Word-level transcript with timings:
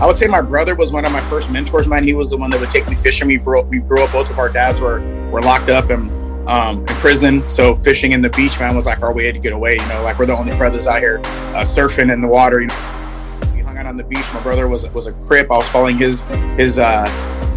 I 0.00 0.04
would 0.06 0.16
say 0.16 0.26
my 0.26 0.42
brother 0.42 0.74
was 0.74 0.92
one 0.92 1.06
of 1.06 1.12
my 1.12 1.22
first 1.22 1.50
mentors, 1.50 1.88
man. 1.88 2.04
He 2.04 2.12
was 2.12 2.28
the 2.28 2.36
one 2.36 2.50
that 2.50 2.60
would 2.60 2.70
take 2.70 2.86
me 2.86 2.94
fishing. 2.94 3.28
We 3.28 3.38
grew 3.38 3.60
up, 3.60 3.66
we 3.66 3.78
grew 3.78 4.04
up 4.04 4.12
both 4.12 4.28
of 4.28 4.38
our 4.38 4.50
dads 4.50 4.78
were 4.78 5.00
were 5.30 5.40
locked 5.40 5.70
up 5.70 5.88
and 5.88 6.10
um, 6.48 6.80
in 6.80 6.86
prison. 6.86 7.48
So 7.48 7.76
fishing 7.76 8.12
in 8.12 8.20
the 8.20 8.28
beach, 8.30 8.60
man, 8.60 8.76
was 8.76 8.84
like 8.84 9.00
our 9.00 9.12
way 9.12 9.32
to 9.32 9.38
get 9.38 9.54
away. 9.54 9.76
You 9.76 9.88
know, 9.88 10.02
like 10.02 10.18
we're 10.18 10.26
the 10.26 10.36
only 10.36 10.54
brothers 10.56 10.86
out 10.86 10.98
here 10.98 11.18
uh, 11.18 11.64
surfing 11.64 12.12
in 12.12 12.20
the 12.20 12.28
water. 12.28 12.60
You 12.60 12.66
know, 12.66 12.74
we 13.54 13.62
hung 13.62 13.78
out 13.78 13.86
on 13.86 13.96
the 13.96 14.04
beach. 14.04 14.26
My 14.34 14.42
brother 14.42 14.68
was 14.68 14.86
was 14.90 15.06
a 15.06 15.14
crip. 15.14 15.50
I 15.50 15.56
was 15.56 15.68
following 15.68 15.96
his 15.96 16.22
his 16.58 16.78
uh, 16.78 17.06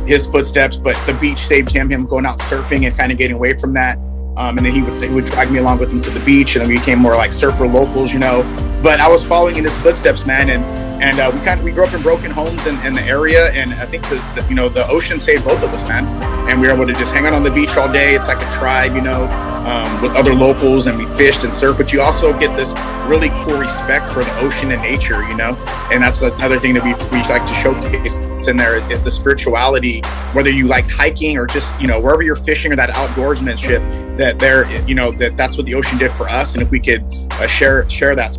his 0.07 0.25
footsteps, 0.25 0.77
but 0.77 0.95
the 1.05 1.13
beach 1.15 1.39
saved 1.39 1.71
him. 1.71 1.89
Him 1.89 2.05
going 2.05 2.25
out 2.25 2.39
surfing 2.39 2.87
and 2.87 2.95
kind 2.95 3.11
of 3.11 3.17
getting 3.17 3.35
away 3.35 3.57
from 3.57 3.73
that. 3.73 3.99
Um, 4.39 4.57
and 4.57 4.65
then 4.65 4.73
he 4.73 4.81
would 4.81 5.03
he 5.03 5.09
would 5.09 5.25
drag 5.25 5.51
me 5.51 5.59
along 5.59 5.79
with 5.79 5.91
him 5.91 6.01
to 6.01 6.09
the 6.09 6.21
beach, 6.21 6.55
and 6.55 6.65
we 6.65 6.77
became 6.77 6.97
more 6.97 7.15
like 7.17 7.33
surfer 7.33 7.67
locals, 7.67 8.13
you 8.13 8.19
know. 8.19 8.43
But 8.81 9.01
I 9.01 9.09
was 9.09 9.23
following 9.23 9.57
in 9.57 9.65
his 9.65 9.77
footsteps, 9.77 10.25
man, 10.25 10.49
and 10.49 10.63
and 11.03 11.19
uh, 11.19 11.29
we 11.33 11.41
kind 11.41 11.59
of 11.59 11.65
we 11.65 11.73
grew 11.73 11.85
up 11.85 11.93
in 11.93 12.01
broken 12.01 12.31
homes 12.31 12.65
in, 12.65 12.79
in 12.85 12.93
the 12.93 13.03
area, 13.03 13.51
and 13.51 13.73
I 13.73 13.85
think 13.85 14.03
the, 14.07 14.45
you 14.47 14.55
know 14.55 14.69
the 14.69 14.87
ocean 14.87 15.19
saved 15.19 15.43
both 15.43 15.61
of 15.61 15.73
us, 15.73 15.85
man. 15.89 16.07
And 16.49 16.61
we 16.61 16.67
were 16.67 16.73
able 16.73 16.87
to 16.87 16.93
just 16.93 17.13
hang 17.13 17.25
out 17.25 17.33
on 17.33 17.43
the 17.43 17.51
beach 17.51 17.75
all 17.75 17.91
day. 17.91 18.15
It's 18.15 18.29
like 18.29 18.41
a 18.41 18.51
tribe, 18.53 18.95
you 18.95 19.01
know, 19.01 19.27
um, 19.67 20.01
with 20.01 20.11
other 20.15 20.33
locals, 20.33 20.87
and 20.87 20.97
we 20.97 21.05
fished 21.15 21.43
and 21.43 21.51
surfed. 21.51 21.77
But 21.77 21.93
you 21.93 22.01
also 22.01 22.37
get 22.37 22.55
this 22.55 22.73
really 23.05 23.29
cool 23.41 23.57
respect 23.57 24.09
for 24.09 24.23
the 24.23 24.39
ocean 24.39 24.71
and 24.71 24.81
nature, 24.81 25.27
you 25.27 25.35
know. 25.35 25.55
And 25.91 26.03
that's 26.03 26.21
another 26.21 26.59
thing 26.59 26.73
that 26.75 26.83
we 26.83 26.93
we 27.15 27.23
like 27.27 27.45
to 27.45 27.53
showcase 27.53 28.17
in 28.47 28.55
there 28.55 28.77
is 28.91 29.03
the 29.03 29.11
spirituality. 29.11 30.01
Whether 30.33 30.49
you 30.49 30.67
like 30.67 30.89
hiking 30.89 31.37
or 31.37 31.45
just 31.45 31.79
you 31.79 31.87
know 31.87 31.99
wherever 31.99 32.21
you're 32.21 32.35
fishing 32.35 32.71
or 32.71 32.75
that 32.75 32.89
outdoorsmanship, 32.91 34.17
that 34.17 34.39
there 34.39 34.69
you 34.87 34.95
know 34.95 35.11
that 35.11 35.37
that's 35.37 35.57
what 35.57 35.65
the 35.65 35.75
ocean 35.75 35.97
did 35.97 36.11
for 36.11 36.29
us, 36.29 36.53
and 36.53 36.61
if 36.61 36.71
we 36.71 36.79
could 36.79 37.03
uh, 37.33 37.47
share 37.47 37.89
share 37.89 38.15
that 38.15 38.37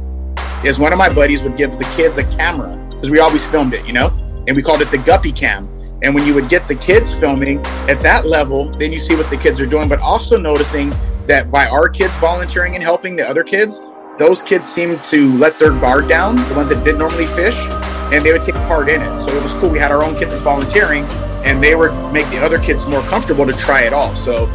is 0.64 0.78
one 0.78 0.92
of 0.92 0.98
my 0.98 1.12
buddies 1.12 1.42
would 1.42 1.56
give 1.56 1.78
the 1.78 1.84
kids 1.96 2.18
a 2.18 2.24
camera 2.36 2.76
because 2.90 3.10
we 3.10 3.18
always 3.18 3.44
filmed 3.46 3.72
it, 3.72 3.86
you 3.86 3.94
know, 3.94 4.08
and 4.46 4.54
we 4.54 4.62
called 4.62 4.82
it 4.82 4.90
the 4.90 4.98
Guppy 4.98 5.32
Cam. 5.32 5.66
And 6.02 6.14
when 6.14 6.26
you 6.26 6.32
would 6.32 6.48
get 6.48 6.66
the 6.66 6.74
kids 6.74 7.12
filming 7.12 7.58
at 7.86 8.00
that 8.00 8.24
level, 8.26 8.72
then 8.78 8.90
you 8.90 8.98
see 8.98 9.14
what 9.14 9.28
the 9.28 9.36
kids 9.36 9.60
are 9.60 9.66
doing, 9.66 9.86
but 9.86 9.98
also 9.98 10.38
noticing 10.38 10.94
that 11.26 11.50
by 11.50 11.66
our 11.66 11.90
kids 11.90 12.16
volunteering 12.16 12.74
and 12.74 12.82
helping 12.82 13.16
the 13.16 13.28
other 13.28 13.44
kids, 13.44 13.82
those 14.18 14.42
kids 14.42 14.66
seemed 14.66 15.04
to 15.04 15.36
let 15.36 15.58
their 15.58 15.72
guard 15.72 16.08
down, 16.08 16.36
the 16.36 16.54
ones 16.54 16.70
that 16.70 16.82
didn't 16.84 17.00
normally 17.00 17.26
fish, 17.26 17.66
and 18.12 18.24
they 18.24 18.32
would 18.32 18.42
take 18.42 18.54
part 18.66 18.88
in 18.88 19.02
it. 19.02 19.18
So 19.18 19.28
it 19.36 19.42
was 19.42 19.52
cool. 19.54 19.68
We 19.68 19.78
had 19.78 19.92
our 19.92 20.02
own 20.02 20.16
kids 20.16 20.40
volunteering, 20.40 21.04
and 21.44 21.62
they 21.62 21.74
would 21.74 21.92
make 22.12 22.26
the 22.30 22.38
other 22.38 22.58
kids 22.58 22.86
more 22.86 23.02
comfortable 23.02 23.46
to 23.46 23.52
try 23.52 23.82
it 23.82 23.92
all. 23.92 24.16
So, 24.16 24.46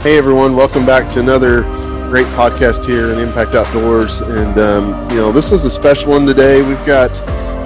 hey 0.00 0.18
everyone, 0.18 0.56
welcome 0.56 0.84
back 0.84 1.12
to 1.12 1.20
another 1.20 1.62
great 2.08 2.26
podcast 2.28 2.84
here 2.90 3.12
in 3.12 3.18
Impact 3.20 3.54
Outdoors. 3.54 4.20
And, 4.20 4.58
um, 4.58 5.10
you 5.10 5.16
know, 5.16 5.30
this 5.30 5.52
is 5.52 5.64
a 5.64 5.70
special 5.70 6.10
one 6.10 6.26
today. 6.26 6.66
We've 6.66 6.84
got 6.84 7.10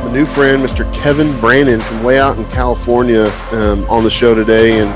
a 0.03 0.13
new 0.13 0.27
friend, 0.27 0.63
Mr. 0.63 0.93
Kevin 0.93 1.39
Brandon 1.41 1.81
from 1.81 2.03
way 2.03 2.19
out 2.19 2.37
in 2.37 2.45
California, 2.47 3.27
um, 3.53 3.85
on 3.89 4.03
the 4.03 4.11
show 4.11 4.35
today. 4.35 4.81
And, 4.81 4.91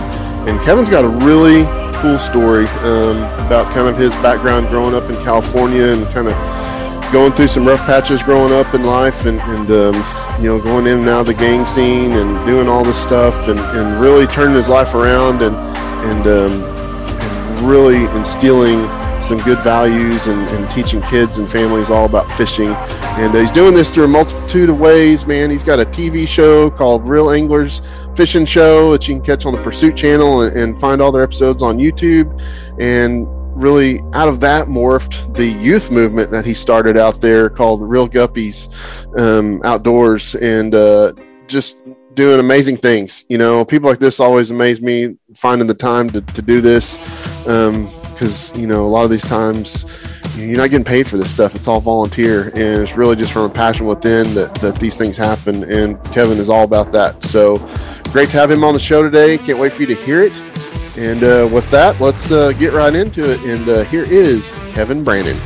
and 0.49 0.61
Kevin's 0.63 0.91
got 0.91 1.05
a 1.05 1.09
really 1.09 1.65
cool 2.01 2.19
story 2.19 2.67
um, 2.83 3.19
about 3.47 3.73
kind 3.73 3.89
of 3.89 3.97
his 3.97 4.13
background 4.17 4.69
growing 4.69 4.95
up 4.95 5.09
in 5.09 5.17
California 5.23 5.85
and 5.85 6.07
kind 6.09 6.29
of 6.29 7.13
going 7.13 7.33
through 7.33 7.49
some 7.49 7.67
rough 7.67 7.81
patches 7.87 8.23
growing 8.23 8.53
up 8.53 8.75
in 8.75 8.83
life 8.83 9.27
and, 9.27 9.41
and 9.41 9.71
um, 9.71 10.43
you 10.43 10.49
know, 10.49 10.61
going 10.61 10.87
in 10.87 10.99
and 11.01 11.09
out 11.09 11.21
of 11.21 11.27
the 11.27 11.35
gang 11.35 11.65
scene 11.67 12.13
and 12.13 12.47
doing 12.47 12.69
all 12.69 12.85
this 12.85 13.01
stuff 13.01 13.49
and, 13.49 13.59
and 13.59 14.01
really 14.01 14.27
turning 14.27 14.57
his 14.57 14.69
life 14.69 14.93
around 14.95 15.41
and, 15.41 15.57
and, 15.57 16.27
um, 16.27 16.51
and 16.51 17.61
really 17.61 18.05
instilling 18.17 18.81
some 19.27 19.39
good 19.39 19.59
values 19.59 20.29
and, 20.29 20.41
and, 20.51 20.71
teaching 20.71 21.03
kids 21.03 21.39
and 21.39 21.51
families 21.51 21.91
all 21.91 22.05
about 22.05 22.31
fishing. 22.33 22.69
And 22.69 23.35
uh, 23.35 23.41
he's 23.41 23.51
doing 23.51 23.75
this 23.75 23.93
through 23.93 24.05
a 24.05 24.09
multitude 24.09 24.71
of 24.71 24.79
ways, 24.79 25.27
man. 25.27 25.51
He's 25.51 25.65
got 25.65 25.81
a 25.81 25.85
TV 25.85 26.29
show 26.29 26.71
called 26.71 27.09
Real 27.09 27.31
Anglers 27.31 28.07
Fishing 28.15 28.47
Show 28.47 28.93
that 28.93 29.09
you 29.09 29.17
can 29.17 29.25
catch 29.25 29.45
on 29.45 29.53
the 29.53 29.63
Pursuit 29.63 29.97
channel 29.97 30.43
and, 30.43 30.57
and 30.57 30.79
find 30.79 31.03
all 31.03 31.11
their 31.11 31.25
episodes 31.25 31.61
on 31.61 31.77
YouTube. 31.77 32.41
And 32.81 33.27
really, 33.61 34.01
out 34.13 34.29
of 34.29 34.39
that 34.41 34.69
morphed 34.69 35.35
the 35.35 35.47
youth 35.47 35.91
movement 35.91 36.31
that 36.31 36.45
he 36.45 36.55
started 36.55 36.97
out 36.97 37.21
there 37.21 37.51
called 37.51 37.81
the 37.81 37.87
Real 37.87 38.09
Guppies 38.09 39.19
um, 39.19 39.61
Outdoors. 39.65 40.37
And 40.37 40.73
uh, 40.73 41.15
just 41.49 41.79
doing 42.15 42.41
amazing 42.41 42.79
things. 42.79 43.25
You 43.29 43.39
know, 43.39 43.65
people 43.65 43.89
like 43.89 43.99
this 43.99 44.21
always 44.21 44.51
amaze 44.51 44.81
me 44.81 45.17
finding 45.35 45.69
the 45.69 45.75
time 45.75 46.11
to, 46.11 46.21
to 46.21 46.43
do 46.43 46.61
this. 46.61 46.97
Um, 47.47 47.89
because 48.17 48.57
you 48.57 48.67
know 48.67 48.87
a 48.87 48.89
lot 48.89 49.05
of 49.05 49.11
these 49.11 49.25
times 49.25 49.85
you're 50.37 50.57
not 50.57 50.71
getting 50.71 50.85
paid 50.85 51.07
for 51.07 51.17
this 51.17 51.31
stuff. 51.31 51.55
It's 51.55 51.69
all 51.69 51.81
volunteer 51.81 52.49
and 52.49 52.83
it's 52.83 52.97
really 52.97 53.17
just 53.17 53.33
from 53.33 53.43
a 53.43 53.49
passion 53.51 53.87
within 53.87 54.35
that, 54.35 54.55
that 54.57 54.79
these 54.79 54.97
things 54.97 55.17
happen 55.17 55.65
and 55.71 56.03
kevin 56.13 56.39
is 56.39 56.49
all 56.49 56.65
about 56.65 56.93
that. 56.93 57.25
So 57.25 57.57
great 58.11 58.31
to 58.31 58.37
have 58.39 58.51
him 58.51 58.65
on 58.65 58.75
the 58.75 58.81
show 58.81 59.03
today. 59.03 59.39
Can't 59.39 59.59
wait 59.59 59.73
for 59.73 59.83
you 59.83 59.89
to 59.89 59.95
hear 59.95 60.23
it. 60.23 60.41
And 60.97 61.23
uh, 61.23 61.49
with 61.53 61.71
that 61.71 62.01
let's 62.01 62.31
uh, 62.31 62.53
get 62.53 62.73
right 62.73 62.95
into 62.95 63.31
it. 63.31 63.41
And 63.43 63.69
uh, 63.69 63.85
here 63.85 64.05
is 64.05 64.51
kevin 64.71 65.05
brandon 65.05 65.37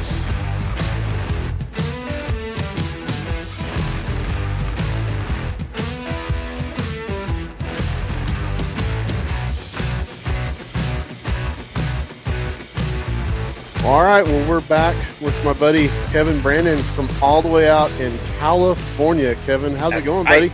All 13.84 14.02
right, 14.02 14.22
well, 14.22 14.46
we're 14.46 14.60
back 14.60 14.94
with 15.22 15.42
my 15.42 15.54
buddy 15.54 15.88
Kevin 16.12 16.38
Brandon 16.42 16.76
from 16.76 17.08
all 17.22 17.40
the 17.40 17.48
way 17.48 17.66
out 17.66 17.90
in 17.92 18.16
California. 18.38 19.34
Kevin, 19.46 19.74
how's 19.74 19.94
it 19.94 20.04
going, 20.04 20.26
buddy? 20.26 20.52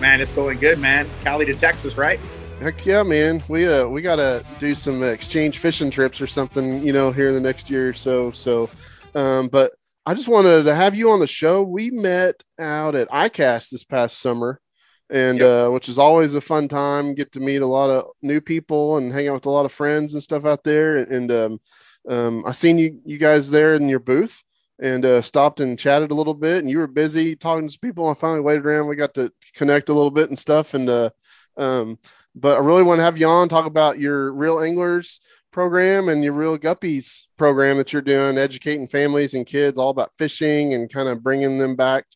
Man, 0.00 0.20
it's 0.20 0.32
going 0.32 0.58
good, 0.58 0.80
man. 0.80 1.08
Cali 1.22 1.46
to 1.46 1.54
Texas, 1.54 1.96
right? 1.96 2.18
Heck 2.60 2.84
yeah, 2.84 3.04
man. 3.04 3.40
We 3.48 3.68
uh 3.68 3.86
we 3.86 4.02
gotta 4.02 4.44
do 4.58 4.74
some 4.74 5.04
exchange 5.04 5.58
fishing 5.58 5.88
trips 5.88 6.20
or 6.20 6.26
something, 6.26 6.84
you 6.84 6.92
know, 6.92 7.12
here 7.12 7.28
in 7.28 7.34
the 7.34 7.40
next 7.40 7.70
year 7.70 7.90
or 7.90 7.92
so. 7.92 8.32
So, 8.32 8.68
um, 9.14 9.46
but 9.46 9.70
I 10.04 10.14
just 10.14 10.28
wanted 10.28 10.64
to 10.64 10.74
have 10.74 10.96
you 10.96 11.12
on 11.12 11.20
the 11.20 11.28
show. 11.28 11.62
We 11.62 11.92
met 11.92 12.42
out 12.58 12.96
at 12.96 13.08
ICAST 13.08 13.70
this 13.70 13.84
past 13.84 14.18
summer, 14.18 14.60
and 15.08 15.38
yep. 15.38 15.68
uh, 15.68 15.70
which 15.70 15.88
is 15.88 15.96
always 15.96 16.34
a 16.34 16.40
fun 16.40 16.66
time. 16.66 17.14
Get 17.14 17.30
to 17.32 17.40
meet 17.40 17.62
a 17.62 17.68
lot 17.68 17.88
of 17.88 18.10
new 18.20 18.40
people 18.40 18.96
and 18.96 19.12
hang 19.12 19.28
out 19.28 19.34
with 19.34 19.46
a 19.46 19.50
lot 19.50 19.64
of 19.64 19.70
friends 19.70 20.12
and 20.12 20.22
stuff 20.22 20.44
out 20.44 20.64
there. 20.64 20.96
And 20.96 21.30
um, 21.30 21.60
um, 22.08 22.44
I 22.46 22.52
seen 22.52 22.78
you 22.78 23.00
you 23.04 23.18
guys 23.18 23.50
there 23.50 23.74
in 23.74 23.88
your 23.88 24.00
booth 24.00 24.44
and 24.80 25.04
uh, 25.04 25.22
stopped 25.22 25.60
and 25.60 25.78
chatted 25.78 26.10
a 26.10 26.14
little 26.14 26.34
bit. 26.34 26.58
And 26.58 26.68
you 26.68 26.78
were 26.78 26.86
busy 26.86 27.36
talking 27.36 27.68
to 27.68 27.78
people. 27.78 28.08
I 28.08 28.14
finally 28.14 28.40
waited 28.40 28.66
around. 28.66 28.88
We 28.88 28.96
got 28.96 29.14
to 29.14 29.32
connect 29.54 29.88
a 29.88 29.94
little 29.94 30.10
bit 30.10 30.28
and 30.28 30.38
stuff. 30.38 30.74
And 30.74 30.88
uh, 30.88 31.10
um, 31.56 31.98
but 32.34 32.56
I 32.56 32.60
really 32.60 32.82
want 32.82 32.98
to 32.98 33.04
have 33.04 33.18
you 33.18 33.28
on 33.28 33.48
talk 33.48 33.66
about 33.66 33.98
your 34.00 34.32
real 34.32 34.60
anglers 34.60 35.20
program 35.52 36.08
and 36.08 36.24
your 36.24 36.32
real 36.32 36.58
guppies 36.58 37.26
program 37.36 37.76
that 37.76 37.92
you're 37.92 38.02
doing, 38.02 38.36
educating 38.36 38.88
families 38.88 39.34
and 39.34 39.46
kids 39.46 39.78
all 39.78 39.90
about 39.90 40.16
fishing 40.18 40.74
and 40.74 40.92
kind 40.92 41.08
of 41.08 41.22
bringing 41.22 41.58
them 41.58 41.76
back 41.76 42.06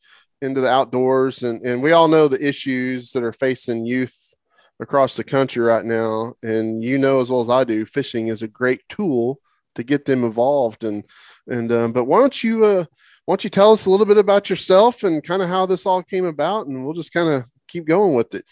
into 0.42 0.60
the 0.60 0.68
outdoors. 0.68 1.44
And, 1.44 1.62
and 1.62 1.80
we 1.80 1.92
all 1.92 2.08
know 2.08 2.26
the 2.26 2.44
issues 2.44 3.12
that 3.12 3.22
are 3.22 3.32
facing 3.32 3.86
youth 3.86 4.34
across 4.80 5.16
the 5.16 5.22
country 5.22 5.64
right 5.64 5.84
now. 5.84 6.34
And 6.42 6.82
you 6.82 6.98
know 6.98 7.20
as 7.20 7.30
well 7.30 7.40
as 7.40 7.50
I 7.50 7.62
do, 7.62 7.84
fishing 7.86 8.26
is 8.26 8.42
a 8.42 8.48
great 8.48 8.82
tool 8.88 9.38
to 9.74 9.82
get 9.82 10.04
them 10.04 10.24
involved. 10.24 10.84
And 10.84 11.04
and 11.46 11.70
um, 11.72 11.92
but 11.92 12.04
why 12.04 12.20
don't 12.20 12.42
you 12.42 12.64
uh, 12.64 12.84
why 13.24 13.32
don't 13.32 13.44
you 13.44 13.50
tell 13.50 13.72
us 13.72 13.86
a 13.86 13.90
little 13.90 14.06
bit 14.06 14.18
about 14.18 14.48
yourself 14.48 15.02
and 15.02 15.22
kind 15.22 15.42
of 15.42 15.48
how 15.48 15.66
this 15.66 15.86
all 15.86 16.02
came 16.02 16.24
about, 16.24 16.66
and 16.66 16.84
we'll 16.84 16.94
just 16.94 17.12
kind 17.12 17.28
of 17.28 17.44
keep 17.68 17.86
going 17.86 18.14
with 18.14 18.34
it. 18.34 18.44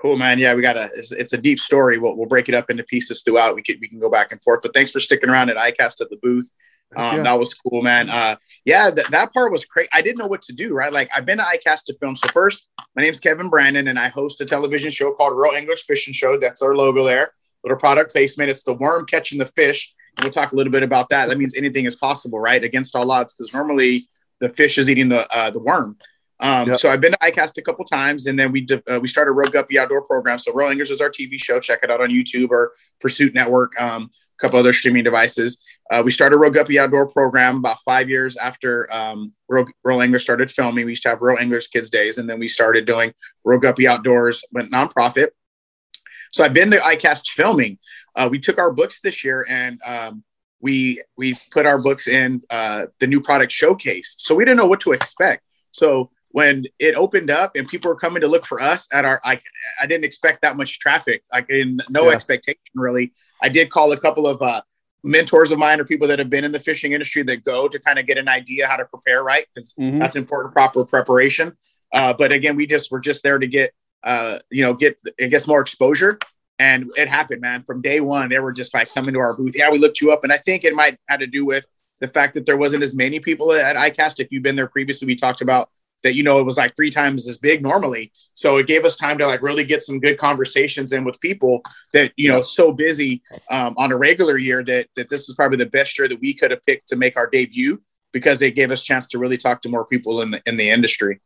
Cool, 0.00 0.16
man. 0.16 0.38
Yeah, 0.38 0.54
we 0.54 0.62
got 0.62 0.76
a. 0.76 0.88
It's, 0.96 1.12
it's, 1.12 1.32
a 1.34 1.38
deep 1.38 1.60
story. 1.60 1.98
We'll, 1.98 2.16
we'll 2.16 2.26
break 2.26 2.48
it 2.48 2.54
up 2.54 2.70
into 2.70 2.82
pieces 2.84 3.22
throughout. 3.22 3.54
We 3.54 3.62
can 3.62 3.76
we 3.80 3.88
can 3.88 4.00
go 4.00 4.08
back 4.08 4.32
and 4.32 4.40
forth. 4.40 4.60
But 4.62 4.72
thanks 4.72 4.90
for 4.90 4.98
sticking 4.98 5.28
around 5.28 5.50
at 5.50 5.56
ICAST 5.56 6.00
at 6.00 6.08
the 6.08 6.18
booth. 6.22 6.50
Um, 6.96 7.18
yeah. 7.18 7.22
That 7.22 7.38
was 7.38 7.54
cool, 7.54 7.82
man. 7.82 8.08
Uh, 8.08 8.36
yeah, 8.64 8.90
th- 8.90 9.08
that 9.08 9.32
part 9.32 9.52
was 9.52 9.64
great. 9.64 9.88
I 9.92 10.02
didn't 10.02 10.18
know 10.18 10.26
what 10.26 10.42
to 10.42 10.52
do. 10.54 10.74
Right, 10.74 10.92
like 10.92 11.10
I've 11.14 11.26
been 11.26 11.38
to 11.38 11.44
ICAST 11.44 11.84
to 11.86 11.98
film. 11.98 12.16
So 12.16 12.28
first, 12.28 12.66
my 12.96 13.02
name's 13.02 13.20
Kevin 13.20 13.50
Brandon, 13.50 13.88
and 13.88 13.98
I 13.98 14.08
host 14.08 14.40
a 14.40 14.46
television 14.46 14.90
show 14.90 15.12
called 15.12 15.34
Real 15.36 15.54
Anglers 15.54 15.82
Fishing 15.82 16.14
Show. 16.14 16.38
That's 16.38 16.62
our 16.62 16.74
logo 16.74 17.04
there. 17.04 17.32
Little 17.62 17.78
product 17.78 18.12
placement. 18.12 18.50
It's 18.50 18.64
the 18.64 18.74
worm 18.74 19.06
catching 19.06 19.38
the 19.38 19.46
fish. 19.46 19.94
We'll 20.22 20.30
talk 20.30 20.52
a 20.52 20.56
little 20.56 20.72
bit 20.72 20.82
about 20.82 21.08
that. 21.10 21.28
That 21.28 21.38
means 21.38 21.56
anything 21.56 21.84
is 21.84 21.94
possible, 21.94 22.40
right? 22.40 22.62
Against 22.62 22.94
all 22.96 23.10
odds, 23.10 23.34
because 23.34 23.52
normally 23.52 24.08
the 24.40 24.48
fish 24.48 24.78
is 24.78 24.90
eating 24.90 25.08
the 25.08 25.26
uh, 25.34 25.50
the 25.50 25.60
worm. 25.60 25.96
Um, 26.40 26.68
yep. 26.68 26.78
So 26.78 26.90
I've 26.90 27.00
been 27.00 27.12
to 27.12 27.18
ICAST 27.18 27.58
a 27.58 27.62
couple 27.62 27.84
times, 27.84 28.26
and 28.26 28.38
then 28.38 28.50
we 28.50 28.66
uh, 28.88 28.98
we 29.00 29.08
started 29.08 29.32
Real 29.32 29.50
Guppy 29.50 29.78
Outdoor 29.78 30.02
Program. 30.02 30.38
So 30.38 30.52
Real 30.52 30.70
Anglers 30.70 30.90
is 30.90 31.00
our 31.00 31.10
TV 31.10 31.42
show. 31.42 31.60
Check 31.60 31.80
it 31.82 31.90
out 31.90 32.00
on 32.00 32.08
YouTube 32.08 32.50
or 32.50 32.72
Pursuit 32.98 33.34
Network, 33.34 33.78
um, 33.80 34.04
a 34.04 34.38
couple 34.40 34.58
other 34.58 34.72
streaming 34.72 35.04
devices. 35.04 35.62
Uh, 35.90 36.02
we 36.04 36.10
started 36.10 36.38
Real 36.38 36.50
Guppy 36.50 36.78
Outdoor 36.78 37.08
Program 37.08 37.56
about 37.56 37.78
five 37.84 38.08
years 38.08 38.36
after 38.36 38.88
um, 38.92 39.32
Anglers 39.84 40.22
started 40.22 40.50
filming. 40.50 40.84
We 40.84 40.92
used 40.92 41.02
to 41.02 41.08
have 41.10 41.20
Real 41.20 41.36
Anglers 41.38 41.66
Kids 41.66 41.90
Days, 41.90 42.16
and 42.16 42.28
then 42.28 42.38
we 42.38 42.48
started 42.48 42.86
doing 42.86 43.12
Real 43.44 43.58
Guppy 43.58 43.88
Outdoors, 43.88 44.42
went 44.52 44.72
nonprofit. 44.72 45.28
So 46.30 46.44
I've 46.44 46.54
been 46.54 46.70
to 46.70 46.78
ICAST 46.78 47.30
filming. 47.30 47.78
Uh, 48.20 48.28
we 48.28 48.38
took 48.38 48.58
our 48.58 48.70
books 48.70 49.00
this 49.00 49.24
year, 49.24 49.46
and 49.48 49.80
um, 49.86 50.22
we 50.60 51.02
we 51.16 51.34
put 51.50 51.64
our 51.64 51.78
books 51.78 52.06
in 52.06 52.42
uh, 52.50 52.86
the 52.98 53.06
new 53.06 53.20
product 53.20 53.50
showcase. 53.50 54.14
So 54.18 54.34
we 54.34 54.44
didn't 54.44 54.58
know 54.58 54.66
what 54.66 54.80
to 54.80 54.92
expect. 54.92 55.42
So 55.70 56.10
when 56.32 56.66
it 56.78 56.94
opened 56.96 57.30
up 57.30 57.52
and 57.56 57.66
people 57.66 57.88
were 57.88 57.96
coming 57.96 58.20
to 58.20 58.28
look 58.28 58.44
for 58.44 58.60
us 58.60 58.86
at 58.92 59.06
our 59.06 59.22
I, 59.24 59.40
I 59.82 59.86
didn't 59.86 60.04
expect 60.04 60.42
that 60.42 60.56
much 60.56 60.78
traffic 60.78 61.24
like 61.32 61.48
in 61.48 61.80
no 61.88 62.04
yeah. 62.04 62.14
expectation 62.14 62.60
really 62.76 63.12
i 63.42 63.48
did 63.48 63.68
call 63.68 63.90
a 63.90 63.98
couple 63.98 64.28
of 64.28 64.40
uh, 64.40 64.62
mentors 65.02 65.50
of 65.50 65.58
mine 65.58 65.80
or 65.80 65.84
people 65.84 66.06
that 66.06 66.20
have 66.20 66.30
been 66.30 66.44
in 66.44 66.52
the 66.52 66.60
fishing 66.60 66.92
industry 66.92 67.24
that 67.24 67.42
go 67.42 67.66
to 67.66 67.80
kind 67.80 67.98
of 67.98 68.06
get 68.06 68.16
an 68.16 68.28
idea 68.28 68.68
how 68.68 68.76
to 68.76 68.84
prepare 68.84 69.24
right 69.24 69.46
because 69.52 69.74
mm-hmm. 69.74 69.98
that's 69.98 70.14
important 70.14 70.54
proper 70.54 70.84
preparation 70.84 71.56
uh, 71.92 72.12
but 72.12 72.30
again 72.30 72.54
we 72.54 72.64
just 72.64 72.92
were 72.92 73.00
just 73.00 73.24
there 73.24 73.38
to 73.40 73.48
get 73.48 73.72
uh, 74.04 74.38
you 74.50 74.62
know 74.62 74.72
get 74.72 75.00
i 75.20 75.26
guess 75.26 75.48
more 75.48 75.60
exposure 75.60 76.16
and 76.60 76.90
it 76.96 77.08
happened 77.08 77.40
man. 77.40 77.64
From 77.64 77.80
day 77.80 78.00
one 78.00 78.28
they 78.28 78.38
were 78.38 78.52
just 78.52 78.74
like 78.74 78.92
coming 78.94 79.14
to 79.14 79.20
our 79.20 79.34
booth. 79.34 79.54
Yeah 79.56 79.70
we 79.70 79.78
looked 79.78 80.00
you 80.00 80.12
up. 80.12 80.22
And 80.22 80.32
i 80.32 80.36
think 80.36 80.62
it 80.64 80.74
might 80.74 80.98
have 81.08 81.20
to 81.20 81.26
do 81.26 81.44
with 81.44 81.66
the 82.00 82.08
fact 82.08 82.34
that 82.34 82.46
there 82.46 82.56
wasn't 82.56 82.82
as 82.82 82.94
many 82.94 83.18
people 83.18 83.52
at 83.52 83.76
icast 83.76 84.20
if 84.20 84.30
you've 84.30 84.42
been 84.42 84.56
there 84.56 84.68
previously. 84.68 85.06
We 85.06 85.16
talked 85.16 85.40
about 85.40 85.70
that 86.02 86.14
you 86.14 86.22
know 86.22 86.38
it 86.38 86.44
was 86.44 86.56
like 86.56 86.74
three 86.76 86.90
times 86.90 87.26
as 87.26 87.36
big 87.36 87.62
normally. 87.62 88.12
So 88.34 88.58
it 88.58 88.66
gave 88.66 88.84
us 88.84 88.96
time 88.96 89.18
to 89.18 89.26
like 89.26 89.42
really 89.42 89.64
get 89.64 89.82
some 89.82 90.00
good 90.00 90.18
conversations 90.18 90.92
in 90.92 91.04
with 91.04 91.20
people 91.20 91.62
that 91.92 92.12
you 92.16 92.28
know 92.28 92.42
so 92.42 92.72
busy 92.72 93.22
um, 93.50 93.74
on 93.76 93.90
a 93.90 93.96
regular 93.96 94.38
year 94.38 94.62
that 94.64 94.88
that 94.96 95.08
this 95.08 95.26
was 95.26 95.34
probably 95.34 95.58
the 95.58 95.66
best 95.66 95.98
year 95.98 96.08
that 96.08 96.20
we 96.20 96.34
could 96.34 96.50
have 96.50 96.64
picked 96.66 96.88
to 96.88 96.96
make 96.96 97.16
our 97.16 97.28
debut 97.28 97.82
because 98.12 98.42
it 98.42 98.52
gave 98.52 98.70
us 98.70 98.82
chance 98.82 99.06
to 99.08 99.18
really 99.18 99.38
talk 99.38 99.62
to 99.62 99.68
more 99.68 99.86
people 99.86 100.22
in 100.22 100.30
the 100.30 100.42
in 100.46 100.56
the 100.56 100.70
industry 100.70 101.20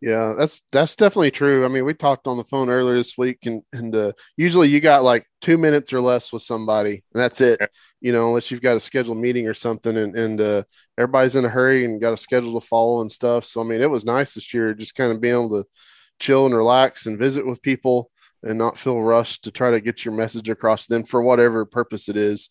yeah, 0.00 0.34
that's 0.36 0.62
that's 0.72 0.96
definitely 0.96 1.30
true. 1.30 1.64
I 1.64 1.68
mean, 1.68 1.84
we 1.84 1.92
talked 1.92 2.26
on 2.26 2.38
the 2.38 2.44
phone 2.44 2.70
earlier 2.70 2.96
this 2.96 3.18
week, 3.18 3.44
and 3.44 3.62
and 3.72 3.94
uh, 3.94 4.12
usually 4.34 4.68
you 4.68 4.80
got 4.80 5.02
like 5.02 5.26
two 5.42 5.58
minutes 5.58 5.92
or 5.92 6.00
less 6.00 6.32
with 6.32 6.42
somebody, 6.42 7.04
and 7.12 7.22
that's 7.22 7.42
it. 7.42 7.60
You 8.00 8.12
know, 8.12 8.28
unless 8.28 8.50
you've 8.50 8.62
got 8.62 8.76
a 8.76 8.80
scheduled 8.80 9.18
meeting 9.18 9.46
or 9.46 9.52
something, 9.52 9.94
and 9.96 10.16
and 10.16 10.40
uh, 10.40 10.62
everybody's 10.96 11.36
in 11.36 11.44
a 11.44 11.50
hurry 11.50 11.84
and 11.84 12.00
got 12.00 12.14
a 12.14 12.16
schedule 12.16 12.58
to 12.58 12.66
follow 12.66 13.02
and 13.02 13.12
stuff. 13.12 13.44
So 13.44 13.60
I 13.60 13.64
mean, 13.64 13.82
it 13.82 13.90
was 13.90 14.06
nice 14.06 14.34
this 14.34 14.54
year, 14.54 14.72
just 14.72 14.94
kind 14.94 15.12
of 15.12 15.20
being 15.20 15.34
able 15.34 15.62
to 15.62 15.68
chill 16.18 16.46
and 16.46 16.56
relax 16.56 17.04
and 17.04 17.18
visit 17.18 17.46
with 17.46 17.60
people 17.60 18.10
and 18.42 18.58
not 18.58 18.78
feel 18.78 19.02
rushed 19.02 19.44
to 19.44 19.50
try 19.50 19.70
to 19.70 19.80
get 19.80 20.06
your 20.06 20.14
message 20.14 20.48
across 20.48 20.86
them 20.86 21.04
for 21.04 21.20
whatever 21.20 21.66
purpose 21.66 22.08
it 22.08 22.16
is. 22.16 22.48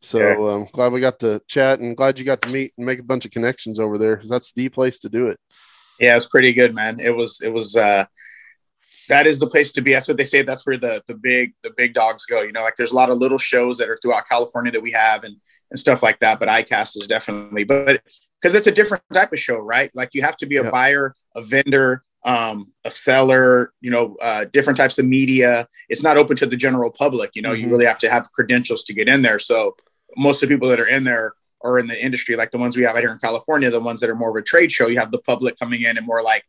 So 0.00 0.48
I'm 0.48 0.62
um, 0.62 0.68
glad 0.72 0.92
we 0.92 1.00
got 1.00 1.18
to 1.20 1.40
chat 1.48 1.80
and 1.80 1.96
glad 1.96 2.18
you 2.18 2.24
got 2.24 2.42
to 2.42 2.50
meet 2.50 2.72
and 2.76 2.86
make 2.86 3.00
a 3.00 3.04
bunch 3.04 3.24
of 3.24 3.32
connections 3.32 3.80
over 3.80 3.98
there 3.98 4.14
because 4.14 4.28
that's 4.28 4.52
the 4.52 4.68
place 4.68 5.00
to 5.00 5.08
do 5.08 5.26
it. 5.28 5.40
Yeah, 6.00 6.16
it's 6.16 6.26
pretty 6.26 6.52
good, 6.52 6.74
man. 6.74 6.98
It 7.00 7.14
was 7.14 7.40
it 7.42 7.52
was 7.52 7.76
uh 7.76 8.04
that 9.08 9.26
is 9.26 9.38
the 9.38 9.46
place 9.46 9.72
to 9.72 9.80
be. 9.80 9.92
That's 9.92 10.08
what 10.08 10.16
they 10.16 10.24
say. 10.24 10.42
That's 10.42 10.66
where 10.66 10.78
the 10.78 11.02
the 11.06 11.14
big 11.14 11.54
the 11.62 11.70
big 11.76 11.94
dogs 11.94 12.24
go. 12.26 12.42
You 12.42 12.52
know, 12.52 12.62
like 12.62 12.76
there's 12.76 12.92
a 12.92 12.96
lot 12.96 13.10
of 13.10 13.18
little 13.18 13.38
shows 13.38 13.78
that 13.78 13.88
are 13.88 13.98
throughout 14.02 14.28
California 14.28 14.72
that 14.72 14.82
we 14.82 14.92
have 14.92 15.24
and 15.24 15.36
and 15.70 15.78
stuff 15.78 16.02
like 16.02 16.20
that. 16.20 16.38
But 16.38 16.48
ICAST 16.48 16.98
is 16.98 17.06
definitely, 17.08 17.64
but 17.64 18.02
because 18.40 18.54
it's 18.54 18.66
a 18.66 18.72
different 18.72 19.02
type 19.12 19.32
of 19.32 19.38
show, 19.38 19.56
right? 19.56 19.90
Like 19.94 20.10
you 20.12 20.22
have 20.22 20.36
to 20.38 20.46
be 20.46 20.58
a 20.58 20.64
yeah. 20.64 20.70
buyer, 20.70 21.14
a 21.34 21.42
vendor, 21.42 22.04
um, 22.24 22.72
a 22.84 22.90
seller, 22.90 23.72
you 23.80 23.90
know, 23.90 24.16
uh, 24.20 24.44
different 24.52 24.76
types 24.76 24.98
of 24.98 25.06
media. 25.06 25.66
It's 25.88 26.02
not 26.02 26.18
open 26.18 26.36
to 26.36 26.46
the 26.46 26.56
general 26.56 26.90
public. 26.90 27.30
You 27.34 27.42
know, 27.42 27.52
mm-hmm. 27.52 27.62
you 27.62 27.70
really 27.70 27.86
have 27.86 27.98
to 28.00 28.10
have 28.10 28.30
credentials 28.32 28.84
to 28.84 28.94
get 28.94 29.08
in 29.08 29.22
there. 29.22 29.38
So 29.38 29.74
most 30.16 30.42
of 30.42 30.48
the 30.48 30.54
people 30.54 30.68
that 30.68 30.80
are 30.80 30.86
in 30.86 31.04
there 31.04 31.34
or 31.62 31.78
in 31.78 31.86
the 31.86 32.04
industry, 32.04 32.36
like 32.36 32.50
the 32.50 32.58
ones 32.58 32.76
we 32.76 32.82
have 32.82 32.96
out 32.96 33.00
here 33.00 33.12
in 33.12 33.18
California, 33.18 33.70
the 33.70 33.80
ones 33.80 34.00
that 34.00 34.10
are 34.10 34.14
more 34.14 34.30
of 34.30 34.36
a 34.36 34.42
trade 34.42 34.72
show, 34.72 34.88
you 34.88 34.98
have 34.98 35.12
the 35.12 35.20
public 35.20 35.58
coming 35.58 35.82
in 35.82 35.96
and 35.96 36.06
more 36.06 36.22
like, 36.22 36.44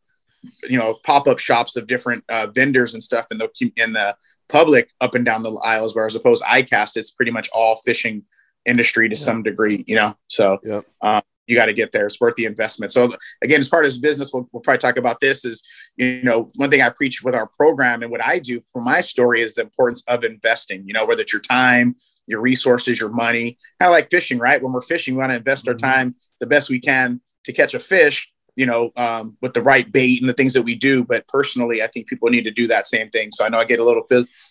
you 0.69 0.77
know, 0.77 0.97
pop 1.05 1.27
up 1.27 1.39
shops 1.39 1.75
of 1.75 1.87
different 1.87 2.23
uh, 2.29 2.47
vendors 2.47 2.93
and 2.93 3.03
stuff 3.03 3.27
in 3.31 3.37
the 3.37 3.71
in 3.77 3.93
the 3.93 4.15
public 4.49 4.89
up 5.01 5.15
and 5.15 5.25
down 5.25 5.43
the 5.43 5.51
aisles. 5.63 5.95
Whereas 5.95 6.15
opposed 6.15 6.43
ICAST, 6.43 6.97
it's 6.97 7.11
pretty 7.11 7.31
much 7.31 7.49
all 7.53 7.77
fishing 7.77 8.23
industry 8.65 9.09
to 9.09 9.15
yeah. 9.15 9.21
some 9.21 9.43
degree, 9.43 9.83
you 9.87 9.95
know. 9.95 10.13
So 10.27 10.59
yeah. 10.63 10.81
um, 11.01 11.21
you 11.47 11.55
got 11.55 11.65
to 11.65 11.73
get 11.73 11.91
there. 11.91 12.05
It's 12.05 12.19
worth 12.19 12.35
the 12.35 12.45
investment. 12.45 12.91
So 12.91 13.11
again, 13.41 13.59
as 13.59 13.67
part 13.67 13.85
of 13.85 13.91
this 13.91 13.99
business, 13.99 14.31
we'll, 14.33 14.47
we'll 14.51 14.61
probably 14.61 14.79
talk 14.79 14.97
about 14.97 15.19
this. 15.19 15.45
Is 15.45 15.63
you 15.97 16.23
know 16.23 16.49
one 16.55 16.69
thing 16.69 16.81
I 16.81 16.89
preach 16.89 17.23
with 17.23 17.35
our 17.35 17.47
program 17.57 18.01
and 18.01 18.11
what 18.11 18.23
I 18.23 18.39
do 18.39 18.61
for 18.61 18.81
my 18.81 19.01
story 19.01 19.41
is 19.41 19.55
the 19.55 19.61
importance 19.61 20.03
of 20.07 20.23
investing. 20.23 20.83
You 20.87 20.93
know, 20.93 21.05
whether 21.05 21.21
it's 21.21 21.33
your 21.33 21.41
time, 21.41 21.95
your 22.27 22.41
resources, 22.41 22.99
your 22.99 23.11
money. 23.11 23.57
Kind 23.79 23.89
of 23.89 23.91
like 23.91 24.09
fishing, 24.09 24.39
right? 24.39 24.61
When 24.61 24.73
we're 24.73 24.81
fishing, 24.81 25.15
we 25.15 25.19
want 25.19 25.31
to 25.31 25.37
invest 25.37 25.67
our 25.67 25.73
mm-hmm. 25.73 25.85
time 25.85 26.15
the 26.39 26.47
best 26.47 26.69
we 26.69 26.79
can 26.79 27.21
to 27.45 27.53
catch 27.53 27.73
a 27.73 27.79
fish, 27.79 28.31
you 28.55 28.65
know, 28.65 28.91
um, 28.97 29.35
with 29.41 29.53
the 29.53 29.61
right 29.61 29.91
bait 29.91 30.21
and 30.21 30.29
the 30.29 30.33
things 30.33 30.53
that 30.53 30.61
we 30.61 30.75
do. 30.75 31.03
But 31.03 31.27
personally, 31.27 31.81
I 31.81 31.87
think 31.87 32.07
people 32.07 32.29
need 32.29 32.43
to 32.43 32.51
do 32.51 32.67
that 32.67 32.87
same 32.87 33.09
thing. 33.09 33.31
So 33.31 33.45
I 33.45 33.49
know 33.49 33.57
I 33.57 33.65
get 33.65 33.79
a 33.79 33.83
little 33.83 34.05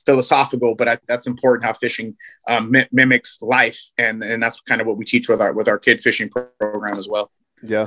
philosophical, 0.07 0.75
but 0.75 0.89
I, 0.89 0.99
that's 1.09 1.27
important 1.27 1.65
how 1.65 1.73
fishing 1.75 2.17
um, 2.49 2.71
mi- 2.71 2.89
mimics 2.93 3.41
life, 3.43 3.81
and 3.99 4.23
and 4.23 4.43
that's 4.43 4.61
kind 4.63 4.81
of 4.81 4.87
what 4.87 4.97
we 4.97 5.05
teach 5.05 5.29
with 5.29 5.41
our 5.41 5.53
with 5.53 5.69
our 5.69 5.79
kid 5.79 6.01
fishing 6.01 6.29
program 6.29 6.99
as 6.99 7.09
well. 7.09 7.31
Yeah. 7.63 7.87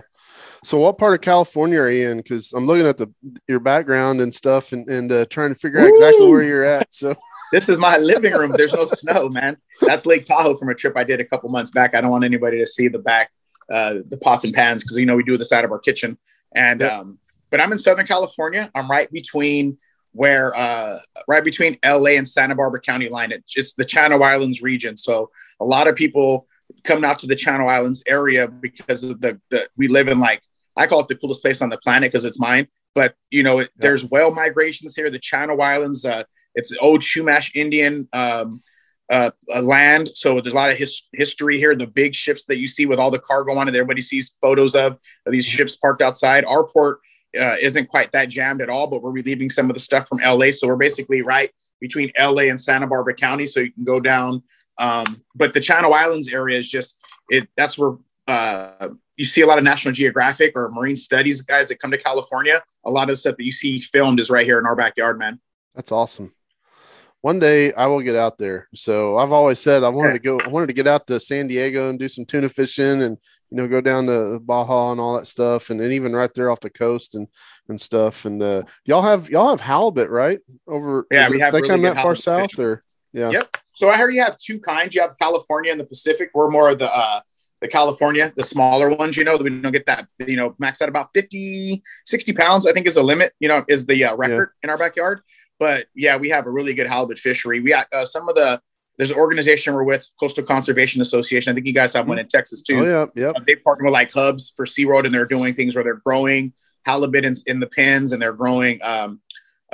So, 0.63 0.79
what 0.79 0.97
part 0.97 1.13
of 1.13 1.21
California 1.21 1.79
are 1.79 1.91
you 1.91 2.09
in? 2.09 2.17
Because 2.17 2.53
I'm 2.53 2.65
looking 2.65 2.87
at 2.87 2.97
the 2.97 3.11
your 3.47 3.59
background 3.59 4.21
and 4.21 4.33
stuff, 4.33 4.71
and 4.71 4.87
and 4.87 5.11
uh, 5.11 5.25
trying 5.25 5.49
to 5.49 5.59
figure 5.59 5.79
out 5.79 5.89
exactly 5.89 6.29
where 6.29 6.43
you're 6.43 6.63
at. 6.63 6.93
So, 6.93 7.13
this 7.55 7.69
is 7.69 7.77
my 7.77 7.97
living 8.13 8.33
room. 8.33 8.53
There's 8.55 8.73
no 8.73 8.85
snow, 8.85 9.29
man. 9.29 9.55
That's 9.81 10.05
Lake 10.05 10.25
Tahoe 10.25 10.55
from 10.55 10.69
a 10.69 10.75
trip 10.75 10.97
I 10.97 11.05
did 11.05 11.21
a 11.21 11.25
couple 11.25 11.49
months 11.49 11.71
back. 11.71 11.95
I 11.95 12.01
don't 12.01 12.11
want 12.11 12.25
anybody 12.25 12.57
to 12.59 12.67
see 12.67 12.89
the 12.89 12.99
back, 12.99 13.31
uh, 13.71 13.95
the 14.07 14.17
pots 14.17 14.43
and 14.43 14.53
pans, 14.53 14.83
because 14.83 14.97
you 14.97 15.05
know 15.05 15.15
we 15.15 15.23
do 15.23 15.37
the 15.37 15.45
side 15.45 15.63
of 15.63 15.71
our 15.71 15.79
kitchen. 15.79 16.17
And 16.53 16.83
um, 16.83 17.19
but 17.49 17.61
I'm 17.61 17.71
in 17.71 17.79
Southern 17.79 18.05
California. 18.05 18.69
I'm 18.75 18.91
right 18.91 19.09
between 19.09 19.77
where 20.11 20.53
uh, 20.55 20.97
right 21.29 21.43
between 21.43 21.77
LA 21.85 22.11
and 22.11 22.27
Santa 22.27 22.55
Barbara 22.55 22.81
County 22.81 23.07
line. 23.07 23.31
It's 23.31 23.51
just 23.51 23.77
the 23.77 23.85
Channel 23.85 24.21
Islands 24.21 24.61
region. 24.61 24.97
So 24.97 25.31
a 25.59 25.65
lot 25.65 25.87
of 25.87 25.95
people 25.95 26.47
come 26.83 27.05
out 27.05 27.19
to 27.19 27.27
the 27.27 27.35
Channel 27.35 27.69
Islands 27.69 28.03
area 28.05 28.49
because 28.49 29.03
of 29.03 29.21
the, 29.21 29.39
the 29.49 29.67
we 29.77 29.87
live 29.87 30.09
in 30.09 30.19
like 30.19 30.41
I 30.77 30.87
call 30.87 30.99
it 30.99 31.07
the 31.07 31.15
coolest 31.15 31.41
place 31.41 31.61
on 31.61 31.69
the 31.69 31.77
planet 31.77 32.11
because 32.11 32.25
it's 32.25 32.39
mine. 32.39 32.67
But 32.93 33.15
you 33.31 33.43
know, 33.43 33.59
it, 33.59 33.69
there's 33.77 34.03
whale 34.03 34.33
migrations 34.33 34.93
here. 34.93 35.09
The 35.09 35.19
Channel 35.19 35.61
Islands, 35.61 36.03
uh, 36.03 36.23
it's 36.55 36.73
old 36.81 37.01
Chumash 37.01 37.55
Indian 37.55 38.07
um, 38.13 38.61
uh, 39.09 39.29
land. 39.61 40.09
So 40.09 40.41
there's 40.41 40.53
a 40.53 40.55
lot 40.55 40.71
of 40.71 40.77
his, 40.77 41.03
history 41.13 41.57
here. 41.57 41.75
The 41.75 41.87
big 41.87 42.15
ships 42.15 42.45
that 42.45 42.57
you 42.57 42.67
see 42.67 42.85
with 42.85 42.99
all 42.99 43.11
the 43.11 43.19
cargo 43.19 43.53
on 43.53 43.67
it, 43.67 43.75
everybody 43.75 44.01
sees 44.01 44.35
photos 44.41 44.75
of, 44.75 44.97
of 45.25 45.31
these 45.31 45.45
ships 45.45 45.75
parked 45.75 46.01
outside. 46.01 46.45
Our 46.45 46.65
port 46.65 46.99
uh, 47.39 47.55
isn't 47.61 47.89
quite 47.89 48.11
that 48.13 48.29
jammed 48.29 48.61
at 48.61 48.69
all, 48.69 48.87
but 48.87 49.01
we're 49.01 49.11
relieving 49.11 49.49
some 49.49 49.69
of 49.69 49.75
the 49.75 49.79
stuff 49.79 50.07
from 50.07 50.19
LA. 50.19 50.51
So 50.51 50.67
we're 50.67 50.75
basically 50.75 51.21
right 51.21 51.51
between 51.79 52.11
LA 52.19 52.43
and 52.43 52.59
Santa 52.59 52.87
Barbara 52.87 53.13
County. 53.13 53.45
So 53.45 53.59
you 53.59 53.71
can 53.71 53.83
go 53.83 53.99
down. 53.99 54.41
Um, 54.77 55.05
but 55.35 55.53
the 55.53 55.61
Channel 55.61 55.93
Islands 55.93 56.31
area 56.33 56.57
is 56.57 56.69
just 56.69 56.99
it. 57.29 57.47
That's 57.55 57.77
where 57.77 57.93
uh, 58.27 58.89
you 59.17 59.25
see 59.25 59.41
a 59.41 59.47
lot 59.47 59.57
of 59.57 59.63
National 59.63 59.93
Geographic 59.93 60.53
or 60.55 60.69
marine 60.71 60.97
studies 60.97 61.41
guys 61.41 61.69
that 61.69 61.79
come 61.79 61.91
to 61.91 61.97
California. 61.97 62.61
A 62.85 62.91
lot 62.91 63.03
of 63.03 63.09
the 63.09 63.15
stuff 63.17 63.37
that 63.37 63.45
you 63.45 63.51
see 63.51 63.79
filmed 63.79 64.19
is 64.19 64.29
right 64.29 64.45
here 64.45 64.59
in 64.59 64.65
our 64.65 64.75
backyard, 64.75 65.19
man. 65.19 65.39
That's 65.73 65.91
awesome. 65.91 66.33
One 67.25 67.39
day 67.39 67.73
I 67.73 67.87
will 67.87 68.01
get 68.01 68.15
out 68.15 68.37
there. 68.37 68.67
So 68.75 69.17
I've 69.17 69.31
always 69.31 69.57
said 69.57 69.83
I 69.83 69.89
wanted 69.89 70.13
to 70.13 70.19
go. 70.19 70.37
I 70.45 70.47
wanted 70.47 70.67
to 70.67 70.73
get 70.73 70.85
out 70.85 71.07
to 71.07 71.19
San 71.19 71.47
Diego 71.47 71.89
and 71.89 71.97
do 71.97 72.07
some 72.07 72.23
tuna 72.23 72.49
fishing, 72.49 73.01
and 73.01 73.17
you 73.49 73.57
know 73.57 73.67
go 73.67 73.81
down 73.81 74.05
to 74.05 74.39
Baja 74.39 74.91
and 74.91 75.01
all 75.01 75.17
that 75.17 75.25
stuff, 75.25 75.71
and 75.71 75.79
then 75.79 75.91
even 75.91 76.15
right 76.15 76.31
there 76.35 76.51
off 76.51 76.59
the 76.59 76.69
coast 76.69 77.15
and 77.15 77.27
and 77.67 77.81
stuff. 77.81 78.25
And 78.25 78.43
uh, 78.43 78.61
y'all 78.85 79.01
have 79.01 79.27
y'all 79.31 79.49
have 79.49 79.59
halibut 79.59 80.11
right 80.11 80.39
over. 80.67 81.07
Yeah, 81.09 81.27
we 81.31 81.37
it, 81.37 81.41
have. 81.41 81.53
They 81.53 81.61
really 81.61 81.69
come 81.69 81.81
that 81.81 81.97
far 81.97 82.13
south, 82.13 82.51
fishing. 82.51 82.63
or 82.63 82.83
yeah. 83.11 83.31
Yep. 83.31 83.57
So 83.71 83.89
I 83.89 83.97
heard 83.97 84.13
you 84.13 84.21
have 84.21 84.37
two 84.37 84.59
kinds. 84.59 84.93
You 84.93 85.01
have 85.01 85.17
California 85.17 85.71
and 85.71 85.79
the 85.79 85.85
Pacific. 85.85 86.29
We're 86.35 86.51
more 86.51 86.69
of 86.69 86.77
the 86.77 86.95
uh, 86.95 87.21
the 87.59 87.67
California, 87.67 88.31
the 88.35 88.43
smaller 88.43 88.95
ones. 88.95 89.17
You 89.17 89.23
know, 89.23 89.35
that 89.35 89.43
we 89.43 89.49
don't 89.49 89.71
get 89.71 89.87
that. 89.87 90.07
You 90.19 90.35
know, 90.35 90.55
max 90.59 90.79
out 90.79 90.89
about 90.89 91.09
50, 91.15 91.81
60 92.05 92.33
pounds. 92.33 92.67
I 92.67 92.71
think 92.71 92.85
is 92.85 92.93
the 92.93 93.03
limit. 93.03 93.33
You 93.39 93.47
know, 93.47 93.65
is 93.67 93.87
the 93.87 94.05
uh, 94.05 94.15
record 94.15 94.51
in 94.61 94.69
our 94.69 94.77
backyard. 94.77 95.21
But 95.59 95.87
yeah, 95.95 96.17
we 96.17 96.29
have 96.29 96.45
a 96.47 96.49
really 96.49 96.73
good 96.73 96.87
halibut 96.87 97.17
fishery. 97.17 97.59
We 97.59 97.69
got 97.69 97.87
uh, 97.93 98.05
some 98.05 98.27
of 98.29 98.35
the. 98.35 98.61
There's 98.97 99.11
an 99.11 99.17
organization 99.17 99.73
we're 99.73 99.83
with, 99.83 100.09
Coastal 100.21 100.45
Conservation 100.45 101.01
Association. 101.01 101.51
I 101.51 101.53
think 101.53 101.67
you 101.67 101.73
guys 101.73 101.93
have 101.93 102.07
one 102.07 102.17
in 102.17 102.29
Texas 102.29 102.61
too. 102.61 102.79
Oh 102.79 102.85
yeah, 103.15 103.23
yep. 103.25 103.35
Uh, 103.35 103.41
they 103.45 103.55
partner 103.55 103.83
with 103.83 103.91
like 103.91 104.09
hubs 104.13 104.53
for 104.55 104.65
SeaWorld 104.65 105.05
and 105.05 105.13
they're 105.13 105.25
doing 105.25 105.53
things 105.53 105.75
where 105.75 105.83
they're 105.83 106.01
growing 106.05 106.53
halibut 106.85 107.25
in, 107.25 107.33
in 107.45 107.59
the 107.59 107.67
pens 107.67 108.13
and 108.13 108.21
they're 108.21 108.31
growing 108.31 108.79
um, 108.83 109.19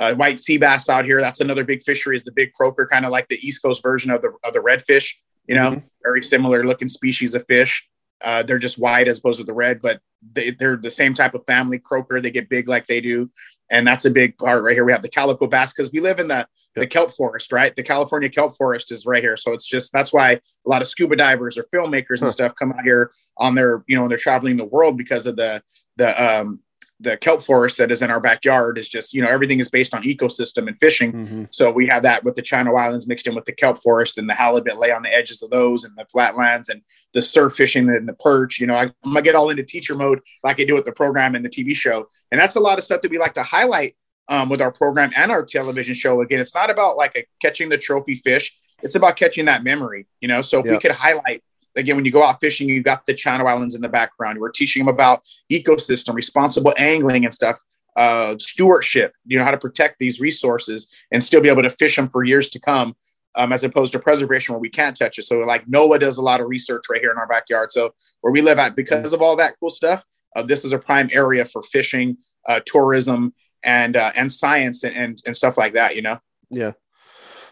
uh, 0.00 0.12
white 0.14 0.40
sea 0.40 0.56
bass 0.56 0.88
out 0.88 1.04
here. 1.04 1.20
That's 1.20 1.40
another 1.40 1.62
big 1.62 1.84
fishery 1.84 2.16
is 2.16 2.24
the 2.24 2.32
big 2.32 2.52
croaker, 2.52 2.84
kind 2.90 3.04
of 3.04 3.12
like 3.12 3.28
the 3.28 3.38
East 3.46 3.62
Coast 3.62 3.80
version 3.80 4.10
of 4.10 4.22
the, 4.22 4.32
of 4.42 4.52
the 4.54 4.58
redfish, 4.58 5.12
you 5.46 5.54
know, 5.54 5.72
Mhm. 5.72 5.84
very 6.02 6.22
similar 6.22 6.66
looking 6.66 6.88
species 6.88 7.36
of 7.36 7.44
fish. 7.46 7.88
Uh, 8.22 8.42
they're 8.42 8.58
just 8.58 8.78
white 8.78 9.08
as 9.08 9.18
opposed 9.18 9.38
to 9.38 9.44
the 9.44 9.52
red, 9.52 9.80
but 9.82 10.00
they, 10.32 10.50
they're 10.52 10.76
the 10.76 10.90
same 10.90 11.14
type 11.14 11.34
of 11.34 11.44
family 11.44 11.78
croaker. 11.78 12.20
They 12.20 12.30
get 12.30 12.48
big 12.48 12.68
like 12.68 12.86
they 12.86 13.00
do. 13.00 13.30
And 13.70 13.86
that's 13.86 14.04
a 14.04 14.10
big 14.10 14.38
part 14.38 14.62
right 14.62 14.74
here. 14.74 14.84
We 14.84 14.92
have 14.92 15.02
the 15.02 15.08
calico 15.08 15.46
bass 15.46 15.72
because 15.72 15.92
we 15.92 16.00
live 16.00 16.20
in 16.20 16.28
the, 16.28 16.46
the 16.74 16.86
kelp 16.86 17.10
forest, 17.12 17.52
right? 17.52 17.74
The 17.74 17.82
California 17.82 18.28
kelp 18.28 18.56
forest 18.56 18.92
is 18.92 19.04
right 19.04 19.22
here. 19.22 19.36
So 19.36 19.52
it's 19.52 19.66
just, 19.66 19.92
that's 19.92 20.12
why 20.12 20.32
a 20.32 20.40
lot 20.64 20.82
of 20.82 20.88
scuba 20.88 21.16
divers 21.16 21.58
or 21.58 21.64
filmmakers 21.74 22.20
and 22.20 22.28
Huh. 22.28 22.30
stuff 22.32 22.52
come 22.58 22.72
out 22.72 22.84
here 22.84 23.10
on 23.38 23.54
their, 23.54 23.84
you 23.88 23.96
know, 23.96 24.02
when 24.02 24.08
they're 24.08 24.18
traveling 24.18 24.56
the 24.56 24.64
world 24.64 24.96
because 24.96 25.26
of 25.26 25.36
the, 25.36 25.60
the, 25.96 26.40
um, 26.40 26.60
the 27.02 27.16
kelp 27.16 27.42
forest 27.42 27.78
that 27.78 27.90
is 27.90 28.00
in 28.00 28.10
our 28.10 28.20
backyard 28.20 28.78
is 28.78 28.88
just, 28.88 29.12
you 29.12 29.20
know, 29.20 29.28
everything 29.28 29.58
is 29.58 29.68
based 29.68 29.94
on 29.94 30.02
ecosystem 30.02 30.68
and 30.68 30.78
fishing. 30.78 31.12
Mhm. 31.12 31.48
So 31.50 31.70
we 31.70 31.86
have 31.88 32.02
that 32.04 32.22
with 32.24 32.36
the 32.36 32.42
Channel 32.42 32.76
Islands 32.76 33.06
mixed 33.06 33.26
in 33.26 33.34
with 33.34 33.44
the 33.44 33.52
kelp 33.52 33.82
forest 33.82 34.18
and 34.18 34.28
the 34.28 34.34
halibut 34.34 34.78
lay 34.78 34.92
on 34.92 35.02
the 35.02 35.14
edges 35.14 35.42
of 35.42 35.50
those 35.50 35.84
and 35.84 35.94
the 35.96 36.06
flatlands 36.10 36.68
and 36.68 36.82
the 37.12 37.20
surf 37.20 37.54
fishing 37.56 37.88
and 37.88 38.08
the 38.08 38.14
perch. 38.14 38.60
You 38.60 38.66
know, 38.68 38.74
I, 38.74 38.82
I'm 38.82 39.12
gonna 39.12 39.22
get 39.22 39.34
all 39.34 39.50
into 39.50 39.62
teacher 39.62 39.94
mode 39.94 40.20
like 40.44 40.60
I 40.60 40.64
do 40.64 40.74
with 40.74 40.84
the 40.84 40.92
program 40.92 41.34
and 41.34 41.44
the 41.44 41.50
TV 41.50 41.74
show. 41.74 42.08
And 42.30 42.40
that's 42.40 42.56
a 42.56 42.60
lot 42.60 42.78
of 42.78 42.84
stuff 42.84 43.02
that 43.02 43.10
we 43.10 43.18
like 43.18 43.34
to 43.34 43.42
highlight 43.42 43.96
um, 44.28 44.48
with 44.48 44.62
our 44.62 44.72
program 44.72 45.10
and 45.16 45.30
our 45.30 45.44
television 45.44 45.94
show. 45.94 46.20
Again, 46.22 46.40
it's 46.40 46.54
not 46.54 46.70
about 46.70 46.96
like 46.96 47.16
a, 47.16 47.24
catching 47.40 47.68
the 47.68 47.78
trophy 47.78 48.14
fish. 48.14 48.54
It's 48.82 48.94
about 48.94 49.16
catching 49.16 49.44
that 49.46 49.62
memory, 49.62 50.06
you 50.20 50.28
know? 50.28 50.42
So 50.42 50.60
if 50.60 50.66
we 50.66 50.78
could 50.78 50.92
highlight 50.92 51.42
again, 51.76 51.96
when 51.96 52.04
you 52.04 52.10
go 52.10 52.24
out 52.24 52.40
fishing, 52.40 52.68
you've 52.68 52.84
got 52.84 53.06
the 53.06 53.14
Channel 53.14 53.46
Islands 53.46 53.74
in 53.74 53.82
the 53.82 53.88
background. 53.88 54.38
We're 54.38 54.50
teaching 54.50 54.84
them 54.84 54.94
about 54.94 55.20
ecosystem, 55.50 56.14
responsible 56.14 56.72
angling 56.76 57.24
and 57.24 57.32
stuff, 57.32 57.58
uh, 57.96 58.36
stewardship, 58.38 59.14
you 59.26 59.38
know, 59.38 59.44
how 59.44 59.50
to 59.50 59.58
protect 59.58 59.98
these 59.98 60.20
resources 60.20 60.90
and 61.10 61.22
still 61.22 61.40
be 61.40 61.48
able 61.48 61.62
to 61.62 61.70
fish 61.70 61.96
them 61.96 62.08
for 62.08 62.24
years 62.24 62.48
to 62.50 62.60
come, 62.60 62.94
um, 63.36 63.52
as 63.52 63.64
opposed 63.64 63.92
to 63.92 63.98
preservation 63.98 64.54
where 64.54 64.60
we 64.60 64.70
can't 64.70 64.96
touch 64.96 65.18
it. 65.18 65.22
So 65.22 65.38
like 65.40 65.66
NOAA 65.66 66.00
does 66.00 66.16
a 66.18 66.22
lot 66.22 66.40
of 66.40 66.48
research 66.48 66.84
right 66.90 67.00
here 67.00 67.10
in 67.10 67.18
our 67.18 67.28
backyard. 67.28 67.72
So 67.72 67.94
where 68.20 68.32
we 68.32 68.40
live 68.40 68.58
at, 68.58 68.76
because 68.76 69.12
of 69.12 69.20
all 69.22 69.36
that 69.36 69.54
cool 69.60 69.70
stuff, 69.70 70.04
uh, 70.34 70.42
this 70.42 70.64
is 70.64 70.72
a 70.72 70.78
prime 70.78 71.10
area 71.12 71.44
for 71.44 71.62
fishing, 71.62 72.16
uh, 72.48 72.60
tourism 72.64 73.34
and, 73.62 73.96
uh, 73.96 74.12
and 74.16 74.32
science 74.32 74.82
and, 74.84 74.96
and, 74.96 75.22
and 75.26 75.36
stuff 75.36 75.56
like 75.58 75.74
that, 75.74 75.94
you 75.94 76.02
know? 76.02 76.18
Yeah. 76.50 76.72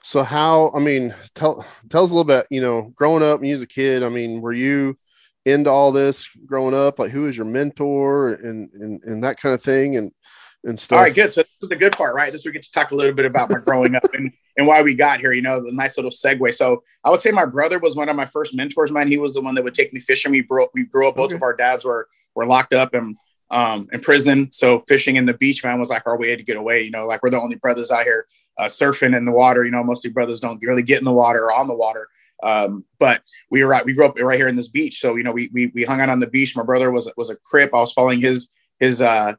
So 0.02 0.23
how? 0.23 0.71
I 0.75 0.78
mean, 0.80 1.14
tell 1.35 1.64
tell 1.88 2.04
us 2.04 2.11
a 2.11 2.14
little 2.14 2.25
bit. 2.25 2.47
You 2.50 2.61
know, 2.61 2.92
growing 2.97 3.23
up, 3.23 3.42
you 3.45 3.54
as 3.54 3.62
a 3.62 3.66
kid. 3.66 4.02
I 4.02 4.09
mean, 4.09 4.40
were 4.40 4.52
you 4.52 4.97
into 5.45 5.71
all 5.71 5.92
this 5.92 6.28
growing 6.47 6.75
up? 6.75 6.99
Like, 6.99 7.11
who 7.11 7.23
was 7.23 7.37
your 7.37 7.47
mentor 7.47 8.30
and 8.30 8.71
and, 8.73 9.02
and 9.04 9.25
that 9.25 9.38
kind 9.40 9.54
of 9.54 9.62
thing 9.62 9.97
and 9.97 10.11
and 10.64 10.78
stuff? 10.78 10.97
All 10.97 11.02
right, 11.04 11.14
good. 11.14 11.33
So 11.33 11.42
this 11.42 11.50
is 11.62 11.69
the 11.69 11.76
good 11.76 11.92
part, 11.92 12.14
right? 12.14 12.33
This 12.33 12.45
we 12.45 12.52
get 12.52 12.62
to 12.62 12.73
talk 12.73 12.92
a 12.92 12.95
little 12.95 13.14
bit 13.14 13.26
about 13.26 13.50
my 13.50 13.59
growing 13.59 13.95
up 13.95 14.04
and, 14.14 14.30
and 14.57 14.66
why 14.66 14.83
we 14.83 14.95
got 14.95 15.21
here. 15.21 15.33
You 15.33 15.42
know, 15.42 15.62
the 15.62 15.73
nice 15.73 15.97
little 15.97 16.11
segue. 16.11 16.52
So 16.54 16.83
I 17.04 17.11
would 17.11 17.21
say 17.21 17.30
my 17.30 17.47
brother 17.47 17.78
was 17.78 17.95
one 17.97 18.09
of 18.09 18.16
my 18.16 18.26
first 18.26 18.54
mentors. 18.54 18.90
Man, 18.90 19.09
he 19.09 19.19
was 19.19 19.35
the 19.35 19.40
one 19.42 19.54
that 19.54 19.64
would 19.64 19.75
take 19.75 19.92
me 19.92 20.00
fishing. 20.00 20.33
We 20.33 20.42
grew 20.42 20.66
we 20.75 20.85
grew 20.85 21.09
up. 21.09 21.16
Both 21.16 21.26
Okay. 21.26 21.37
of 21.37 21.42
our 21.42 21.54
dads 21.54 21.85
were 21.85 22.09
were 22.35 22.47
locked 22.47 22.73
up 22.75 22.95
and 22.95 23.16
um 23.50 23.87
in 23.92 24.00
prison. 24.00 24.49
So 24.52 24.80
fishing 24.88 25.16
in 25.16 25.26
the 25.26 25.35
beach, 25.35 25.62
man, 25.64 25.78
was 25.78 25.90
like 25.90 26.07
our 26.07 26.19
way 26.19 26.37
to 26.37 26.42
get 26.42 26.57
away. 26.57 26.83
You 26.83 26.90
know, 26.90 27.07
like 27.07 27.23
we're 27.23 27.30
the 27.30 27.40
only 27.40 27.57
brothers 27.57 27.90
out 27.90 28.04
here 28.04 28.26
uh, 28.59 28.64
surfing 28.64 29.16
in 29.16 29.25
the 29.25 29.33
water. 29.33 29.64
You 29.64 29.71
know, 29.71 29.83
mostly 29.85 30.11
brothers 30.11 30.40
don't 30.40 30.62
really 30.62 30.83
get 30.83 30.99
in 30.99 31.04
the 31.04 31.12
water 31.12 31.45
or 31.45 31.52
on 31.52 31.69
the 31.69 31.76
water. 31.76 32.09
Um, 32.42 32.85
but 32.99 33.23
we 33.50 33.62
were 33.62 33.71
right. 33.71 33.85
We 33.85 33.92
grew 33.95 34.07
up 34.07 34.19
right 34.19 34.38
here 34.38 34.49
in 34.49 34.57
this 34.57 34.69
beach. 34.69 35.00
So 35.00 35.16
you 35.16 35.23
know, 35.23 35.33
we 35.33 35.50
we 35.52 35.66
we 35.75 35.85
hung 35.85 36.00
out 36.00 36.09
on 36.09 36.21
the 36.21 36.26
beach. 36.26 36.57
My 36.57 36.62
brother 36.62 36.90
was 36.90 37.11
was 37.16 37.30
a 37.30 37.37
crip. 37.37 37.71
I 37.75 37.78
was 37.78 37.92
following 37.92 38.21
his 38.21 38.49
his 38.78 39.00
uh 39.00 39.35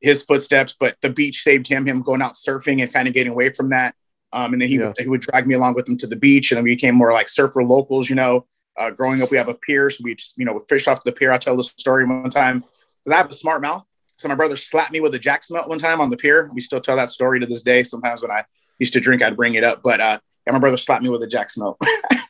his 0.00 0.22
footsteps, 0.22 0.74
but 0.78 0.96
the 1.00 1.10
beach 1.10 1.42
saved 1.42 1.66
him, 1.66 1.86
him 1.86 2.02
going 2.02 2.20
out 2.22 2.34
surfing 2.34 2.82
and 2.82 2.92
kind 2.92 3.08
of 3.08 3.14
getting 3.14 3.32
away 3.32 3.50
from 3.50 3.70
that. 3.70 3.94
Um, 4.32 4.52
and 4.52 4.60
then 4.60 4.68
he, 4.68 4.76
Yeah. 4.76 4.88
would, 4.88 4.96
he 5.00 5.08
would 5.08 5.20
drag 5.22 5.46
me 5.46 5.54
along 5.54 5.74
with 5.74 5.88
him 5.88 5.96
to 5.98 6.06
the 6.06 6.16
beach 6.16 6.50
and 6.50 6.56
then 6.56 6.64
we 6.64 6.74
became 6.74 6.94
more 6.94 7.12
like 7.14 7.28
surfer 7.30 7.62
locals, 7.64 8.10
you 8.10 8.14
know, 8.14 8.46
uh, 8.76 8.90
growing 8.90 9.22
up, 9.22 9.30
we 9.30 9.38
have 9.38 9.48
a 9.48 9.54
pier. 9.54 9.88
So 9.88 10.02
we 10.04 10.14
just, 10.14 10.36
you 10.36 10.44
know, 10.44 10.52
we 10.52 10.60
fished 10.68 10.86
off 10.86 11.02
the 11.02 11.12
pier. 11.12 11.32
I'll 11.32 11.38
tell 11.38 11.56
the 11.56 11.64
story 11.64 12.04
one 12.04 12.28
time 12.28 12.60
because 12.60 13.12
I 13.12 13.16
have 13.16 13.30
a 13.30 13.34
smart 13.34 13.62
mouth. 13.62 13.86
So 14.16 14.28
my 14.28 14.34
brother 14.34 14.56
slapped 14.56 14.92
me 14.92 15.00
with 15.00 15.14
a 15.14 15.18
jack 15.18 15.42
smelt 15.42 15.68
one 15.68 15.78
time 15.78 16.00
on 16.00 16.10
the 16.10 16.16
pier. 16.16 16.48
We 16.54 16.60
still 16.60 16.80
tell 16.80 16.96
that 16.96 17.10
story 17.10 17.40
to 17.40 17.46
this 17.46 17.62
day. 17.62 17.82
Sometimes 17.82 18.22
when 18.22 18.30
I 18.30 18.44
used 18.78 18.92
to 18.94 19.00
drink, 19.00 19.22
I'd 19.22 19.36
bring 19.36 19.54
it 19.54 19.64
up, 19.64 19.82
but, 19.82 20.00
uh, 20.00 20.18
yeah, 20.46 20.52
my 20.52 20.58
brother 20.60 20.76
slapped 20.76 21.02
me 21.02 21.08
with 21.08 21.22
a 21.22 21.26
jack 21.26 21.50
smelt, 21.50 21.80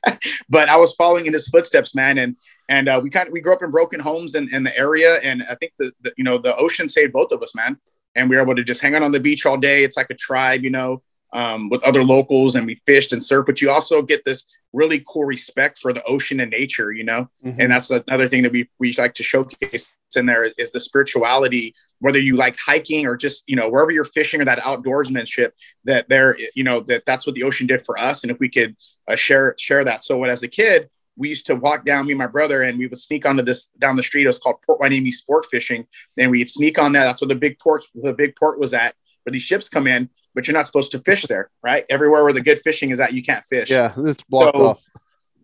but 0.48 0.70
I 0.70 0.76
was 0.76 0.94
following 0.94 1.26
in 1.26 1.34
his 1.34 1.48
footsteps, 1.48 1.94
man. 1.94 2.16
And, 2.16 2.36
and 2.68 2.88
uh, 2.88 3.00
we 3.02 3.10
kind 3.10 3.28
of 3.28 3.32
we 3.32 3.40
grew 3.40 3.52
up 3.52 3.62
in 3.62 3.70
broken 3.70 4.00
homes 4.00 4.34
in, 4.34 4.52
in 4.54 4.62
the 4.64 4.76
area, 4.76 5.16
and 5.16 5.42
I 5.48 5.54
think 5.54 5.72
the, 5.78 5.92
the 6.00 6.12
you 6.16 6.24
know 6.24 6.38
the 6.38 6.56
ocean 6.56 6.88
saved 6.88 7.12
both 7.12 7.32
of 7.32 7.42
us, 7.42 7.54
man. 7.54 7.78
And 8.14 8.30
we 8.30 8.36
were 8.36 8.42
able 8.42 8.56
to 8.56 8.64
just 8.64 8.80
hang 8.80 8.94
out 8.94 9.02
on 9.02 9.12
the 9.12 9.20
beach 9.20 9.44
all 9.44 9.58
day. 9.58 9.84
It's 9.84 9.96
like 9.96 10.08
a 10.08 10.14
tribe, 10.14 10.64
you 10.64 10.70
know, 10.70 11.02
um, 11.34 11.68
with 11.68 11.82
other 11.84 12.02
locals, 12.02 12.54
and 12.54 12.66
we 12.66 12.80
fished 12.86 13.12
and 13.12 13.20
surfed. 13.20 13.46
But 13.46 13.60
you 13.60 13.70
also 13.70 14.02
get 14.02 14.24
this 14.24 14.46
really 14.76 15.02
cool 15.08 15.24
respect 15.24 15.78
for 15.78 15.92
the 15.92 16.04
ocean 16.04 16.40
and 16.40 16.50
nature, 16.50 16.92
you 16.92 17.04
know. 17.04 17.28
Mhm. 17.44 17.56
And 17.58 17.72
that's 17.72 17.90
another 17.90 18.28
thing 18.28 18.42
that 18.42 18.52
we 18.52 18.68
we 18.78 18.94
like 18.98 19.14
to 19.14 19.22
showcase 19.22 19.90
in 20.14 20.26
there 20.26 20.44
is, 20.44 20.54
is 20.58 20.72
the 20.72 20.80
spirituality. 20.80 21.74
Whether 21.98 22.18
you 22.18 22.36
like 22.36 22.56
hiking 22.64 23.06
or 23.06 23.16
just 23.16 23.44
you 23.46 23.56
know 23.56 23.68
wherever 23.68 23.90
you're 23.90 24.04
fishing 24.04 24.40
or 24.40 24.44
that 24.44 24.60
outdoorsmanship, 24.60 25.50
that 25.84 26.08
there 26.08 26.36
you 26.54 26.64
know 26.64 26.80
that 26.80 27.06
that's 27.06 27.26
what 27.26 27.34
the 27.34 27.42
ocean 27.42 27.66
did 27.66 27.80
for 27.80 27.98
us. 27.98 28.22
And 28.22 28.30
if 28.30 28.38
we 28.38 28.48
could 28.48 28.76
uh, 29.08 29.16
share 29.16 29.54
share 29.58 29.84
that, 29.84 30.04
so 30.04 30.18
what 30.18 30.30
as 30.30 30.42
a 30.42 30.48
kid 30.48 30.88
we 31.16 31.30
used 31.30 31.46
to 31.46 31.56
walk 31.56 31.84
down, 31.84 32.04
me 32.06 32.12
and 32.12 32.18
my 32.18 32.26
brother, 32.26 32.62
and 32.62 32.78
we 32.78 32.86
would 32.86 32.98
sneak 32.98 33.24
onto 33.24 33.42
this 33.42 33.66
down 33.80 33.96
the 33.96 34.02
street. 34.02 34.24
It 34.24 34.26
was 34.26 34.38
called 34.38 34.56
Port 34.66 34.80
Hueneme 34.80 35.10
Sport 35.10 35.46
Fishing. 35.46 35.86
And 36.18 36.30
we'd 36.30 36.50
sneak 36.50 36.78
on 36.78 36.92
that. 36.92 37.04
That's 37.04 37.22
where 37.22 37.28
the 37.28 37.36
big 37.36 37.58
port, 37.58 37.82
the 37.94 38.12
big 38.12 38.36
port 38.36 38.60
was 38.60 38.74
at, 38.74 38.94
where 39.26 39.32
these 39.32 39.42
ships 39.42 39.68
come 39.68 39.86
in, 39.88 40.08
but 40.34 40.46
you're 40.46 40.56
not 40.56 40.66
supposed 40.66 40.92
to 40.92 41.00
fish 41.00 41.22
there, 41.24 41.50
right? 41.62 41.84
Everywhere 41.90 42.22
where 42.22 42.32
the 42.32 42.40
good 42.40 42.60
fishing 42.60 42.90
is 42.90 43.00
at, 43.00 43.12
you 43.12 43.22
can't 43.22 43.44
fish. 43.44 43.70
yeah, 43.70 43.92
it's 43.98 44.22
blocked 44.24 44.56
So- 44.56 44.66
off. 44.66 44.84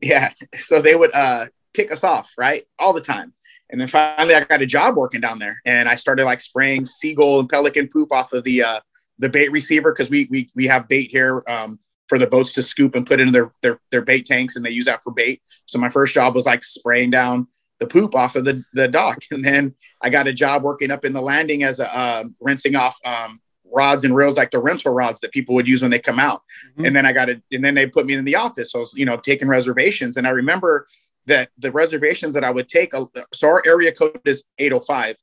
Yeah. 0.01 0.29
So 0.57 0.81
they 0.81 0.95
would 0.95 1.13
uh, 1.15 1.47
kick 1.75 1.91
us 1.93 2.05
off, 2.05 2.33
right? 2.39 2.63
All 2.79 2.93
the 2.93 3.01
time. 3.01 3.33
And 3.71 3.81
then 3.81 3.89
finally, 3.89 4.35
I 4.35 4.45
got 4.45 4.61
a 4.63 4.67
job 4.67 4.97
working 4.97 5.21
down 5.21 5.39
there, 5.39 5.57
and 5.65 5.89
I 5.89 5.95
started 5.97 6.25
like 6.27 6.41
spraying 6.41 6.85
seagull 6.87 7.41
and 7.41 7.49
pelican 7.49 7.89
poop 7.89 8.13
off 8.13 8.33
of 8.35 8.45
the 8.45 8.63
uh, 8.63 8.81
the 9.19 9.31
bait 9.31 9.51
receiver 9.51 9.93
because 9.93 10.11
we 10.11 10.29
we 10.31 10.51
we 10.55 10.67
have 10.67 10.89
bait 10.89 11.11
here 11.11 11.43
um, 11.49 11.79
for 12.09 12.19
the 12.19 12.27
boats 12.27 12.53
to 12.55 12.63
scoop 12.63 12.95
and 12.95 13.07
put 13.07 13.19
into 13.19 13.33
their 13.33 13.51
their 13.63 13.81
their 13.91 14.03
bait 14.03 14.27
tanks, 14.27 14.57
and 14.57 14.65
they 14.65 14.71
use 14.71 14.85
that 14.85 15.03
for 15.03 15.11
bait. 15.13 15.41
So 15.65 15.79
my 15.79 15.89
first 15.89 16.13
job 16.15 16.35
was 16.35 16.45
like 16.45 16.63
spraying 16.65 17.11
down 17.11 17.49
the 17.81 17.87
poop 17.87 18.15
off 18.15 18.37
of 18.37 18.45
the 18.45 18.63
the 18.75 18.89
dock, 18.89 19.19
and 19.31 19.43
then 19.43 19.75
I 20.03 20.11
got 20.11 20.27
a 20.27 20.35
job 20.35 20.63
working 20.63 20.91
up 20.91 21.07
in 21.07 21.15
the 21.15 21.23
landing 21.23 21.63
as 21.63 21.81
a 21.81 21.99
um, 21.99 22.35
rinsing 22.43 22.77
off 22.77 22.99
um, 23.07 23.41
rods 23.73 24.05
and 24.05 24.15
reels 24.15 24.37
like 24.37 24.51
the 24.51 24.61
rental 24.61 24.93
rods 24.93 25.21
that 25.21 25.33
people 25.33 25.55
would 25.55 25.69
use 25.69 25.83
when 25.83 25.91
they 25.91 25.99
come 25.99 26.19
out. 26.19 26.43
Mhm. 26.79 26.87
And 26.87 26.97
then 26.97 27.07
I 27.07 27.13
got 27.13 27.29
it, 27.29 27.43
and 27.51 27.65
then 27.65 27.75
they 27.75 27.87
put 27.87 28.07
me 28.07 28.15
in 28.15 28.25
the 28.25 28.37
office. 28.37 28.73
So 28.73 28.79
I 28.79 28.81
was, 28.81 28.95
you 28.97 29.05
know, 29.07 29.17
taking 29.17 29.49
reservations. 29.49 30.17
And 30.17 30.27
I 30.27 30.31
remember 30.31 30.87
that 31.27 31.51
the 31.59 31.71
reservations 31.73 32.35
that 32.35 32.45
I 32.45 32.51
would 32.51 32.69
take, 32.69 32.95
uh, 32.95 33.07
so 33.33 33.49
our 33.49 33.63
area 33.67 33.93
code 33.93 34.21
is 34.25 34.45
805. 34.59 35.17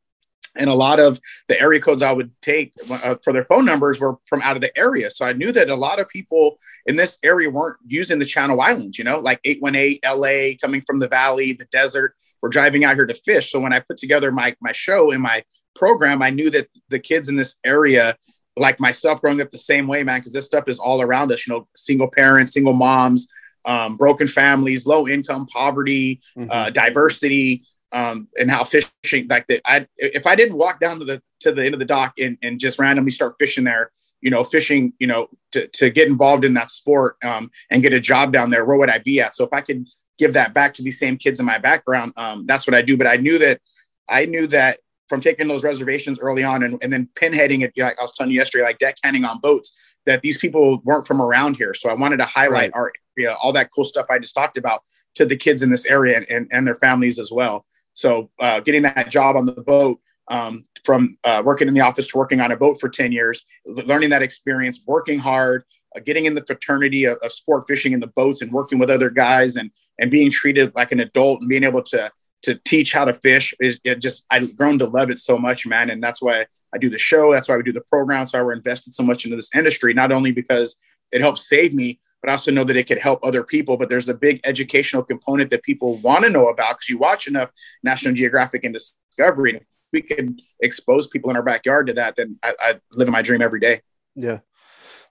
and 0.56 0.68
a 0.68 0.74
lot 0.74 1.00
of 1.00 1.20
the 1.48 1.62
area 1.62 1.80
codes 1.80 2.02
I 2.02 2.12
would 2.12 2.32
take 2.42 2.74
uh, 2.90 3.16
for 3.24 3.32
their 3.32 3.46
phone 3.46 3.66
numbers 3.66 4.00
were 4.00 4.16
from 4.26 4.42
out 4.42 4.56
of 4.56 4.62
the 4.64 4.76
area. 4.76 5.12
So 5.12 5.24
I 5.24 5.32
knew 5.32 5.52
that 5.52 5.70
a 5.70 5.76
lot 5.76 6.00
of 6.00 6.08
people 6.10 6.58
in 6.88 6.96
this 6.96 7.20
area 7.24 7.52
weren't 7.52 7.78
using 7.88 8.18
the 8.18 8.26
Channel 8.26 8.60
Islands, 8.60 8.98
you 8.98 9.04
know, 9.04 9.20
like 9.20 9.40
818 9.46 10.00
LA 10.04 10.56
coming 10.60 10.82
from 10.88 10.98
the 10.98 11.08
valley, 11.08 11.54
the 11.54 11.66
desert. 11.66 12.16
We're 12.42 12.50
driving 12.50 12.84
out 12.84 12.96
here 12.96 13.06
to 13.06 13.14
fish. 13.14 13.52
So 13.52 13.60
when 13.60 13.74
I 13.74 13.80
put 13.80 13.98
together 13.98 14.32
my 14.32 14.56
my 14.60 14.72
show 14.72 15.12
and 15.12 15.22
my 15.22 15.44
program, 15.76 16.22
I 16.24 16.32
knew 16.32 16.50
that 16.50 16.68
the 16.90 17.00
kids 17.00 17.30
in 17.30 17.36
this 17.36 17.56
area, 17.64 18.18
like 18.58 18.80
myself 18.80 19.22
growing 19.22 19.42
up 19.42 19.52
the 19.52 19.58
same 19.58 19.88
way, 19.88 20.04
man, 20.04 20.20
because 20.20 20.34
this 20.34 20.46
stuff 20.46 20.66
is 20.68 20.80
all 20.80 21.02
around 21.02 21.32
us, 21.32 21.48
you 21.48 21.54
know, 21.54 21.68
single 21.76 22.10
parents, 22.10 22.54
single 22.54 22.74
moms, 22.74 23.28
um, 23.66 23.96
broken 23.96 24.28
families, 24.28 24.86
low 24.86 25.08
income, 25.08 25.46
poverty, 25.48 26.22
mm-hmm. 26.38 26.50
uh, 26.52 26.70
diversity 26.70 27.64
um, 27.92 28.28
and 28.40 28.52
how 28.52 28.64
fishing 28.64 29.28
like 29.30 29.48
that. 29.48 29.62
I 29.66 29.88
if 29.98 30.28
I 30.28 30.36
didn't 30.36 30.58
walk 30.58 30.80
down 30.80 31.00
to 31.00 31.06
the 31.06 31.22
to 31.42 31.52
the 31.52 31.64
end 31.64 31.74
of 31.74 31.80
the 31.80 31.86
dock 31.86 32.20
and, 32.20 32.38
and 32.42 32.60
just 32.60 32.80
randomly 32.80 33.12
start 33.12 33.36
fishing 33.40 33.64
there, 33.64 33.92
you 34.22 34.30
know, 34.30 34.44
fishing, 34.44 34.94
you 35.00 35.08
know, 35.08 35.30
to, 35.54 35.68
to 35.68 35.90
get 35.90 36.08
involved 36.08 36.46
in 36.46 36.54
that 36.56 36.70
sport 36.70 37.16
um, 37.24 37.50
and 37.70 37.82
get 37.82 37.94
a 37.94 38.00
job 38.00 38.34
down 38.34 38.50
there, 38.50 38.66
where 38.66 38.78
would 38.78 38.90
I 38.90 38.98
be 39.00 39.22
at? 39.22 39.34
So 39.34 39.46
if 39.46 39.54
I 39.54 39.62
could 39.62 39.88
give 40.18 40.34
that 40.34 40.54
back 40.54 40.74
to 40.76 40.84
these 40.84 41.00
same 41.00 41.18
kids 41.18 41.40
in 41.40 41.46
my 41.46 41.58
background, 41.58 42.14
um, 42.18 42.46
that's 42.46 42.68
what 42.68 42.74
I 42.74 42.82
do. 42.82 42.98
But 42.98 43.08
I 43.08 43.16
knew 43.16 43.40
that 43.40 43.62
I 44.10 44.26
knew 44.26 44.48
that 44.48 44.80
from 45.10 45.20
taking 45.20 45.48
those 45.48 45.64
reservations 45.64 46.20
early 46.20 46.44
on 46.44 46.64
and, 46.64 46.78
and 46.82 46.94
then 46.94 47.10
pinheading 47.16 47.62
it, 47.62 47.74
like 47.76 47.98
I 48.00 48.04
was 48.04 48.14
telling 48.14 48.32
you 48.32 48.38
yesterday, 48.38 48.64
like 48.64 48.78
deckhanding 48.78 49.28
on 49.28 49.40
boats, 49.40 49.76
that 50.06 50.22
these 50.22 50.38
people 50.38 50.82
weren't 50.86 51.08
from 51.08 51.22
around 51.22 51.58
here. 51.58 51.74
So 51.74 51.90
I 51.90 51.94
wanted 51.94 52.18
to 52.18 52.26
highlight 52.26 52.52
right. 52.52 52.72
our 52.74 52.94
area, 53.18 53.36
all 53.42 53.52
that 53.54 53.72
cool 53.74 53.84
stuff 53.84 54.06
I 54.10 54.20
just 54.20 54.36
talked 54.36 54.58
about 54.58 54.82
to 55.16 55.26
the 55.26 55.36
kids 55.36 55.62
in 55.62 55.70
this 55.70 55.86
area 55.86 56.18
and, 56.18 56.26
and, 56.30 56.48
and 56.52 56.66
their 56.68 56.76
families 56.76 57.20
as 57.20 57.32
well. 57.32 57.66
So 57.94 58.30
uh, 58.40 58.62
getting 58.62 58.84
that 58.84 59.10
job 59.10 59.36
on 59.36 59.46
the 59.46 59.54
boat 59.54 60.00
um, 60.30 60.64
from 60.86 61.18
uh, 61.24 61.42
working 61.44 61.68
in 61.68 61.74
the 61.74 61.82
office 61.82 62.08
to 62.08 62.18
working 62.18 62.40
on 62.40 62.52
a 62.52 62.58
boat 62.58 62.80
for 62.80 62.88
10 62.88 63.12
years, 63.12 63.46
learning 63.66 64.12
that 64.12 64.22
experience, 64.22 64.80
working 64.86 65.20
hard, 65.20 65.64
uh, 65.96 66.00
getting 66.00 66.26
in 66.26 66.36
the 66.36 66.46
fraternity 66.46 67.06
of, 67.06 67.18
of, 67.24 67.32
sport 67.32 67.64
fishing 67.68 67.94
in 67.94 68.00
the 68.00 68.08
boats 68.08 68.42
and 68.42 68.52
working 68.52 68.78
with 68.78 68.92
other 68.92 69.10
guys 69.10 69.56
and, 69.56 69.72
and 69.98 70.12
being 70.12 70.30
treated 70.30 70.72
like 70.76 70.92
an 70.92 71.00
adult 71.00 71.42
and 71.42 71.50
being 71.50 71.64
able 71.64 71.82
to, 71.82 72.12
to 72.44 72.56
teach 72.66 72.94
how 72.94 73.06
to 73.06 73.14
fish 73.14 73.54
is 73.60 73.80
it 73.84 74.02
just, 74.02 74.26
I've 74.30 74.56
grown 74.56 74.80
to 74.80 74.86
love 74.86 75.10
it 75.10 75.20
so 75.20 75.38
much, 75.38 75.68
man. 75.68 75.90
And 75.90 76.02
that's 76.02 76.22
why 76.22 76.46
I 76.74 76.78
do 76.78 76.90
the 76.90 76.98
show. 76.98 77.34
That's 77.34 77.50
why 77.50 77.58
we 77.58 77.64
do 77.64 77.74
the 77.74 77.82
program. 77.82 78.20
That's 78.20 78.34
why 78.34 78.42
we're 78.42 78.54
invested 78.54 78.94
so 78.94 79.04
much 79.04 79.26
into 79.26 79.36
this 79.36 79.54
industry, 79.56 79.94
not 79.94 80.12
only 80.12 80.32
because 80.32 80.78
it 81.12 81.22
helps 81.22 81.50
save 81.50 81.74
me, 81.74 82.00
but 82.22 82.30
I 82.30 82.34
also 82.34 82.52
know 82.52 82.64
that 82.64 82.76
it 82.76 82.88
could 82.88 83.00
help 83.00 83.20
other 83.24 83.44
people. 83.44 83.78
But 83.78 83.90
there's 83.90 84.10
a 84.10 84.14
big 84.14 84.42
educational 84.44 85.04
component 85.04 85.50
that 85.50 85.64
people 85.64 85.98
want 85.98 86.24
to 86.26 86.30
know 86.30 86.48
about 86.50 86.76
because 86.76 86.90
you 86.90 86.98
watch 86.98 87.28
enough 87.28 87.52
National 87.84 88.14
Geographic 88.14 88.64
and 88.64 88.74
Discovery. 88.74 89.52
And 89.52 89.62
if 89.62 89.68
we 89.92 90.02
can 90.02 90.38
expose 90.60 91.08
people 91.08 91.30
in 91.30 91.36
our 91.36 91.44
backyard 91.44 91.88
to 91.88 91.94
that, 91.94 92.16
then 92.16 92.38
I, 92.44 92.54
I 92.60 92.80
live 92.92 93.08
in 93.08 93.12
my 93.12 93.22
dream 93.22 93.42
every 93.42 93.60
day. 93.60 93.82
Yeah, 94.16 94.40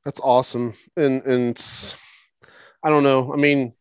that's 0.04 0.20
awesome. 0.20 0.74
And 0.96 1.22
and 1.24 1.94
I 2.82 2.90
don't 2.90 3.02
know. 3.02 3.32
I 3.32 3.36
mean, 3.36 3.72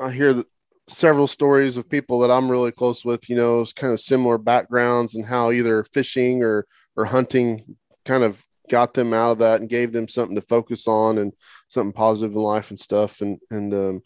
I 0.00 0.10
hear 0.10 0.44
several 0.88 1.26
stories 1.26 1.76
of 1.76 1.88
people 1.88 2.20
that 2.20 2.30
I'm 2.30 2.50
really 2.50 2.72
close 2.72 3.04
with. 3.04 3.28
You 3.28 3.36
know, 3.36 3.64
kind 3.76 3.92
of 3.92 4.00
similar 4.00 4.38
backgrounds 4.38 5.14
and 5.14 5.24
how 5.24 5.52
either 5.52 5.84
fishing 5.84 6.42
or 6.42 6.66
or 6.96 7.04
hunting 7.04 7.76
kind 8.04 8.24
of 8.24 8.44
got 8.68 8.94
them 8.94 9.12
out 9.12 9.32
of 9.32 9.38
that 9.38 9.60
and 9.60 9.68
gave 9.68 9.92
them 9.92 10.08
something 10.08 10.34
to 10.34 10.42
focus 10.42 10.86
on 10.86 11.18
and 11.18 11.32
something 11.68 11.92
positive 11.92 12.34
in 12.34 12.42
life 12.42 12.70
and 12.70 12.78
stuff. 12.78 13.20
And 13.20 13.38
and 13.50 13.72
um, 13.74 14.02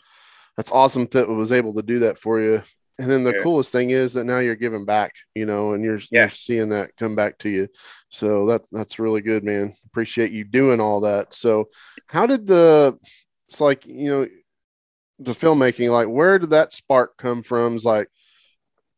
that's 0.57 0.73
awesome 0.73 1.07
that 1.13 1.29
was 1.29 1.53
able 1.53 1.75
to 1.75 1.83
do 1.83 2.01
that 2.01 2.19
for 2.19 2.41
you. 2.41 2.63
And 2.99 3.11
then 3.11 3.25
the 3.25 3.35
yeah. 3.35 3.43
coolest 3.43 3.73
thing 3.73 3.91
is 3.91 4.13
that 4.15 4.25
now 4.25 4.39
you're 4.39 4.55
giving 4.55 4.85
back, 4.85 5.15
you 5.35 5.47
know, 5.47 5.73
and 5.73 5.83
you're, 5.83 5.99
yeah. 6.11 6.25
you're 6.25 6.31
seeing 6.31 6.69
that 6.69 6.95
come 6.97 7.17
back 7.17 7.39
to 7.39 7.49
you. 7.49 7.69
So 8.11 8.47
that's 8.47 8.71
that's 8.71 8.99
really 8.99 9.23
good, 9.23 9.45
man. 9.45 9.75
Appreciate 9.87 10.31
you 10.31 10.45
doing 10.45 10.79
all 10.81 11.01
that. 11.01 11.35
So, 11.35 11.69
how 12.07 12.27
did 12.27 12.47
the? 12.47 12.99
It's 13.49 13.61
like 13.61 13.87
you 13.87 14.09
know, 14.09 14.27
the 15.25 15.33
filmmaking. 15.33 15.91
Like, 15.91 16.09
where 16.09 16.39
did 16.39 16.51
that 16.51 16.73
spark 16.73 17.17
come 17.17 17.43
from? 17.43 17.77
Is 17.77 17.85
like, 17.85 18.09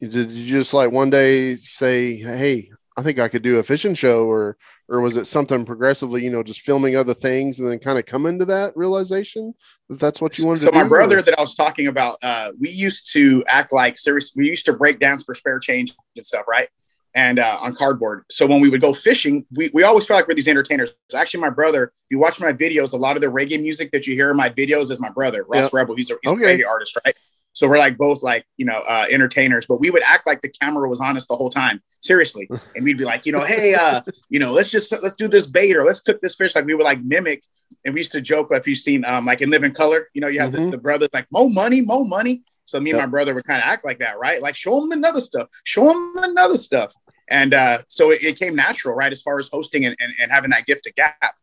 did 0.00 0.30
you 0.30 0.46
just 0.46 0.74
like 0.74 0.90
one 0.90 1.10
day 1.10 1.56
say, 1.56 2.16
"Hey, 2.16 2.70
I 2.96 3.02
think 3.02 3.18
I 3.18 3.28
could 3.28 3.42
do 3.42 3.58
a 3.58 3.62
fishing 3.62 3.94
show 3.94 4.24
or 4.24 4.56
or 4.88 5.00
was 5.00 5.16
it 5.16 5.26
something 5.26 5.64
progressively, 5.64 6.22
you 6.22 6.30
know, 6.30 6.42
just 6.42 6.60
filming 6.60 6.96
other 6.96 7.14
things 7.14 7.58
and 7.58 7.70
then 7.70 7.78
kind 7.78 7.98
of 7.98 8.06
come 8.06 8.26
into 8.26 8.44
that 8.44 8.76
realization 8.76 9.54
that 9.88 9.98
that's 9.98 10.20
what 10.20 10.38
you 10.38 10.46
wanted 10.46 10.60
so 10.60 10.66
to 10.66 10.72
do? 10.72 10.78
So 10.78 10.82
my 10.82 10.88
brother 10.88 11.18
or? 11.18 11.22
that 11.22 11.38
I 11.38 11.42
was 11.42 11.54
talking 11.54 11.86
about, 11.88 12.18
uh, 12.22 12.52
we 12.60 12.68
used 12.68 13.12
to 13.12 13.42
act 13.48 13.72
like 13.72 13.96
serious. 13.96 14.32
We 14.36 14.46
used 14.46 14.66
to 14.66 14.72
break 14.74 15.00
dance 15.00 15.24
for 15.24 15.34
spare 15.34 15.58
change 15.58 15.94
and 16.16 16.24
stuff, 16.24 16.44
right? 16.48 16.68
And 17.16 17.38
uh, 17.38 17.58
on 17.62 17.76
cardboard. 17.76 18.24
So 18.28 18.44
when 18.44 18.60
we 18.60 18.68
would 18.68 18.80
go 18.80 18.92
fishing, 18.92 19.46
we, 19.52 19.70
we 19.72 19.84
always 19.84 20.04
felt 20.04 20.18
like 20.18 20.26
we're 20.26 20.34
these 20.34 20.48
entertainers. 20.48 20.90
Actually, 21.14 21.42
my 21.42 21.50
brother, 21.50 21.84
if 21.84 22.10
you 22.10 22.18
watch 22.18 22.40
my 22.40 22.52
videos, 22.52 22.92
a 22.92 22.96
lot 22.96 23.14
of 23.14 23.22
the 23.22 23.28
reggae 23.28 23.60
music 23.60 23.92
that 23.92 24.08
you 24.08 24.16
hear 24.16 24.32
in 24.32 24.36
my 24.36 24.50
videos 24.50 24.90
is 24.90 24.98
my 24.98 25.10
brother, 25.10 25.44
Ross 25.48 25.62
yep. 25.62 25.72
Rebel. 25.72 25.94
He's 25.94 26.10
a, 26.10 26.16
he's 26.22 26.32
okay. 26.32 26.42
a 26.42 26.58
reggae 26.58 26.68
artist, 26.68 26.98
right? 27.04 27.14
So 27.54 27.68
we're 27.68 27.78
like 27.78 27.96
both 27.96 28.22
like, 28.22 28.44
you 28.56 28.66
know, 28.66 28.82
uh, 28.86 29.06
entertainers, 29.08 29.64
but 29.66 29.78
we 29.78 29.90
would 29.90 30.02
act 30.02 30.26
like 30.26 30.40
the 30.40 30.48
camera 30.48 30.88
was 30.88 31.00
on 31.00 31.16
us 31.16 31.26
the 31.28 31.36
whole 31.36 31.50
time, 31.50 31.80
seriously. 32.00 32.50
And 32.74 32.84
we'd 32.84 32.98
be 32.98 33.04
like, 33.04 33.26
you 33.26 33.32
know, 33.32 33.44
hey, 33.44 33.74
uh, 33.78 34.00
you 34.28 34.40
know, 34.40 34.52
let's 34.52 34.70
just, 34.70 34.90
let's 34.90 35.14
do 35.14 35.28
this 35.28 35.46
bait 35.46 35.76
or 35.76 35.84
let's 35.84 36.00
cook 36.00 36.20
this 36.20 36.34
fish. 36.34 36.56
Like 36.56 36.66
we 36.66 36.74
would 36.74 36.82
like 36.82 37.00
mimic. 37.02 37.44
And 37.84 37.94
we 37.94 38.00
used 38.00 38.12
to 38.12 38.20
joke 38.20 38.48
if 38.50 38.66
you've 38.66 38.78
seen 38.78 39.04
um, 39.04 39.24
like 39.24 39.40
in 39.40 39.50
Living 39.50 39.72
Color, 39.72 40.08
you 40.14 40.20
know, 40.20 40.26
you 40.26 40.40
have 40.40 40.50
mm-hmm. 40.50 40.66
the, 40.66 40.70
the, 40.72 40.78
brothers 40.78 41.10
like, 41.14 41.26
more 41.30 41.48
money, 41.48 41.80
more 41.80 42.06
money. 42.06 42.42
So 42.64 42.80
me 42.80 42.90
and 42.90 42.98
yep. 42.98 43.06
my 43.06 43.10
brother 43.10 43.34
would 43.34 43.44
kind 43.44 43.62
of 43.62 43.68
act 43.68 43.84
like 43.84 43.98
that, 43.98 44.18
right? 44.18 44.42
Like 44.42 44.56
show 44.56 44.80
them 44.80 44.90
another 44.90 45.20
stuff, 45.20 45.48
show 45.64 45.84
them 45.84 46.14
another 46.18 46.56
stuff. 46.56 46.94
And 47.28 47.54
uh, 47.54 47.78
so 47.88 48.10
it, 48.10 48.22
it, 48.22 48.38
came 48.38 48.54
natural, 48.54 48.94
right? 48.94 49.10
As 49.10 49.22
far 49.22 49.38
as 49.38 49.48
hosting 49.48 49.86
and, 49.86 49.96
and, 49.98 50.12
and 50.20 50.30
having 50.30 50.50
that 50.50 50.66
gift 50.66 50.86
of 50.86 50.94
gap. 50.94 51.34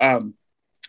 Um, 0.00 0.34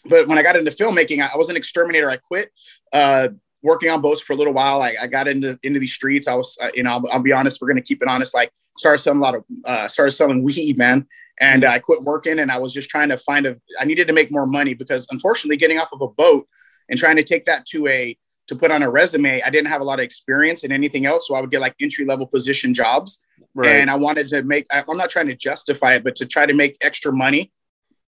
but 0.06 0.28
when 0.28 0.38
I 0.38 0.44
got 0.44 0.56
into 0.56 0.72
filmmaking, 0.72 1.22
I, 1.22 1.30
I 1.34 1.38
was 1.38 1.50
an 1.50 1.58
exterminator. 1.58 2.10
I 2.10 2.18
quit 2.18 2.52
uh, 2.94 3.30
working 3.62 3.90
on 3.90 4.02
boats 4.02 4.22
for 4.22 4.34
a 4.34 4.36
little 4.36 4.54
while. 4.54 4.82
I, 4.82 4.96
I 5.02 5.08
got 5.08 5.28
into 5.28 5.60
into 5.64 5.80
these 5.80 5.94
streets. 5.94 6.28
I 6.28 6.36
was, 6.36 6.58
uh, 6.62 6.70
you 6.74 6.84
know, 6.84 6.92
I'll, 6.92 7.04
I'll, 7.12 7.22
be 7.22 7.34
honest. 7.34 7.62
We're 7.62 7.68
gonna 7.68 7.82
keep 7.82 8.02
it 8.02 8.08
honest. 8.08 8.34
Like 8.34 8.52
started 8.78 9.00
selling 9.00 9.20
a 9.20 9.24
lot 9.24 9.36
of, 9.36 9.44
uh, 9.66 9.88
started 9.88 10.12
selling 10.12 10.44
weed, 10.44 10.78
man. 10.78 11.08
And 11.40 11.66
I 11.66 11.78
quit 11.78 12.02
working, 12.02 12.40
and 12.40 12.52
I 12.52 12.58
was 12.58 12.74
just 12.74 12.90
trying 12.90 13.10
to 13.10 13.18
find 13.18 13.46
a. 13.46 13.58
I 13.80 13.86
needed 13.86 14.08
to 14.08 14.14
make 14.14 14.32
more 14.32 14.48
money 14.48 14.74
because, 14.74 15.08
unfortunately, 15.12 15.58
getting 15.58 15.78
off 15.78 15.90
of 15.94 16.02
a 16.02 16.08
boat 16.08 16.48
and 16.90 16.98
trying 16.98 17.18
to 17.18 17.24
take 17.24 17.46
that 17.46 17.66
to 17.68 17.88
a 17.88 18.18
to 18.48 18.56
put 18.56 18.72
on 18.72 18.82
a 18.82 18.90
resume, 18.90 19.42
I 19.42 19.50
didn't 19.50 19.68
have 19.68 19.82
a 19.82 19.84
lot 19.84 20.00
of 20.00 20.04
experience 20.04 20.64
in 20.64 20.72
anything 20.72 21.06
else. 21.06 21.28
So 21.28 21.36
I 21.36 21.42
would 21.42 21.52
get 21.52 21.62
like 21.62 21.76
entry 21.80 22.06
level 22.06 22.26
position 22.26 22.74
jobs, 22.74 23.26
right. 23.65 23.76
and 23.76 23.89
I 23.89 23.96
wanted 23.96 24.28
to 24.30 24.43
make. 24.43 24.67
I'm 24.72 24.98
not 24.98 25.10
trying 25.10 25.28
to 25.28 25.36
justify 25.36 25.96
it, 25.96 26.04
but 26.04 26.15
to 26.17 26.26
try 26.26 26.46
to 26.46 26.54
make 26.54 26.78
extra 26.82 27.12
money, 27.12 27.52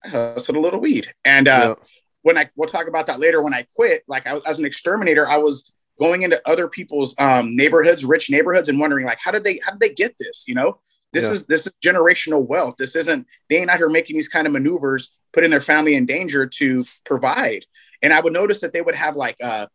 I 0.04 0.08
hustled 0.08 0.56
a 0.56 0.60
little 0.60 0.80
weed, 0.80 1.12
and 1.24 1.48
uh, 1.48 1.76
yeah 1.78 1.84
when 2.22 2.38
I 2.38 2.50
we'll 2.56 2.68
talk 2.68 2.88
about 2.88 3.06
that 3.06 3.20
later. 3.20 3.42
When 3.42 3.54
I 3.54 3.66
quit, 3.74 4.04
like 4.08 4.26
I, 4.26 4.38
as 4.46 4.58
an 4.58 4.66
exterminator, 4.66 5.28
I 5.28 5.38
was 5.38 5.72
going 5.98 6.22
into 6.22 6.40
other 6.46 6.68
people's 6.68 7.14
um, 7.18 7.56
neighborhoods, 7.56 8.04
rich 8.04 8.30
neighborhoods, 8.30 8.68
and 8.68 8.78
wondering 8.78 9.06
like, 9.06 9.18
how 9.20 9.30
did 9.30 9.44
they 9.44 9.60
how 9.64 9.72
did 9.72 9.80
they 9.80 9.94
get 9.94 10.14
this? 10.18 10.44
You 10.46 10.54
know, 10.54 10.80
this 11.12 11.24
yeah. 11.24 11.32
is 11.32 11.46
this 11.46 11.66
is 11.66 11.72
generational 11.84 12.46
wealth. 12.46 12.76
This 12.76 12.96
isn't 12.96 13.26
they 13.48 13.56
ain't 13.56 13.70
out 13.70 13.78
here 13.78 13.88
making 13.88 14.16
these 14.16 14.28
kind 14.28 14.46
of 14.46 14.52
maneuvers, 14.52 15.12
putting 15.32 15.50
their 15.50 15.60
family 15.60 15.94
in 15.94 16.06
danger 16.06 16.46
to 16.46 16.84
provide. 17.04 17.64
And 18.02 18.12
I 18.12 18.20
would 18.20 18.32
notice 18.32 18.60
that 18.60 18.72
they 18.72 18.82
would 18.82 18.94
have 18.94 19.16
like 19.16 19.36
uh, 19.42 19.66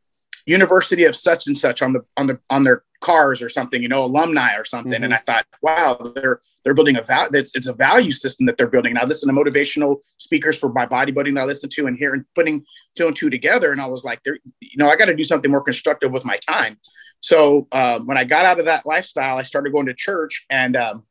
University 0.46 1.06
of 1.06 1.16
such 1.16 1.48
and 1.48 1.58
such 1.58 1.82
on 1.82 1.94
the 1.94 2.02
on 2.18 2.28
the 2.28 2.40
on 2.50 2.64
their 2.64 2.84
cars 3.02 3.42
or 3.42 3.50
something, 3.50 3.82
you 3.82 3.90
know, 3.90 4.06
alumni 4.06 4.56
or 4.56 4.66
something. 4.66 4.94
Mm-hmm. 4.94 5.04
And 5.04 5.14
I 5.14 5.18
thought, 5.18 5.46
wow, 5.62 6.14
they're 6.16 6.42
they're 6.64 6.74
building 6.74 6.96
a 6.96 7.02
value. 7.02 7.30
It's, 7.34 7.56
it's 7.56 7.68
a 7.68 7.74
value 7.74 8.12
system 8.12 8.46
that 8.46 8.58
they're 8.58 8.68
building. 8.68 8.92
And 8.92 9.00
I 9.00 9.06
listen 9.06 9.28
to 9.28 9.36
motivational 9.36 9.98
speakers 10.18 10.58
for 10.58 10.72
my 10.72 10.86
bodybuilding 10.86 11.36
that 11.36 11.42
I 11.42 11.46
listen 11.46 11.70
to 11.72 11.88
and 11.88 11.98
here 11.98 12.14
and 12.14 12.26
putting 12.36 12.66
two 12.96 13.08
and 13.08 13.16
two 13.16 13.30
together. 13.30 13.72
And 13.72 13.82
I 13.82 13.86
was 13.86 14.06
like, 14.06 14.24
there, 14.24 14.38
you 14.62 14.78
know, 14.78 14.90
I 14.90 14.96
got 14.96 15.06
to 15.06 15.16
do 15.16 15.26
something 15.26 15.52
more 15.52 15.62
constructive 15.62 16.14
with 16.14 16.26
my 16.26 16.38
time. 16.38 16.78
So 17.20 17.68
um, 17.72 18.08
when 18.08 18.18
I 18.18 18.24
got 18.24 18.46
out 18.46 18.60
of 18.60 18.66
that 18.66 18.86
lifestyle, 18.86 19.38
I 19.38 19.44
started 19.44 19.74
going 19.74 19.88
to 19.88 19.94
church 19.94 20.46
and 20.50 20.76
um, 20.76 21.04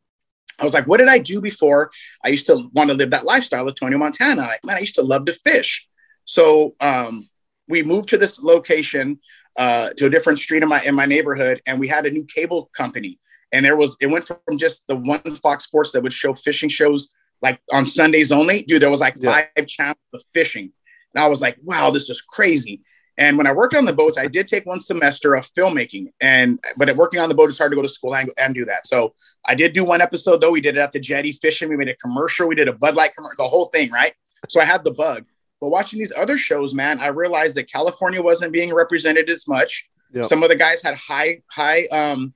I 0.59 0.65
was 0.65 0.75
like, 0.75 0.87
what 0.87 0.99
did 0.99 1.09
I 1.09 1.19
do 1.19 1.41
before? 1.41 1.91
I 2.25 2.29
used 2.29 2.47
to 2.47 2.69
want 2.73 2.89
to 2.91 2.95
live 2.95 3.11
that 3.11 3.25
lifestyle 3.25 3.67
of 3.67 3.75
Tony 3.75 3.97
Montana. 3.97 4.43
Like, 4.43 4.65
man, 4.65 4.77
I 4.77 4.81
used 4.81 4.95
to 4.97 5.03
love 5.03 5.27
to 5.27 5.33
fish. 5.33 5.87
So 6.25 6.77
um, 6.81 7.27
we 7.68 7.83
moved 7.83 8.09
to 8.11 8.18
this 8.18 8.42
location 8.42 9.20
uh, 9.57 9.90
to 9.96 10.07
a 10.07 10.11
different 10.11 10.38
street 10.38 10.62
in 10.62 10.68
my 10.68 10.83
in 10.83 10.94
my 10.94 11.07
neighborhood, 11.07 11.61
and 11.66 11.79
we 11.79 11.88
had 11.88 12.07
a 12.07 12.11
new 12.11 12.25
cable 12.25 12.70
company. 12.77 13.18
And 13.53 13.64
there 13.64 13.77
was 13.77 13.96
it 14.01 14.07
went 14.07 14.27
from 14.27 14.59
just 14.59 14.87
the 14.88 14.96
one 14.96 15.20
Fox 15.20 15.64
Sports 15.64 15.92
that 15.92 16.03
would 16.03 16.12
show 16.12 16.33
fishing 16.33 16.68
shows 16.68 17.11
like 17.42 17.61
on 17.72 17.85
Sundays 17.85 18.33
only. 18.33 18.62
Dude, 18.62 18.83
there 18.83 18.90
was 18.90 19.01
like 19.01 19.16
yeah. 19.18 19.46
five 19.57 19.66
channels 19.66 19.98
of 20.14 20.22
fishing, 20.33 20.72
and 21.14 21.22
I 21.22 21.27
was 21.29 21.40
like, 21.40 21.57
wow, 21.62 21.90
this 21.90 22.09
is 22.09 22.20
crazy. 22.20 22.83
And 23.18 23.37
when 23.37 23.46
I 23.46 23.53
worked 23.53 23.75
on 23.75 23.85
the 23.85 23.92
boats, 23.92 24.16
I 24.16 24.27
did 24.27 24.48
take 24.48 24.64
one 24.64 24.81
semester 24.81 25.35
of 25.35 25.46
filmmaking, 25.53 26.12
and 26.20 26.59
but 26.79 26.94
working 26.96 27.20
on 27.20 27.29
the 27.29 27.35
boat, 27.35 27.51
it's 27.51 27.59
hard 27.59 27.72
to 27.72 27.77
go 27.77 27.83
to 27.83 27.88
school 27.88 28.16
and, 28.16 28.31
and 28.38 28.55
do 28.55 28.64
that. 28.64 28.87
So 28.87 29.14
I 29.44 29.55
did 29.55 29.75
do 29.75 29.85
one 29.85 30.01
episode 30.01 30.40
though. 30.40 30.51
We 30.51 30.62
did 30.62 30.77
it 30.77 30.81
at 30.81 30.92
the 30.92 31.01
jetty 31.01 31.33
fishing. 31.33 31.68
We 31.68 31.77
made 31.77 31.88
a 31.88 31.96
commercial. 31.96 32.48
We 32.48 32.55
did 32.55 32.68
a 32.68 32.72
Bud 32.72 32.96
Light 32.96 33.14
commercial, 33.14 33.44
the 33.44 33.48
whole 33.48 33.66
thing, 33.66 33.90
right? 33.90 34.14
So 34.48 34.61
I 34.61 34.64
had 34.64 34.83
the 34.83 34.92
bug. 34.92 35.27
But 35.62 35.70
watching 35.70 36.01
these 36.01 36.12
other 36.16 36.37
shows, 36.37 36.75
man, 36.75 36.98
I 36.98 37.07
realized 37.07 37.55
that 37.55 37.70
California 37.70 38.20
wasn't 38.20 38.53
being 38.53 38.75
represented 38.75 39.31
as 39.31 39.46
much. 39.46 39.88
Yep. 40.12 40.25
Some 40.25 40.42
of 40.42 40.48
the 40.48 40.57
guys 40.57 40.83
had 40.83 40.96
high, 40.96 41.42
high, 41.48 41.85
um, 41.92 42.35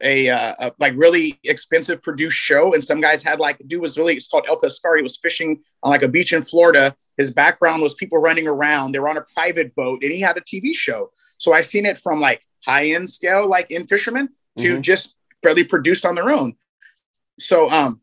a, 0.00 0.28
uh, 0.28 0.54
a, 0.60 0.72
like 0.78 0.92
really 0.94 1.40
expensive 1.42 2.00
produced 2.00 2.38
show, 2.38 2.72
and 2.72 2.84
some 2.84 3.00
guys 3.00 3.24
had 3.24 3.40
like 3.40 3.60
dude 3.66 3.82
was 3.82 3.98
really 3.98 4.14
it's 4.14 4.28
called 4.28 4.44
El 4.48 4.60
Pescar. 4.60 4.96
He 4.96 5.02
was 5.02 5.16
fishing 5.16 5.62
on 5.82 5.90
like 5.90 6.02
a 6.02 6.08
beach 6.08 6.32
in 6.32 6.42
Florida. 6.42 6.94
His 7.16 7.34
background 7.34 7.82
was 7.82 7.94
people 7.94 8.18
running 8.18 8.46
around. 8.46 8.92
They 8.92 9.00
were 9.00 9.08
on 9.08 9.16
a 9.16 9.24
private 9.34 9.74
boat, 9.74 10.04
and 10.04 10.12
he 10.12 10.20
had 10.20 10.36
a 10.36 10.40
TV 10.40 10.74
show. 10.74 11.10
So 11.38 11.54
I've 11.54 11.66
seen 11.66 11.86
it 11.86 11.98
from 11.98 12.20
like 12.20 12.40
high 12.64 12.86
end 12.86 13.10
scale, 13.10 13.48
like 13.48 13.72
in 13.72 13.88
fishermen, 13.88 14.28
to 14.58 14.74
mm-hmm. 14.74 14.80
just 14.80 15.18
barely 15.42 15.64
produced 15.64 16.06
on 16.06 16.14
their 16.14 16.30
own. 16.30 16.54
So 17.40 17.68
um, 17.68 18.00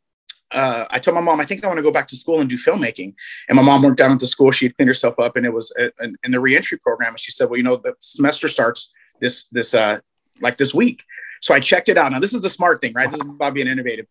uh, 0.54 0.86
I 0.90 1.00
told 1.00 1.16
my 1.16 1.22
mom, 1.22 1.40
I 1.40 1.46
think 1.46 1.64
I 1.64 1.68
want 1.68 1.78
to 1.78 1.84
go 1.84 1.92
back 1.92 2.08
to 2.10 2.16
school 2.16 2.42
and 2.42 2.50
do 2.50 2.58
filmmaking. 2.58 3.14
And 3.48 3.56
my 3.56 3.62
mom 3.62 3.84
worked 3.84 3.98
down 3.98 4.12
at 4.12 4.20
the 4.20 4.28
school. 4.28 4.52
She 4.52 4.66
had 4.66 4.76
cleaned 4.76 4.90
herself 4.90 5.20
up, 5.20 5.36
and 5.36 5.46
it 5.46 5.54
was 5.54 5.74
a, 5.80 5.86
a, 6.04 6.10
in 6.24 6.32
the 6.32 6.40
reentry 6.40 6.78
program. 6.78 7.12
And 7.12 7.20
she 7.20 7.32
said, 7.32 7.50
"Well, 7.50 7.58
you 7.58 7.64
know, 7.64 7.78
the 7.78 7.96
semester 8.00 8.50
starts 8.50 8.94
this 9.20 9.48
this 9.50 9.74
uh, 9.74 10.00
like 10.42 10.58
this 10.58 10.74
week." 10.74 11.04
So 11.42 11.56
I 11.56 11.60
checked 11.60 11.90
it 11.90 11.98
out. 11.98 12.12
Now, 12.12 12.20
this 12.20 12.36
is 12.36 12.44
the 12.44 12.52
smart 12.52 12.82
thing, 12.82 12.94
right? 12.94 13.10
This 13.10 13.20
is 13.20 13.28
about 13.28 13.56
being 13.56 13.68
innovative. 13.68 14.06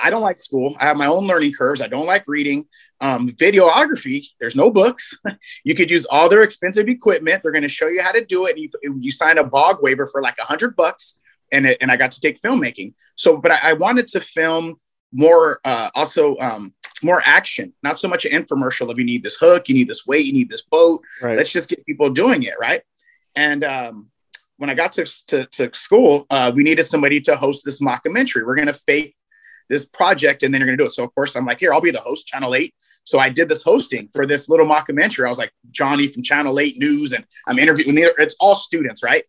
I 0.00 0.08
don't 0.08 0.22
like 0.22 0.40
school. 0.40 0.76
I 0.80 0.84
have 0.84 0.96
my 0.96 1.06
own 1.06 1.26
learning 1.26 1.52
curves. 1.52 1.80
I 1.80 1.88
don't 1.88 2.06
like 2.06 2.22
reading. 2.28 2.64
Um, 3.00 3.28
videography, 3.30 4.28
there's 4.38 4.54
no 4.54 4.70
books. 4.70 5.12
you 5.64 5.74
could 5.74 5.90
use 5.90 6.06
all 6.06 6.28
their 6.28 6.44
expensive 6.44 6.88
equipment. 6.88 7.42
They're 7.42 7.52
going 7.52 7.62
to 7.62 7.68
show 7.68 7.88
you 7.88 8.02
how 8.02 8.12
to 8.12 8.24
do 8.24 8.46
it. 8.46 8.56
You, 8.56 8.70
you 9.00 9.10
sign 9.10 9.36
a 9.36 9.44
bog 9.44 9.82
waiver 9.82 10.06
for 10.06 10.22
like 10.22 10.36
a 10.40 10.44
hundred 10.44 10.76
bucks, 10.76 11.20
and 11.50 11.66
it, 11.66 11.76
and 11.80 11.90
I 11.90 11.96
got 11.96 12.12
to 12.12 12.20
take 12.20 12.40
filmmaking. 12.40 12.94
So, 13.16 13.36
but 13.36 13.50
I, 13.50 13.70
I 13.70 13.72
wanted 13.72 14.06
to 14.08 14.20
film 14.20 14.76
more, 15.16 15.60
uh, 15.64 15.90
also 15.94 16.36
um, 16.38 16.74
more 17.02 17.22
action, 17.24 17.72
not 17.82 17.98
so 17.98 18.08
much 18.08 18.24
an 18.24 18.32
infomercial. 18.32 18.90
If 18.92 18.98
you 18.98 19.04
need 19.04 19.22
this 19.22 19.36
hook, 19.36 19.68
you 19.68 19.74
need 19.74 19.88
this 19.88 20.06
weight, 20.06 20.26
you 20.26 20.32
need 20.32 20.48
this 20.48 20.62
boat. 20.62 21.02
Right. 21.22 21.36
Let's 21.36 21.50
just 21.50 21.68
get 21.68 21.84
people 21.86 22.10
doing 22.10 22.42
it, 22.42 22.54
right? 22.60 22.82
And 23.34 23.64
um, 23.64 24.10
when 24.58 24.70
I 24.70 24.74
got 24.74 24.92
to, 24.92 25.04
to, 25.28 25.46
to 25.46 25.74
school, 25.74 26.26
uh, 26.30 26.52
we 26.54 26.62
needed 26.62 26.84
somebody 26.84 27.20
to 27.22 27.36
host 27.36 27.64
this 27.64 27.80
mockumentary. 27.80 28.46
We're 28.46 28.54
going 28.54 28.66
to 28.66 28.74
fake 28.74 29.14
this 29.68 29.84
project 29.84 30.42
and 30.42 30.52
then 30.52 30.60
you're 30.60 30.66
going 30.66 30.78
to 30.78 30.84
do 30.84 30.88
it. 30.88 30.92
So, 30.92 31.04
of 31.04 31.14
course, 31.14 31.34
I'm 31.36 31.44
like, 31.44 31.60
here, 31.60 31.72
I'll 31.72 31.80
be 31.80 31.90
the 31.90 32.00
host, 32.00 32.26
Channel 32.26 32.54
8. 32.54 32.74
So 33.04 33.20
I 33.20 33.28
did 33.28 33.48
this 33.48 33.62
hosting 33.62 34.08
for 34.12 34.26
this 34.26 34.48
little 34.48 34.66
mockumentary. 34.66 35.26
I 35.26 35.28
was 35.28 35.38
like 35.38 35.52
Johnny 35.70 36.08
from 36.08 36.24
Channel 36.24 36.58
8 36.58 36.76
News, 36.78 37.12
and 37.12 37.24
I'm 37.46 37.58
interviewing, 37.58 37.96
it's 38.18 38.34
all 38.40 38.56
students, 38.56 39.02
right? 39.04 39.22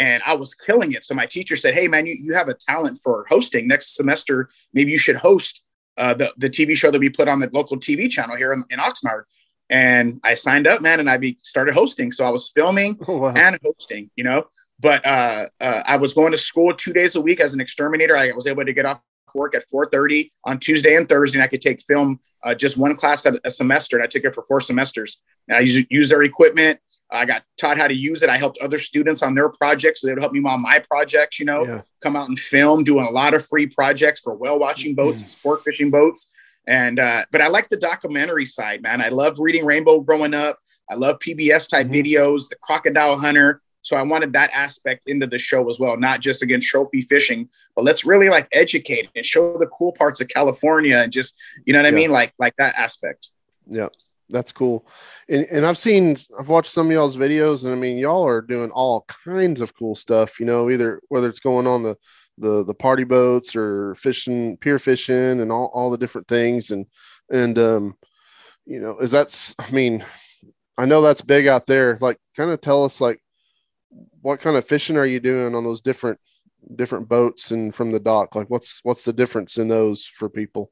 And 0.00 0.20
I 0.26 0.34
was 0.34 0.54
killing 0.54 0.92
it. 0.92 1.04
So 1.04 1.14
my 1.14 1.26
teacher 1.26 1.54
said, 1.54 1.74
hey, 1.74 1.86
man, 1.86 2.06
you, 2.06 2.16
you 2.20 2.34
have 2.34 2.48
a 2.48 2.54
talent 2.54 2.98
for 3.04 3.26
hosting. 3.28 3.68
Next 3.68 3.94
semester, 3.94 4.48
maybe 4.74 4.90
you 4.90 4.98
should 4.98 5.16
host 5.16 5.62
uh, 5.96 6.14
the, 6.14 6.32
the 6.36 6.50
TV 6.50 6.76
show 6.76 6.90
that 6.90 6.98
we 6.98 7.10
put 7.10 7.28
on 7.28 7.38
the 7.38 7.48
local 7.52 7.76
TV 7.76 8.10
channel 8.10 8.36
here 8.36 8.52
in, 8.52 8.64
in 8.70 8.80
Oxnard 8.80 9.24
and 9.70 10.20
I 10.24 10.34
signed 10.34 10.66
up, 10.66 10.82
man, 10.82 11.00
and 11.00 11.08
I 11.08 11.16
be 11.16 11.38
started 11.42 11.74
hosting. 11.74 12.10
So 12.10 12.26
I 12.26 12.30
was 12.30 12.48
filming 12.48 12.98
oh, 13.06 13.18
wow. 13.18 13.34
and 13.34 13.58
hosting, 13.64 14.10
you 14.16 14.24
know. 14.24 14.48
But 14.80 15.06
uh, 15.06 15.46
uh, 15.60 15.82
I 15.86 15.96
was 15.96 16.12
going 16.12 16.32
to 16.32 16.38
school 16.38 16.74
two 16.74 16.92
days 16.92 17.14
a 17.14 17.20
week 17.20 17.40
as 17.40 17.54
an 17.54 17.60
exterminator. 17.60 18.16
I 18.16 18.32
was 18.32 18.46
able 18.46 18.64
to 18.64 18.72
get 18.72 18.84
off 18.84 19.00
work 19.34 19.54
at 19.54 19.62
4.30 19.72 20.32
on 20.44 20.58
Tuesday 20.58 20.96
and 20.96 21.08
Thursday, 21.08 21.38
and 21.38 21.44
I 21.44 21.46
could 21.46 21.62
take 21.62 21.80
film 21.82 22.18
uh, 22.42 22.54
just 22.54 22.76
one 22.76 22.96
class 22.96 23.24
at 23.26 23.34
a 23.44 23.50
semester, 23.50 23.96
and 23.96 24.02
I 24.02 24.08
took 24.08 24.24
it 24.24 24.34
for 24.34 24.42
four 24.42 24.60
semesters. 24.60 25.22
And 25.46 25.56
I 25.56 25.60
used, 25.60 25.86
used 25.88 26.10
their 26.10 26.22
equipment. 26.22 26.80
I 27.12 27.24
got 27.24 27.42
taught 27.58 27.76
how 27.76 27.86
to 27.86 27.94
use 27.94 28.22
it. 28.22 28.28
I 28.28 28.38
helped 28.38 28.58
other 28.58 28.78
students 28.78 29.22
on 29.22 29.34
their 29.34 29.48
projects, 29.50 30.00
so 30.00 30.06
they 30.06 30.14
would 30.14 30.22
help 30.22 30.32
me 30.32 30.42
on 30.44 30.62
my 30.62 30.82
projects. 30.90 31.38
You 31.38 31.46
know, 31.46 31.64
yeah. 31.64 31.82
come 32.02 32.16
out 32.16 32.28
and 32.28 32.38
film, 32.38 32.84
doing 32.84 33.06
a 33.06 33.10
lot 33.10 33.34
of 33.34 33.46
free 33.46 33.66
projects 33.66 34.20
for 34.20 34.34
whale 34.34 34.58
watching 34.58 34.94
boats 34.94 35.18
mm. 35.18 35.20
and 35.20 35.28
sport 35.28 35.62
fishing 35.64 35.90
boats. 35.90 36.30
And 36.66 36.98
uh, 36.98 37.24
but 37.32 37.40
I 37.40 37.48
like 37.48 37.68
the 37.68 37.76
documentary 37.76 38.44
side, 38.44 38.82
man. 38.82 39.00
I 39.00 39.08
love 39.08 39.38
reading 39.38 39.64
Rainbow 39.64 40.00
growing 40.00 40.34
up. 40.34 40.58
I 40.90 40.94
love 40.94 41.18
PBS 41.18 41.68
type 41.68 41.86
mm-hmm. 41.86 41.94
videos, 41.94 42.48
the 42.48 42.56
Crocodile 42.62 43.18
Hunter. 43.18 43.62
So 43.82 43.96
I 43.96 44.02
wanted 44.02 44.34
that 44.34 44.50
aspect 44.52 45.08
into 45.08 45.26
the 45.26 45.38
show 45.38 45.68
as 45.70 45.80
well, 45.80 45.96
not 45.96 46.20
just 46.20 46.42
again 46.42 46.60
trophy 46.60 47.02
fishing, 47.02 47.48
but 47.74 47.84
let's 47.84 48.04
really 48.04 48.28
like 48.28 48.46
educate 48.52 49.08
and 49.16 49.24
show 49.24 49.56
the 49.56 49.66
cool 49.68 49.92
parts 49.92 50.20
of 50.20 50.28
California 50.28 50.96
and 50.98 51.12
just 51.12 51.34
you 51.64 51.72
know 51.72 51.78
what 51.78 51.86
I 51.86 51.90
mean, 51.90 52.10
like 52.10 52.32
like 52.38 52.54
that 52.58 52.74
aspect. 52.74 53.30
Yeah, 53.66 53.88
that's 54.30 54.52
cool. 54.52 54.86
And 55.28 55.46
and 55.50 55.66
I've 55.66 55.78
seen 55.78 56.16
I've 56.38 56.48
watched 56.48 56.70
some 56.70 56.86
of 56.86 56.92
y'all's 56.92 57.16
videos, 57.16 57.64
and 57.64 57.72
I 57.72 57.76
mean 57.76 57.98
y'all 57.98 58.26
are 58.26 58.40
doing 58.40 58.70
all 58.70 59.06
kinds 59.24 59.60
of 59.60 59.74
cool 59.74 59.94
stuff. 59.94 60.40
You 60.40 60.46
know, 60.46 60.70
either 60.70 61.00
whether 61.08 61.28
it's 61.28 61.40
going 61.40 61.66
on 61.66 61.82
the 61.82 61.96
the 62.38 62.64
the 62.64 62.74
party 62.74 63.04
boats 63.04 63.54
or 63.54 63.94
fishing 63.96 64.56
pier 64.58 64.78
fishing 64.78 65.40
and 65.40 65.52
all 65.52 65.70
all 65.74 65.90
the 65.90 65.98
different 65.98 66.26
things 66.26 66.70
and 66.70 66.86
and 67.30 67.58
um 67.58 67.94
you 68.64 68.80
know 68.80 68.98
is 68.98 69.10
that's 69.10 69.54
I 69.58 69.70
mean 69.72 70.04
I 70.80 70.86
know 70.86 71.02
that's 71.02 71.20
big 71.20 71.46
out 71.46 71.66
there. 71.66 71.98
Like, 72.00 72.16
kind 72.34 72.50
of 72.50 72.60
tell 72.62 72.84
us 72.84 73.02
like 73.02 73.20
what 74.22 74.40
kind 74.40 74.56
of 74.56 74.64
fishing 74.64 74.96
are 74.96 75.06
you 75.06 75.20
doing 75.20 75.54
on 75.54 75.62
those 75.62 75.82
different 75.82 76.18
different 76.74 77.06
boats 77.06 77.50
and 77.50 77.74
from 77.74 77.92
the 77.92 78.00
dock? 78.00 78.34
Like, 78.34 78.48
what's 78.48 78.80
what's 78.82 79.04
the 79.04 79.12
difference 79.12 79.58
in 79.58 79.68
those 79.68 80.06
for 80.06 80.30
people? 80.30 80.70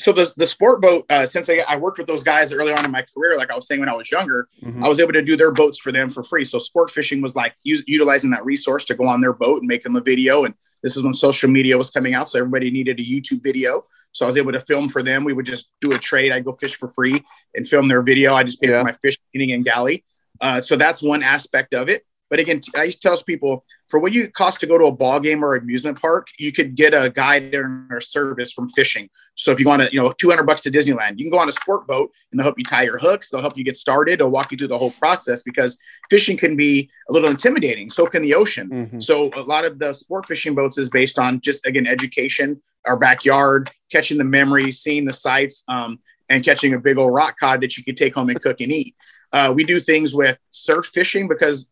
So 0.00 0.12
the, 0.12 0.32
the 0.36 0.46
sport 0.46 0.80
boat 0.80 1.04
uh, 1.10 1.26
since 1.26 1.48
I, 1.50 1.58
I, 1.68 1.76
worked 1.76 1.98
with 1.98 2.06
those 2.06 2.22
guys 2.22 2.52
early 2.52 2.72
on 2.72 2.84
in 2.84 2.90
my 2.90 3.04
career 3.14 3.36
like 3.36 3.50
i 3.50 3.54
was 3.54 3.66
saying 3.66 3.80
when 3.80 3.88
i 3.88 3.94
was 3.94 4.10
younger 4.10 4.48
mm-hmm. 4.62 4.82
i 4.82 4.88
was 4.88 4.98
able 4.98 5.12
to 5.12 5.22
do 5.22 5.36
their 5.36 5.52
boats 5.52 5.78
for 5.78 5.92
them 5.92 6.08
for 6.10 6.22
free. 6.22 6.44
So 6.44 6.58
sport 6.58 6.90
fishing 6.90 7.20
was 7.20 7.36
like 7.36 7.54
use, 7.62 7.82
utilizing 7.86 8.30
that 8.30 8.44
resource 8.44 8.84
to 8.86 8.94
go 8.94 9.06
on 9.06 9.20
their 9.20 9.32
boat 9.32 9.58
and 9.58 9.68
make 9.68 9.82
them 9.82 9.96
a 9.96 10.00
video. 10.00 10.44
And 10.44 10.54
this 10.82 10.94
was 10.94 11.04
when 11.04 11.14
social 11.14 11.50
media 11.50 11.76
was 11.76 11.90
coming 11.90 12.14
out 12.14 12.28
so 12.28 12.38
everybody 12.38 12.70
needed 12.70 12.98
a 13.00 13.02
youtube 13.02 13.42
video. 13.42 13.84
So 14.12 14.24
i 14.24 14.28
was 14.28 14.36
able 14.36 14.52
to 14.52 14.60
film 14.60 14.88
for 14.88 15.02
them. 15.02 15.24
We 15.24 15.32
would 15.32 15.46
just 15.46 15.70
do 15.80 15.92
a 15.92 15.98
trade. 15.98 16.32
I'd 16.32 16.44
go 16.44 16.52
fish 16.52 16.76
for 16.76 16.88
free 16.88 17.22
and 17.54 17.66
film 17.66 17.88
their 17.88 18.02
video. 18.02 18.34
I 18.34 18.44
just 18.44 18.60
paid 18.60 18.70
yeah. 18.70 18.78
for 18.78 18.84
my 18.84 18.96
fish 19.02 19.18
cleaning 19.30 19.52
and 19.52 19.64
galley. 19.64 20.04
Uh, 20.40 20.60
so 20.60 20.76
that's 20.76 21.02
one 21.02 21.22
aspect 21.22 21.74
of 21.74 21.88
it. 21.88 22.04
But 22.30 22.38
again, 22.38 22.60
I 22.76 22.84
used 22.84 23.02
to 23.02 23.08
tell 23.08 23.20
people 23.22 23.64
for 23.88 23.98
what 23.98 24.12
you 24.12 24.30
cost 24.30 24.60
to 24.60 24.66
go 24.66 24.78
to 24.78 24.86
a 24.86 24.92
ball 24.92 25.18
game 25.18 25.44
or 25.44 25.56
amusement 25.56 26.00
park, 26.00 26.28
you 26.38 26.52
could 26.52 26.76
get 26.76 26.94
a 26.94 27.10
guide 27.10 27.52
or 27.54 28.00
service 28.00 28.52
from 28.52 28.70
fishing. 28.70 29.10
So 29.40 29.52
if 29.52 29.58
you 29.58 29.66
want 29.66 29.82
to, 29.82 29.92
you 29.92 30.00
know, 30.00 30.12
200 30.12 30.44
bucks 30.44 30.60
to 30.62 30.70
Disneyland, 30.70 31.18
you 31.18 31.24
can 31.24 31.30
go 31.30 31.38
on 31.38 31.48
a 31.48 31.52
sport 31.52 31.86
boat 31.86 32.12
and 32.30 32.38
they'll 32.38 32.44
help 32.44 32.58
you 32.58 32.64
tie 32.64 32.82
your 32.82 32.98
hooks. 32.98 33.30
They'll 33.30 33.40
help 33.40 33.56
you 33.56 33.64
get 33.64 33.76
started. 33.76 34.20
They'll 34.20 34.30
walk 34.30 34.52
you 34.52 34.58
through 34.58 34.68
the 34.68 34.78
whole 34.78 34.90
process 34.90 35.42
because 35.42 35.78
fishing 36.10 36.36
can 36.36 36.56
be 36.56 36.90
a 37.08 37.12
little 37.12 37.30
intimidating. 37.30 37.88
So 37.88 38.06
can 38.06 38.22
the 38.22 38.34
ocean. 38.34 38.68
Mm-hmm. 38.68 39.00
So 39.00 39.30
a 39.34 39.40
lot 39.40 39.64
of 39.64 39.78
the 39.78 39.94
sport 39.94 40.26
fishing 40.26 40.54
boats 40.54 40.76
is 40.76 40.90
based 40.90 41.18
on 41.18 41.40
just, 41.40 41.66
again, 41.66 41.86
education, 41.86 42.60
our 42.84 42.96
backyard, 42.96 43.70
catching 43.90 44.18
the 44.18 44.24
memories, 44.24 44.80
seeing 44.80 45.06
the 45.06 45.12
sights, 45.12 45.62
um, 45.68 46.00
and 46.28 46.44
catching 46.44 46.74
a 46.74 46.78
big 46.78 46.98
old 46.98 47.14
rock 47.14 47.36
cod 47.38 47.62
that 47.62 47.76
you 47.76 47.84
can 47.84 47.94
take 47.94 48.14
home 48.14 48.28
and 48.28 48.40
cook 48.40 48.60
and 48.60 48.70
eat. 48.70 48.94
Uh, 49.32 49.52
we 49.54 49.64
do 49.64 49.80
things 49.80 50.14
with 50.14 50.38
surf 50.50 50.86
fishing 50.86 51.28
because 51.28 51.70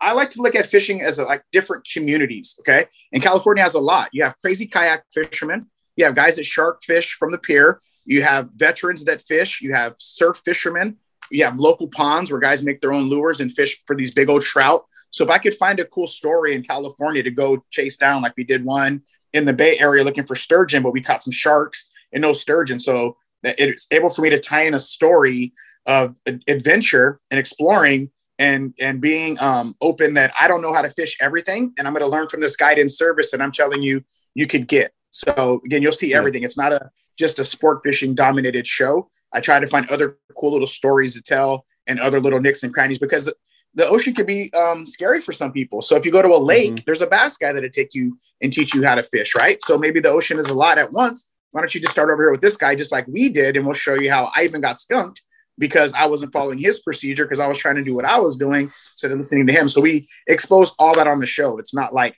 I 0.00 0.12
like 0.12 0.30
to 0.30 0.42
look 0.42 0.54
at 0.54 0.66
fishing 0.66 1.02
as 1.02 1.18
a, 1.18 1.24
like 1.24 1.44
different 1.52 1.86
communities. 1.92 2.58
Okay. 2.60 2.86
And 3.12 3.22
California 3.22 3.62
has 3.62 3.74
a 3.74 3.80
lot. 3.80 4.08
You 4.12 4.24
have 4.24 4.36
crazy 4.38 4.66
kayak 4.66 5.04
fishermen. 5.12 5.66
You 5.96 6.04
have 6.04 6.14
guys 6.14 6.36
that 6.36 6.46
shark 6.46 6.82
fish 6.82 7.14
from 7.14 7.32
the 7.32 7.38
pier. 7.38 7.80
You 8.04 8.22
have 8.22 8.50
veterans 8.54 9.04
that 9.04 9.22
fish. 9.22 9.60
You 9.60 9.74
have 9.74 9.94
surf 9.98 10.40
fishermen. 10.44 10.96
You 11.30 11.44
have 11.44 11.58
local 11.58 11.88
ponds 11.88 12.30
where 12.30 12.40
guys 12.40 12.62
make 12.62 12.80
their 12.80 12.92
own 12.92 13.08
lures 13.08 13.40
and 13.40 13.52
fish 13.52 13.82
for 13.86 13.96
these 13.96 14.14
big 14.14 14.28
old 14.28 14.42
trout. 14.42 14.84
So 15.10 15.24
if 15.24 15.30
I 15.30 15.38
could 15.38 15.54
find 15.54 15.78
a 15.78 15.86
cool 15.86 16.06
story 16.06 16.54
in 16.54 16.62
California 16.62 17.22
to 17.22 17.30
go 17.30 17.64
chase 17.70 17.96
down, 17.96 18.22
like 18.22 18.34
we 18.36 18.44
did 18.44 18.64
one 18.64 19.02
in 19.32 19.44
the 19.44 19.52
Bay 19.52 19.78
Area 19.78 20.04
looking 20.04 20.24
for 20.24 20.34
sturgeon, 20.34 20.82
but 20.82 20.92
we 20.92 21.00
caught 21.00 21.22
some 21.22 21.32
sharks 21.32 21.90
and 22.12 22.22
no 22.22 22.32
sturgeon. 22.32 22.78
So 22.78 23.16
it's 23.44 23.86
able 23.90 24.10
for 24.10 24.22
me 24.22 24.30
to 24.30 24.38
tie 24.38 24.62
in 24.62 24.74
a 24.74 24.78
story 24.78 25.52
of 25.86 26.16
adventure 26.48 27.18
and 27.30 27.38
exploring 27.38 28.10
and 28.38 28.74
and 28.80 29.00
being 29.00 29.38
um, 29.40 29.74
open 29.80 30.14
that 30.14 30.32
I 30.40 30.48
don't 30.48 30.62
know 30.62 30.72
how 30.72 30.82
to 30.82 30.90
fish 30.90 31.16
everything, 31.20 31.74
and 31.78 31.86
I'm 31.86 31.92
going 31.92 32.04
to 32.04 32.10
learn 32.10 32.28
from 32.28 32.40
this 32.40 32.56
guidance 32.56 32.96
service 32.96 33.30
that 33.30 33.40
I'm 33.40 33.52
telling 33.52 33.82
you 33.82 34.02
you 34.34 34.46
could 34.46 34.66
get. 34.66 34.92
So 35.12 35.60
again, 35.64 35.82
you'll 35.82 35.92
see 35.92 36.12
everything. 36.14 36.42
It's 36.42 36.58
not 36.58 36.72
a 36.72 36.90
just 37.16 37.38
a 37.38 37.44
sport 37.44 37.80
fishing 37.84 38.14
dominated 38.14 38.66
show. 38.66 39.10
I 39.32 39.40
try 39.40 39.60
to 39.60 39.66
find 39.66 39.88
other 39.88 40.18
cool 40.36 40.52
little 40.52 40.66
stories 40.66 41.14
to 41.14 41.22
tell 41.22 41.64
and 41.86 42.00
other 42.00 42.20
little 42.20 42.40
nicks 42.40 42.62
and 42.62 42.72
crannies 42.72 42.98
because 42.98 43.32
the 43.74 43.86
ocean 43.88 44.14
can 44.14 44.26
be 44.26 44.50
um, 44.52 44.86
scary 44.86 45.20
for 45.20 45.32
some 45.32 45.52
people. 45.52 45.80
So 45.80 45.96
if 45.96 46.04
you 46.04 46.12
go 46.12 46.22
to 46.22 46.28
a 46.28 46.38
lake, 46.38 46.72
mm-hmm. 46.72 46.82
there's 46.84 47.00
a 47.00 47.06
bass 47.06 47.36
guy 47.36 47.52
that'll 47.52 47.70
take 47.70 47.94
you 47.94 48.18
and 48.42 48.52
teach 48.52 48.74
you 48.74 48.84
how 48.84 48.94
to 48.94 49.02
fish, 49.02 49.34
right? 49.34 49.60
So 49.62 49.78
maybe 49.78 50.00
the 50.00 50.10
ocean 50.10 50.38
is 50.38 50.48
a 50.48 50.54
lot 50.54 50.78
at 50.78 50.92
once. 50.92 51.32
Why 51.52 51.60
don't 51.60 51.74
you 51.74 51.80
just 51.80 51.92
start 51.92 52.10
over 52.10 52.22
here 52.22 52.30
with 52.30 52.40
this 52.40 52.56
guy, 52.56 52.74
just 52.74 52.92
like 52.92 53.06
we 53.06 53.28
did, 53.28 53.56
and 53.56 53.64
we'll 53.64 53.74
show 53.74 53.94
you 53.94 54.10
how 54.10 54.30
I 54.34 54.44
even 54.44 54.60
got 54.60 54.78
skunked 54.78 55.22
because 55.58 55.92
I 55.94 56.06
wasn't 56.06 56.32
following 56.32 56.58
his 56.58 56.80
procedure 56.80 57.24
because 57.24 57.40
I 57.40 57.46
was 57.46 57.58
trying 57.58 57.76
to 57.76 57.84
do 57.84 57.94
what 57.94 58.04
I 58.04 58.18
was 58.18 58.36
doing 58.36 58.64
instead 58.64 59.10
of 59.10 59.18
listening 59.18 59.46
to 59.46 59.52
him. 59.52 59.68
So 59.68 59.80
we 59.80 60.02
expose 60.26 60.74
all 60.78 60.94
that 60.94 61.06
on 61.06 61.20
the 61.20 61.26
show. 61.26 61.58
It's 61.58 61.74
not 61.74 61.94
like 61.94 62.16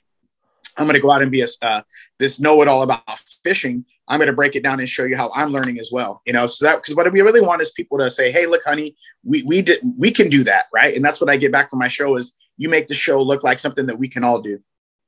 I'm 0.77 0.85
going 0.85 0.95
to 0.95 1.01
go 1.01 1.11
out 1.11 1.21
and 1.21 1.31
be 1.31 1.41
a 1.41 1.47
uh, 1.61 1.81
this 2.19 2.39
know 2.39 2.61
it 2.61 2.67
all 2.67 2.83
about 2.83 3.19
fishing. 3.43 3.85
I'm 4.07 4.19
going 4.19 4.27
to 4.27 4.33
break 4.33 4.55
it 4.55 4.63
down 4.63 4.79
and 4.79 4.87
show 4.87 5.05
you 5.05 5.17
how 5.17 5.31
I'm 5.33 5.49
learning 5.49 5.79
as 5.79 5.89
well. 5.91 6.21
You 6.25 6.33
know, 6.33 6.45
so 6.45 6.65
that 6.65 6.77
because 6.81 6.95
what 6.95 7.11
we 7.11 7.21
really 7.21 7.41
want 7.41 7.61
is 7.61 7.71
people 7.71 7.97
to 7.99 8.11
say, 8.11 8.31
"Hey, 8.31 8.45
look, 8.45 8.63
honey, 8.65 8.95
we 9.23 9.43
we 9.43 9.61
did 9.61 9.79
we 9.97 10.11
can 10.11 10.29
do 10.29 10.43
that, 10.43 10.65
right?" 10.73 10.95
And 10.95 11.03
that's 11.03 11.21
what 11.21 11.29
I 11.29 11.37
get 11.37 11.51
back 11.51 11.69
from 11.69 11.79
my 11.79 11.87
show 11.87 12.15
is 12.15 12.35
you 12.57 12.69
make 12.69 12.87
the 12.87 12.93
show 12.93 13.21
look 13.21 13.43
like 13.43 13.59
something 13.59 13.85
that 13.87 13.97
we 13.97 14.07
can 14.07 14.23
all 14.23 14.41
do. 14.41 14.59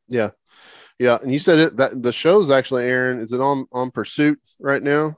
Yeah, 0.08 0.32
yeah. 0.99 1.17
And 1.21 1.32
you 1.32 1.39
said 1.39 1.60
it 1.60 1.77
that 1.77 2.01
the 2.01 2.13
show's 2.13 2.49
actually 2.49 2.86
Aaron. 2.86 3.19
Is 3.19 3.34
it 3.34 3.41
on 3.41 3.67
on 3.71 3.91
Pursuit 3.91 4.39
right 4.60 4.82
now? 4.82 5.17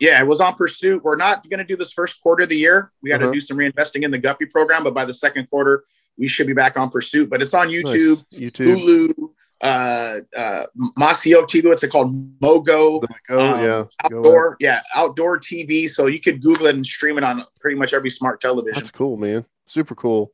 Yeah, 0.00 0.20
it 0.20 0.26
was 0.26 0.40
on 0.40 0.54
pursuit. 0.54 1.02
We're 1.02 1.16
not 1.16 1.48
going 1.48 1.58
to 1.58 1.64
do 1.64 1.76
this 1.76 1.92
first 1.92 2.22
quarter 2.22 2.44
of 2.44 2.48
the 2.48 2.56
year. 2.56 2.92
We 3.02 3.10
got 3.10 3.18
to 3.18 3.24
uh-huh. 3.24 3.32
do 3.32 3.40
some 3.40 3.56
reinvesting 3.56 4.04
in 4.04 4.12
the 4.12 4.18
Guppy 4.18 4.46
program, 4.46 4.84
but 4.84 4.94
by 4.94 5.04
the 5.04 5.12
second 5.12 5.50
quarter, 5.50 5.84
we 6.16 6.28
should 6.28 6.46
be 6.46 6.52
back 6.52 6.76
on 6.76 6.90
pursuit. 6.90 7.28
But 7.28 7.42
it's 7.42 7.54
on 7.54 7.68
YouTube, 7.68 8.24
nice. 8.32 8.40
YouTube, 8.40 8.76
Hulu, 8.76 9.27
uh, 9.60 10.20
uh, 10.36 10.64
Masio 10.98 11.42
TV. 11.42 11.64
What's 11.64 11.82
it 11.82 11.88
called? 11.88 12.10
Mogo. 12.40 13.04
Go, 13.28 13.38
um, 13.38 13.64
yeah. 13.64 13.84
Outdoor, 14.04 14.56
yeah, 14.60 14.80
outdoor 14.94 15.38
TV. 15.38 15.88
So 15.88 16.06
you 16.06 16.20
could 16.20 16.40
Google 16.42 16.66
it 16.66 16.76
and 16.76 16.86
stream 16.86 17.18
it 17.18 17.24
on 17.24 17.42
pretty 17.60 17.76
much 17.78 17.92
every 17.92 18.10
smart 18.10 18.40
television. 18.40 18.74
That's 18.74 18.90
cool, 18.90 19.16
man. 19.16 19.44
Super 19.66 19.94
cool. 19.94 20.32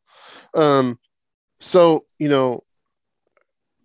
Um, 0.55 0.99
so 1.61 2.05
you 2.19 2.29
know, 2.29 2.63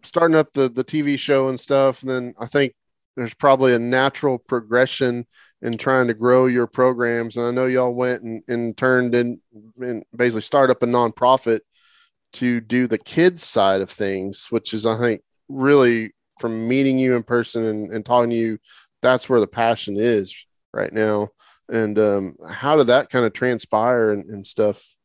starting 0.03 0.35
up 0.35 0.53
the 0.53 0.69
the 0.69 0.83
TV 0.83 1.17
show 1.17 1.47
and 1.47 1.59
stuff, 1.59 2.01
and 2.01 2.11
then 2.11 2.33
I 2.39 2.45
think 2.45 2.73
there's 3.15 3.33
probably 3.33 3.73
a 3.73 3.79
natural 3.79 4.37
progression 4.37 5.25
in 5.61 5.77
trying 5.77 6.07
to 6.07 6.13
grow 6.13 6.45
your 6.45 6.67
programs. 6.67 7.35
And 7.35 7.45
I 7.45 7.51
know 7.51 7.65
y'all 7.65 7.93
went 7.93 8.23
and, 8.23 8.43
and 8.47 8.77
turned 8.77 9.13
in 9.13 9.41
and 9.77 10.03
basically 10.15 10.41
start 10.41 10.69
up 10.69 10.83
a 10.83 10.85
nonprofit 10.85 11.59
to 12.33 12.61
do 12.61 12.87
the 12.87 12.97
kids 12.97 13.43
side 13.43 13.81
of 13.81 13.89
things, 13.89 14.47
which 14.49 14.73
is 14.73 14.85
I 14.85 14.97
think 14.97 15.21
really 15.49 16.13
from 16.39 16.67
meeting 16.67 16.97
you 16.97 17.15
in 17.15 17.23
person 17.23 17.65
and, 17.65 17.91
and 17.91 18.05
talking 18.05 18.29
to 18.29 18.35
you, 18.35 18.59
that's 19.01 19.29
where 19.29 19.39
the 19.39 19.47
passion 19.47 19.97
is 19.97 20.45
right 20.73 20.93
now. 20.93 21.29
And 21.67 21.99
um, 21.99 22.35
how 22.49 22.75
did 22.77 22.87
that 22.87 23.09
kind 23.09 23.25
of 23.25 23.33
transpire 23.33 24.11
and, 24.11 24.25
and 24.25 24.45
stuff? 24.47 24.95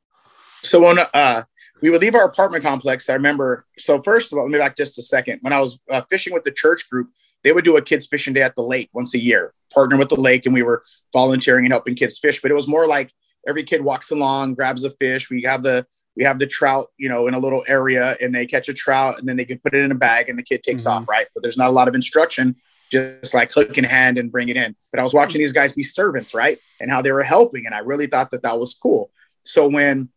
So 0.63 0.81
when 0.81 0.99
uh, 1.13 1.43
we 1.83 1.91
would 1.91 2.01
leave 2.01 2.15
our 2.15 2.25
apartment 2.25 2.65
complex, 2.65 3.11
I 3.11 3.15
remember. 3.15 3.65
So 3.79 4.01
first 4.03 4.33
of 4.33 4.39
all, 4.39 4.45
let 4.45 4.53
me 4.53 4.59
back 4.59 4.77
just 4.77 4.99
a 4.99 5.03
second. 5.03 5.41
When 5.43 5.53
I 5.53 5.61
was 5.61 5.79
uh, 5.91 6.03
fishing 6.09 6.33
with 6.33 6.45
the 6.45 6.51
church 6.51 6.89
group, 6.89 7.11
they 7.43 7.53
would 7.53 7.65
do 7.65 7.77
a 7.77 7.83
kids 7.83 8.07
fishing 8.07 8.33
day 8.33 8.41
at 8.41 8.57
the 8.57 8.63
lake 8.63 8.89
once 8.95 9.15
a 9.15 9.23
year, 9.23 9.53
partner 9.73 9.99
with 9.99 10.09
the 10.09 10.21
lake, 10.21 10.47
and 10.47 10.55
we 10.55 10.63
were 10.63 10.83
volunteering 11.13 11.67
and 11.67 11.73
helping 11.73 11.95
kids 11.95 12.19
fish. 12.19 12.41
But 12.41 12.51
it 12.51 12.55
was 12.55 12.67
more 12.67 12.87
like 12.87 13.13
every 13.47 13.63
kid 13.63 13.83
walks 13.83 14.11
along, 14.11 14.55
grabs 14.55 14.85
a 14.85 14.91
fish. 14.91 15.29
We 15.29 15.43
have 15.43 15.63
the 15.63 15.87
we 16.17 16.25
have 16.25 16.39
the 16.39 16.47
trout, 16.47 16.87
you 16.97 17.09
know, 17.09 17.27
in 17.27 17.35
a 17.35 17.39
little 17.39 17.65
area 17.67 18.17
and 18.21 18.35
they 18.35 18.47
catch 18.47 18.69
a 18.69 18.75
trout 18.75 19.19
and 19.19 19.29
then 19.29 19.37
they 19.37 19.45
can 19.45 19.59
put 19.59 19.75
it 19.75 19.83
in 19.83 19.91
a 19.91 19.97
bag 19.97 20.29
and 20.29 20.39
the 20.39 20.43
kid 20.43 20.63
takes 20.63 20.85
mm-hmm. 20.85 21.03
off, 21.03 21.09
right? 21.09 21.27
But 21.35 21.43
there's 21.43 21.57
not 21.57 21.69
a 21.69 21.73
lot 21.73 21.89
of 21.89 21.95
instruction, 21.95 22.57
just 22.91 23.35
like 23.35 23.53
hook 23.53 23.77
in 23.77 23.85
hand 23.85 24.19
and 24.19 24.31
bring 24.31 24.49
it 24.49 24.57
in. 24.57 24.77
But 24.93 25.01
I 25.01 25.03
was 25.03 25.15
watching 25.15 25.41
these 25.41 25.53
guys 25.53 25.73
be 25.73 25.83
servants, 25.83 26.35
right? 26.35 26.59
And 26.81 26.91
how 26.91 27.03
they 27.03 27.13
were 27.13 27.23
helping. 27.23 27.67
And 27.67 27.75
I 27.75 27.79
really 27.79 28.07
thought 28.07 28.31
that 28.31 28.43
that 28.43 28.59
was 28.59 28.75
cool. 28.75 29.11
So 29.43 29.69
when 29.69 30.11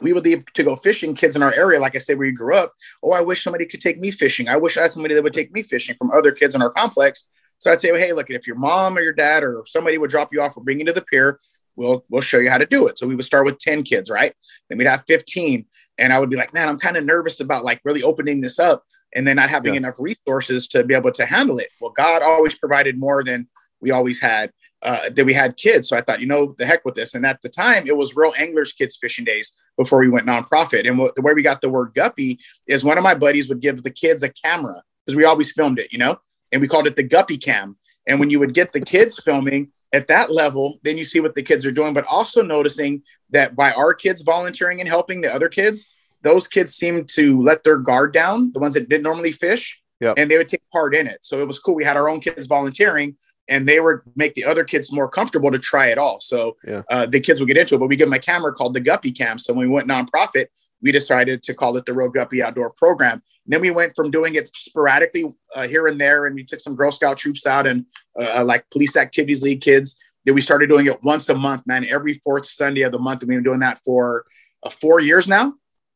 we 0.00 0.12
would 0.12 0.24
leave 0.24 0.44
to 0.54 0.62
go 0.62 0.76
fishing, 0.76 1.14
kids 1.14 1.36
in 1.36 1.42
our 1.42 1.52
area, 1.52 1.80
like 1.80 1.96
I 1.96 1.98
said, 1.98 2.18
where 2.18 2.26
you 2.26 2.34
grew 2.34 2.56
up, 2.56 2.72
oh, 3.02 3.12
I 3.12 3.20
wish 3.20 3.42
somebody 3.42 3.66
could 3.66 3.80
take 3.80 3.98
me 3.98 4.10
fishing. 4.10 4.48
I 4.48 4.56
wish 4.56 4.76
I 4.76 4.82
had 4.82 4.92
somebody 4.92 5.14
that 5.14 5.22
would 5.22 5.32
take 5.32 5.52
me 5.52 5.62
fishing 5.62 5.96
from 5.96 6.10
other 6.10 6.32
kids 6.32 6.54
in 6.54 6.62
our 6.62 6.70
complex. 6.70 7.28
So 7.58 7.72
I'd 7.72 7.80
say, 7.80 7.90
well, 7.90 8.00
hey, 8.00 8.12
look, 8.12 8.30
if 8.30 8.46
your 8.46 8.56
mom 8.56 8.96
or 8.96 9.00
your 9.00 9.12
dad 9.12 9.42
or 9.42 9.64
somebody 9.66 9.98
would 9.98 10.10
drop 10.10 10.32
you 10.32 10.40
off 10.40 10.56
or 10.56 10.62
bring 10.62 10.78
you 10.78 10.86
to 10.86 10.92
the 10.92 11.02
pier, 11.02 11.40
we'll 11.78 12.04
we'll 12.10 12.20
show 12.20 12.38
you 12.38 12.50
how 12.50 12.58
to 12.58 12.66
do 12.66 12.86
it. 12.88 12.98
So 12.98 13.06
we 13.06 13.14
would 13.14 13.24
start 13.24 13.46
with 13.46 13.58
10 13.58 13.84
kids, 13.84 14.10
right? 14.10 14.34
Then 14.68 14.76
we'd 14.76 14.86
have 14.86 15.04
15. 15.06 15.64
And 15.96 16.12
I 16.12 16.18
would 16.18 16.28
be 16.28 16.36
like, 16.36 16.52
man, 16.52 16.68
I'm 16.68 16.78
kind 16.78 16.96
of 16.96 17.04
nervous 17.04 17.40
about 17.40 17.64
like 17.64 17.80
really 17.84 18.02
opening 18.02 18.40
this 18.40 18.58
up 18.58 18.84
and 19.14 19.26
then 19.26 19.36
not 19.36 19.48
having 19.48 19.74
yeah. 19.74 19.78
enough 19.78 19.96
resources 19.98 20.68
to 20.68 20.84
be 20.84 20.94
able 20.94 21.12
to 21.12 21.24
handle 21.24 21.58
it. 21.58 21.68
Well, 21.80 21.92
God 21.92 22.22
always 22.22 22.54
provided 22.54 23.00
more 23.00 23.24
than 23.24 23.48
we 23.80 23.90
always 23.90 24.20
had. 24.20 24.52
Uh, 24.80 25.08
that 25.10 25.26
we 25.26 25.34
had 25.34 25.56
kids. 25.56 25.88
So 25.88 25.96
I 25.96 26.02
thought, 26.02 26.20
you 26.20 26.28
know, 26.28 26.54
the 26.56 26.64
heck 26.64 26.84
with 26.84 26.94
this. 26.94 27.12
And 27.12 27.26
at 27.26 27.42
the 27.42 27.48
time, 27.48 27.88
it 27.88 27.96
was 27.96 28.14
real 28.14 28.32
anglers 28.38 28.72
kids 28.72 28.96
fishing 28.96 29.24
days 29.24 29.58
before 29.76 29.98
we 29.98 30.08
went 30.08 30.24
nonprofit. 30.24 30.86
And 30.86 30.96
w- 30.96 31.10
the 31.16 31.22
way 31.22 31.32
we 31.32 31.42
got 31.42 31.60
the 31.60 31.68
word 31.68 31.94
guppy 31.96 32.38
is 32.68 32.84
one 32.84 32.96
of 32.96 33.02
my 33.02 33.16
buddies 33.16 33.48
would 33.48 33.60
give 33.60 33.82
the 33.82 33.90
kids 33.90 34.22
a 34.22 34.28
camera 34.28 34.80
because 35.04 35.16
we 35.16 35.24
always 35.24 35.50
filmed 35.50 35.80
it, 35.80 35.92
you 35.92 35.98
know, 35.98 36.14
and 36.52 36.60
we 36.60 36.68
called 36.68 36.86
it 36.86 36.94
the 36.94 37.02
guppy 37.02 37.38
cam. 37.38 37.76
And 38.08 38.18
when 38.18 38.30
you 38.30 38.38
would 38.40 38.54
get 38.54 38.72
the 38.72 38.80
kids 38.80 39.20
filming 39.22 39.70
at 39.92 40.06
that 40.08 40.32
level, 40.32 40.78
then 40.82 40.96
you 40.96 41.04
see 41.04 41.20
what 41.20 41.34
the 41.34 41.42
kids 41.42 41.64
are 41.64 41.72
doing, 41.72 41.94
but 41.94 42.06
also 42.06 42.42
noticing 42.42 43.02
that 43.30 43.54
by 43.54 43.72
our 43.72 43.94
kids 43.94 44.22
volunteering 44.22 44.80
and 44.80 44.88
helping 44.88 45.20
the 45.20 45.32
other 45.32 45.48
kids, 45.48 45.94
those 46.22 46.48
kids 46.48 46.74
seemed 46.74 47.08
to 47.10 47.40
let 47.42 47.62
their 47.64 47.76
guard 47.76 48.12
down, 48.12 48.50
the 48.52 48.60
ones 48.60 48.74
that 48.74 48.88
didn't 48.88 49.04
normally 49.04 49.30
fish, 49.30 49.80
yep. 50.00 50.14
and 50.18 50.30
they 50.30 50.36
would 50.36 50.48
take 50.48 50.62
part 50.72 50.94
in 50.94 51.06
it. 51.06 51.24
So 51.24 51.40
it 51.40 51.46
was 51.46 51.58
cool. 51.58 51.74
We 51.74 51.84
had 51.84 51.96
our 51.96 52.08
own 52.08 52.20
kids 52.20 52.46
volunteering, 52.46 53.16
and 53.48 53.68
they 53.68 53.80
would 53.80 54.00
make 54.16 54.34
the 54.34 54.44
other 54.44 54.64
kids 54.64 54.92
more 54.92 55.08
comfortable 55.08 55.50
to 55.50 55.58
try 55.58 55.86
it 55.86 55.98
all. 55.98 56.20
So 56.20 56.56
yeah. 56.66 56.82
uh, 56.90 57.06
the 57.06 57.20
kids 57.20 57.40
would 57.40 57.46
get 57.48 57.56
into 57.56 57.76
it. 57.76 57.78
But 57.78 57.88
we 57.88 57.96
give 57.96 58.08
them 58.08 58.14
a 58.14 58.18
camera 58.18 58.52
called 58.52 58.74
the 58.74 58.80
Guppy 58.80 59.12
Cam. 59.12 59.38
So 59.38 59.52
when 59.52 59.68
we 59.68 59.74
went 59.74 59.88
nonprofit, 59.88 60.46
we 60.82 60.92
decided 60.92 61.42
to 61.44 61.54
call 61.54 61.76
it 61.76 61.86
the 61.86 61.94
Real 61.94 62.10
Guppy 62.10 62.42
Outdoor 62.42 62.72
Program. 62.76 63.22
Then 63.48 63.62
we 63.62 63.70
went 63.70 63.96
from 63.96 64.10
doing 64.10 64.34
it 64.34 64.54
sporadically 64.54 65.24
uh, 65.54 65.66
here 65.66 65.86
and 65.86 65.98
there, 65.98 66.26
and 66.26 66.34
we 66.34 66.44
took 66.44 66.60
some 66.60 66.76
Girl 66.76 66.92
Scout 66.92 67.16
troops 67.16 67.46
out 67.46 67.66
and 67.66 67.86
uh, 68.20 68.44
like 68.44 68.68
Police 68.70 68.96
Activities 68.96 69.42
League 69.42 69.62
kids. 69.62 69.98
Then 70.24 70.34
we 70.34 70.42
started 70.42 70.68
doing 70.68 70.86
it 70.86 71.02
once 71.02 71.28
a 71.30 71.34
month, 71.34 71.66
man, 71.66 71.86
every 71.86 72.14
fourth 72.14 72.44
Sunday 72.44 72.82
of 72.82 72.92
the 72.92 72.98
month. 72.98 73.22
And 73.22 73.28
we've 73.30 73.38
been 73.38 73.44
doing 73.44 73.60
that 73.60 73.80
for 73.84 74.26
uh, 74.62 74.68
four 74.68 75.00
years 75.00 75.26
now. 75.26 75.54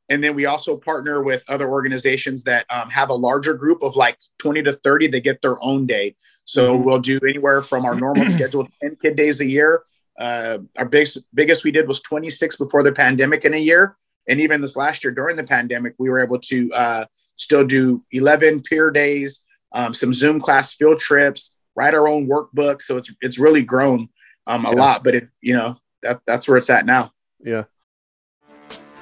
And 0.09 0.25
then 0.25 0.35
we 0.35 0.47
also 0.47 0.77
partner 0.77 1.23
with 1.23 1.45
other 1.49 1.71
organizations 1.71 2.45
that 2.45 2.65
um, 2.71 2.89
have 2.91 3.11
a 3.11 3.15
larger 3.15 3.55
group 3.55 3.83
of 3.83 3.97
like 3.97 4.17
20 4.39 4.63
to 4.65 4.73
30. 4.73 5.09
They 5.09 5.21
get 5.21 5.43
their 5.43 5.63
own 5.63 5.87
day. 5.87 6.17
So 6.45 6.75
mm-hmm. 6.75 6.85
we'll 6.85 6.99
do 6.99 7.21
anywhere 7.23 7.61
from 7.61 7.85
our 7.85 7.95
normal 7.95 8.27
scheduled 8.29 8.69
10 8.83 8.97
kid 9.01 9.17
days 9.17 9.41
a 9.41 9.47
year. 9.47 9.83
Uh, 10.19 10.59
our 10.77 10.87
biggest, 10.87 11.27
biggest 11.35 11.65
we 11.65 11.71
did 11.71 11.87
was 11.87 12.01
26 12.01 12.57
before 12.57 12.83
the 12.83 12.93
pandemic 12.93 13.45
in 13.45 13.55
a 13.55 13.59
year. 13.59 13.97
And 14.29 14.41
even 14.41 14.61
this 14.61 14.77
last 14.77 15.05
year 15.05 15.13
during 15.13 15.37
the 15.37 15.45
pandemic, 15.45 15.95
we 15.99 16.09
were 16.09 16.23
able 16.23 16.39
to 16.39 16.73
uh, 16.73 17.05
still 17.37 17.65
do 17.65 18.05
11 18.13 18.63
pier 18.63 18.91
days, 18.91 19.45
um, 19.73 19.95
some 19.95 20.15
Zoom 20.15 20.41
class 20.41 20.73
field 20.73 20.99
trips, 20.99 21.59
write 21.75 21.95
our 21.95 22.09
own 22.09 22.29
workbook. 22.29 22.83
So 22.83 22.97
it's, 22.97 23.13
it's 23.21 23.39
really 23.39 23.63
grown 23.63 24.09
um, 24.47 24.65
a 24.67 24.71
yeah. 24.71 24.75
lot, 24.75 25.05
but 25.05 25.15
it, 25.15 25.29
you 25.41 25.55
know, 25.55 25.77
that, 26.03 26.21
that's 26.27 26.49
where 26.49 26.57
it's 26.57 26.71
at 26.71 26.87
now. 26.87 27.11
Yeah. 27.41 27.65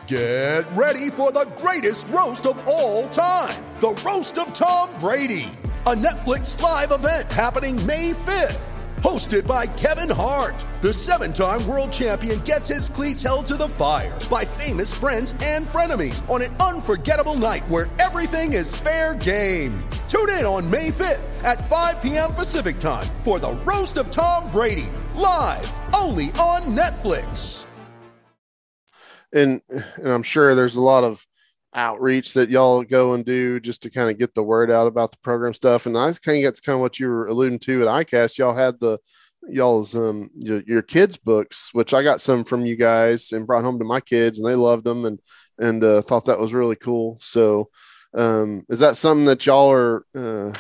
Get 0.07 0.71
ready 0.73 1.11
for 1.11 1.31
the 1.31 1.49
greatest 1.59 2.09
roast 2.09 2.47
of 2.47 2.61
all 2.67 3.09
time 3.09 3.65
the 3.81 3.99
Roast 4.05 4.37
of 4.37 4.53
Tom 4.53 4.91
Brady, 5.01 5.49
a 5.87 5.95
Netflix 5.95 6.61
live 6.61 6.93
event 6.93 7.33
happening 7.33 7.85
May 7.87 8.13
5th. 8.13 8.70
Hosted 9.03 9.47
by 9.47 9.67
Kevin 9.67 10.11
Hart, 10.11 10.65
the 10.83 10.93
seven 10.93 11.33
time 11.33 11.67
world 11.67 11.91
champion 11.91 12.41
gets 12.41 12.69
his 12.69 12.89
cleats 12.89 13.23
held 13.23 13.47
to 13.47 13.57
the 13.57 13.69
fire 13.69 14.19
by 14.29 14.45
famous 14.45 14.93
friends 14.93 15.35
and 15.43 15.67
frenemies 15.67 16.29
on 16.31 16.43
an 16.43 16.55
unforgettable 16.57 17.35
night 17.35 17.67
where 17.69 17.89
everything 17.99 18.53
is 18.53 18.77
fair 18.77 19.15
game. 19.15 19.79
Tune 20.07 20.31
in 20.31 20.45
on 20.45 20.71
May 20.71 20.91
5th 20.91 21.45
at 21.45 21.67
5 21.69 22.03
p.m. 22.03 22.35
Pacific 22.35 22.79
time 22.79 23.07
for 23.25 23.39
the 23.39 23.53
Roast 23.65 23.97
of 23.97 24.11
Tom 24.11 24.51
Brady, 24.51 24.91
live 25.15 25.73
only 25.95 26.27
on 26.33 26.63
Netflix 26.77 27.67
and 29.33 29.61
and 29.71 30.09
I'm 30.09 30.23
sure 30.23 30.55
there's 30.55 30.77
a 30.77 30.81
lot 30.81 31.05
of 31.05 31.27
outreach 31.75 32.35
that 32.35 32.51
y'all 32.51 32.83
go 32.83 33.15
and 33.15 33.25
do 33.25 33.61
just 33.61 33.83
to 33.83 33.91
kind 33.91 34.11
of 34.11 34.19
get 34.19 34.35
the 34.35 34.43
word 34.43 34.71
out 34.71 34.87
about 34.87 35.13
the 35.13 35.19
program 35.19 35.55
stuff. 35.55 35.87
And 35.87 35.97
I 35.97 36.13
kind 36.13 36.39
of 36.39 36.43
gets 36.43 36.61
kind 36.61 36.75
of 36.75 36.81
what 36.81 36.99
you 36.99 37.09
were 37.09 37.27
alluding 37.27 37.61
to 37.61 37.83
at 37.83 38.07
ICAST. 38.07 38.39
Y'all 38.39 38.55
had 38.55 38.81
the 38.81 38.99
y'all's 39.49 39.95
um 39.95 40.31
your, 40.35 40.63
your, 40.67 40.83
kids 40.83 41.17
books, 41.17 41.71
which 41.73 41.95
I 41.95 42.03
got 42.03 42.21
some 42.21 42.45
from 42.45 42.67
you 42.67 42.77
guys 42.77 43.33
and 43.33 43.47
brought 43.47 43.65
home 43.65 43.79
to 43.79 43.85
my 43.85 44.01
kids, 44.01 44.39
and 44.39 44.47
they 44.47 44.55
loved 44.55 44.85
them 44.85 45.05
and 45.05 45.19
and 45.59 45.85
uh, 45.85 46.03
thought 46.03 46.27
that 46.27 46.41
was 46.41 46.55
really 46.55 46.77
cool. 46.77 47.19
So, 47.21 47.69
um, 48.15 48.65
is 48.69 48.81
that 48.81 48.97
something 48.97 49.27
that 49.27 49.47
y'all 49.47 49.71
are? 49.71 50.07
Uh, 50.15 50.53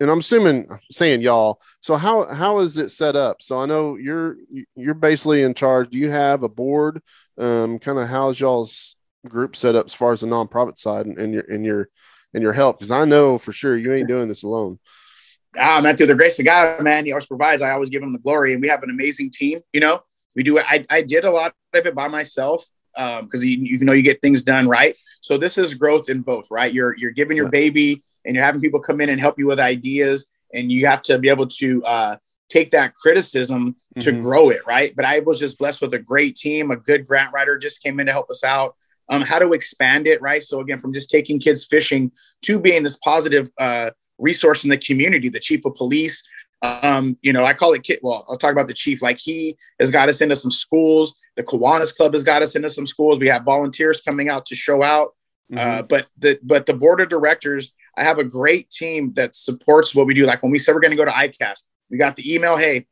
and 0.00 0.10
I'm 0.10 0.20
assuming 0.20 0.68
saying 0.90 1.22
y'all. 1.22 1.60
So 1.80 1.96
how 1.96 2.32
how 2.32 2.60
is 2.60 2.78
it 2.78 2.90
set 2.90 3.16
up? 3.16 3.42
So 3.42 3.58
I 3.58 3.66
know 3.66 3.96
you're 3.96 4.36
you're 4.76 4.94
basically 4.94 5.42
in 5.42 5.54
charge. 5.54 5.90
Do 5.90 5.98
you 5.98 6.10
have 6.10 6.42
a 6.42 6.48
board? 6.48 7.02
Um, 7.36 7.78
kind 7.78 7.98
of 7.98 8.08
how's 8.08 8.38
y'all's 8.38 8.96
group 9.28 9.56
set 9.56 9.74
up 9.74 9.86
as 9.86 9.94
far 9.94 10.12
as 10.12 10.20
the 10.20 10.26
nonprofit 10.26 10.78
side 10.78 11.06
and, 11.06 11.18
and 11.18 11.32
your 11.32 11.44
and 11.44 11.64
your 11.64 11.88
and 12.34 12.42
your 12.42 12.52
help? 12.52 12.78
Because 12.78 12.90
I 12.90 13.04
know 13.04 13.38
for 13.38 13.52
sure 13.52 13.76
you 13.76 13.92
ain't 13.92 14.08
doing 14.08 14.28
this 14.28 14.42
alone. 14.42 14.78
Ah, 15.58 15.80
man, 15.80 15.96
through 15.96 16.06
the 16.06 16.14
grace 16.14 16.38
of 16.38 16.44
God, 16.44 16.82
man, 16.82 17.06
he 17.06 17.12
always 17.12 17.26
provides. 17.26 17.62
I 17.62 17.70
always 17.70 17.88
give 17.88 18.02
him 18.02 18.12
the 18.12 18.18
glory, 18.18 18.52
and 18.52 18.62
we 18.62 18.68
have 18.68 18.82
an 18.82 18.90
amazing 18.90 19.30
team. 19.30 19.58
You 19.72 19.80
know, 19.80 20.00
we 20.34 20.42
do. 20.42 20.58
I 20.58 20.84
I 20.90 21.02
did 21.02 21.24
a 21.24 21.30
lot 21.30 21.54
of 21.74 21.86
it 21.86 21.94
by 21.94 22.08
myself 22.08 22.64
because 22.94 23.42
um, 23.42 23.48
you, 23.48 23.78
you 23.78 23.78
know 23.78 23.92
you 23.92 24.02
get 24.02 24.20
things 24.20 24.42
done 24.42 24.68
right. 24.68 24.94
So 25.20 25.38
this 25.38 25.58
is 25.58 25.74
growth 25.74 26.08
in 26.08 26.22
both, 26.22 26.50
right? 26.50 26.72
You're 26.72 26.96
you're 26.96 27.10
giving 27.10 27.36
your 27.36 27.46
yeah. 27.46 27.50
baby 27.50 28.02
and 28.24 28.34
you're 28.34 28.44
having 28.44 28.60
people 28.60 28.80
come 28.80 29.00
in 29.00 29.08
and 29.08 29.20
help 29.20 29.38
you 29.38 29.46
with 29.46 29.60
ideas, 29.60 30.26
and 30.52 30.70
you 30.70 30.86
have 30.86 31.02
to 31.02 31.18
be 31.18 31.28
able 31.28 31.46
to 31.46 31.82
uh, 31.84 32.16
take 32.48 32.70
that 32.70 32.94
criticism 32.94 33.76
to 34.00 34.10
mm-hmm. 34.10 34.22
grow 34.22 34.50
it, 34.50 34.60
right? 34.66 34.94
But 34.94 35.04
I 35.04 35.20
was 35.20 35.38
just 35.38 35.58
blessed 35.58 35.80
with 35.80 35.94
a 35.94 35.98
great 35.98 36.36
team. 36.36 36.70
A 36.70 36.76
good 36.76 37.06
grant 37.06 37.32
writer 37.32 37.58
just 37.58 37.82
came 37.82 38.00
in 38.00 38.06
to 38.06 38.12
help 38.12 38.30
us 38.30 38.44
out. 38.44 38.74
Um, 39.10 39.22
how 39.22 39.38
to 39.38 39.54
expand 39.54 40.06
it, 40.06 40.20
right? 40.20 40.42
So 40.42 40.60
again, 40.60 40.78
from 40.78 40.92
just 40.92 41.08
taking 41.08 41.40
kids 41.40 41.64
fishing 41.64 42.12
to 42.42 42.58
being 42.58 42.82
this 42.82 42.96
positive 42.96 43.50
uh, 43.58 43.90
resource 44.18 44.64
in 44.64 44.70
the 44.70 44.76
community, 44.76 45.28
the 45.28 45.40
chief 45.40 45.64
of 45.64 45.74
police. 45.74 46.28
Um, 46.60 47.16
you 47.22 47.32
know, 47.32 47.44
I 47.44 47.54
call 47.54 47.72
it 47.72 47.84
kid. 47.84 48.00
Well, 48.02 48.26
I'll 48.28 48.36
talk 48.36 48.52
about 48.52 48.66
the 48.66 48.74
chief. 48.74 49.00
Like 49.00 49.18
he 49.18 49.56
has 49.80 49.90
got 49.90 50.08
us 50.08 50.20
into 50.20 50.34
some 50.34 50.50
schools. 50.50 51.18
The 51.36 51.44
Kiwanis 51.44 51.94
Club 51.96 52.12
has 52.12 52.24
got 52.24 52.42
us 52.42 52.56
into 52.56 52.68
some 52.68 52.86
schools. 52.86 53.20
We 53.20 53.28
have 53.28 53.44
volunteers 53.44 54.00
coming 54.00 54.28
out 54.28 54.44
to 54.46 54.56
show 54.56 54.82
out. 54.82 55.14
Mm-hmm. 55.52 55.58
Uh, 55.58 55.82
but 55.82 56.08
the 56.18 56.38
but 56.42 56.66
the 56.66 56.74
board 56.74 57.00
of 57.00 57.08
directors, 57.08 57.72
I 57.96 58.02
have 58.02 58.18
a 58.18 58.24
great 58.24 58.70
team 58.70 59.14
that 59.14 59.34
supports 59.34 59.94
what 59.94 60.06
we 60.06 60.14
do. 60.14 60.26
Like 60.26 60.42
when 60.42 60.52
we 60.52 60.58
said 60.58 60.74
we're 60.74 60.80
going 60.80 60.92
to 60.92 60.98
go 60.98 61.04
to 61.04 61.10
ICAST, 61.10 61.62
we 61.90 61.96
got 61.96 62.16
the 62.16 62.34
email, 62.34 62.56
hey, 62.56 62.86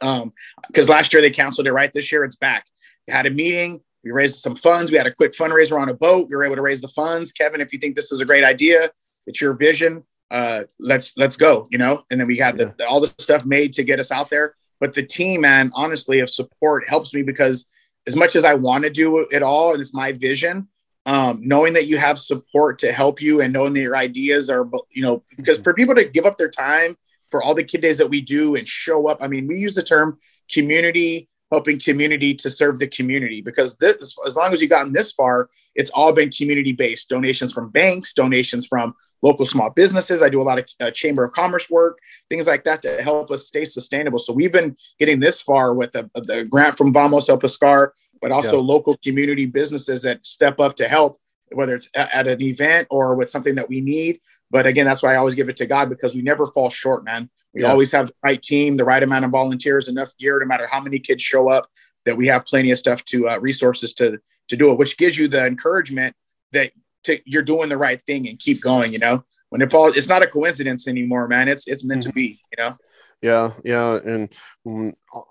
um, 0.00 0.32
because 0.68 0.88
last 0.88 1.12
year 1.12 1.20
they 1.20 1.30
canceled 1.30 1.66
it, 1.66 1.72
right? 1.72 1.92
This 1.92 2.10
year 2.10 2.24
it's 2.24 2.36
back. 2.36 2.64
We 3.06 3.12
had 3.12 3.26
a 3.26 3.30
meeting, 3.30 3.80
we 4.04 4.10
raised 4.10 4.36
some 4.36 4.54
funds, 4.56 4.90
we 4.90 4.98
had 4.98 5.06
a 5.06 5.14
quick 5.14 5.32
fundraiser 5.32 5.80
on 5.80 5.88
a 5.88 5.94
boat, 5.94 6.28
we 6.30 6.36
were 6.36 6.44
able 6.44 6.56
to 6.56 6.62
raise 6.62 6.80
the 6.80 6.88
funds. 6.88 7.32
Kevin, 7.32 7.60
if 7.60 7.72
you 7.72 7.78
think 7.78 7.96
this 7.96 8.12
is 8.12 8.20
a 8.20 8.24
great 8.24 8.44
idea, 8.44 8.90
It's 9.26 9.40
your 9.40 9.54
vision. 9.54 10.04
Uh, 10.30 10.64
let's 10.78 11.16
let's 11.16 11.36
go. 11.36 11.66
You 11.70 11.78
know. 11.78 12.02
And 12.10 12.20
then 12.20 12.26
we 12.26 12.36
got 12.36 12.56
the, 12.56 12.74
the, 12.76 12.86
all 12.86 13.00
the 13.00 13.12
stuff 13.18 13.46
made 13.46 13.72
to 13.74 13.84
get 13.84 13.98
us 13.98 14.10
out 14.10 14.28
there. 14.28 14.54
But 14.80 14.92
the 14.92 15.02
team, 15.02 15.40
man, 15.42 15.70
honestly, 15.74 16.20
of 16.20 16.28
support 16.28 16.86
helps 16.88 17.14
me 17.14 17.22
because 17.22 17.66
as 18.06 18.16
much 18.16 18.36
as 18.36 18.44
I 18.44 18.54
want 18.54 18.84
to 18.84 18.90
do 18.90 19.26
it 19.30 19.42
all 19.42 19.72
and 19.72 19.80
it's 19.80 19.94
my 19.94 20.12
vision, 20.12 20.68
um, 21.06 21.38
knowing 21.40 21.72
that 21.74 21.86
you 21.86 21.96
have 21.96 22.18
support 22.18 22.78
to 22.80 22.92
help 22.92 23.22
you 23.22 23.40
and 23.40 23.52
knowing 23.52 23.72
that 23.74 23.80
your 23.80 23.96
ideas 23.96 24.50
are, 24.50 24.68
you 24.90 25.02
know, 25.02 25.22
because 25.36 25.58
for 25.58 25.72
people 25.72 25.94
to 25.94 26.04
give 26.04 26.26
up 26.26 26.36
their 26.36 26.50
time 26.50 26.96
for 27.30 27.42
all 27.42 27.54
the 27.54 27.64
kid 27.64 27.80
days 27.80 27.98
that 27.98 28.10
we 28.10 28.20
do 28.20 28.56
and 28.56 28.68
show 28.68 29.08
up, 29.08 29.18
I 29.22 29.28
mean, 29.28 29.46
we 29.46 29.56
use 29.56 29.74
the 29.74 29.82
term 29.82 30.18
community 30.52 31.28
helping 31.50 31.78
community 31.78 32.34
to 32.34 32.50
serve 32.50 32.78
the 32.78 32.86
community. 32.86 33.40
Because 33.40 33.76
this 33.76 34.16
as 34.26 34.36
long 34.36 34.52
as 34.52 34.60
you've 34.60 34.70
gotten 34.70 34.92
this 34.92 35.12
far 35.12 35.48
it's 35.74 35.90
all 35.90 36.12
been 36.12 36.30
community 36.30 36.72
based 36.72 37.08
donations 37.08 37.52
from 37.52 37.70
banks 37.70 38.12
donations 38.12 38.66
from 38.66 38.94
local 39.22 39.46
small 39.46 39.70
businesses. 39.70 40.22
I 40.22 40.28
do 40.28 40.42
a 40.42 40.44
lot 40.44 40.58
of 40.58 40.66
uh, 40.80 40.90
chamber 40.90 41.24
of 41.24 41.32
commerce 41.32 41.68
work 41.70 41.98
things 42.28 42.46
like 42.46 42.64
that 42.64 42.82
to 42.82 43.02
help 43.02 43.30
us 43.30 43.46
stay 43.46 43.64
sustainable. 43.64 44.18
So 44.18 44.32
we've 44.32 44.52
been 44.52 44.76
getting 44.98 45.20
this 45.20 45.40
far 45.40 45.74
with 45.74 45.92
the, 45.92 46.10
the 46.14 46.46
grant 46.50 46.76
from 46.76 46.92
Vamos 46.92 47.28
a 47.28 47.36
Pescar 47.36 47.90
but 48.20 48.32
also 48.32 48.56
yeah. 48.56 48.62
local 48.62 48.96
community 49.04 49.44
businesses 49.44 50.02
that 50.02 50.24
step 50.24 50.58
up 50.58 50.76
to 50.76 50.88
help 50.88 51.20
whether 51.52 51.74
it's 51.74 51.88
at 51.94 52.26
an 52.26 52.40
event 52.42 52.88
or 52.90 53.14
with 53.14 53.28
something 53.28 53.54
that 53.54 53.68
we 53.68 53.80
need. 53.80 54.18
But 54.50 54.66
again 54.66 54.86
that's 54.86 55.02
why 55.02 55.14
i 55.14 55.16
always 55.16 55.34
give 55.34 55.48
it 55.48 55.56
to 55.56 55.66
god 55.66 55.88
because 55.88 56.14
we 56.14 56.22
never 56.22 56.46
fall 56.46 56.70
short 56.70 57.04
man 57.04 57.28
we 57.54 57.62
yeah. 57.62 57.70
always 57.70 57.92
have 57.92 58.08
the 58.08 58.14
right 58.22 58.42
team, 58.42 58.76
the 58.76 58.84
right 58.84 59.02
amount 59.02 59.24
of 59.24 59.30
volunteers, 59.30 59.88
enough 59.88 60.16
gear, 60.18 60.38
no 60.40 60.46
matter 60.46 60.66
how 60.66 60.80
many 60.80 60.98
kids 60.98 61.22
show 61.22 61.48
up, 61.48 61.68
that 62.04 62.16
we 62.16 62.26
have 62.26 62.44
plenty 62.44 62.70
of 62.70 62.78
stuff 62.78 63.04
to 63.06 63.28
uh, 63.28 63.38
resources 63.38 63.94
to 63.94 64.18
to 64.48 64.56
do 64.56 64.72
it, 64.72 64.78
which 64.78 64.98
gives 64.98 65.16
you 65.16 65.28
the 65.28 65.46
encouragement 65.46 66.14
that 66.52 66.72
to, 67.04 67.18
you're 67.24 67.42
doing 67.42 67.68
the 67.68 67.78
right 67.78 68.02
thing 68.02 68.28
and 68.28 68.38
keep 68.38 68.60
going. 68.60 68.92
You 68.92 68.98
know, 68.98 69.24
when 69.48 69.62
it 69.62 69.70
falls, 69.70 69.96
it's 69.96 70.08
not 70.08 70.22
a 70.22 70.26
coincidence 70.26 70.88
anymore, 70.88 71.28
man. 71.28 71.48
It's 71.48 71.66
it's 71.68 71.84
meant 71.84 72.02
mm-hmm. 72.02 72.10
to 72.10 72.14
be. 72.14 72.40
You 72.56 72.64
know. 72.64 72.76
Yeah, 73.22 73.52
yeah, 73.64 74.00
and 74.04 74.28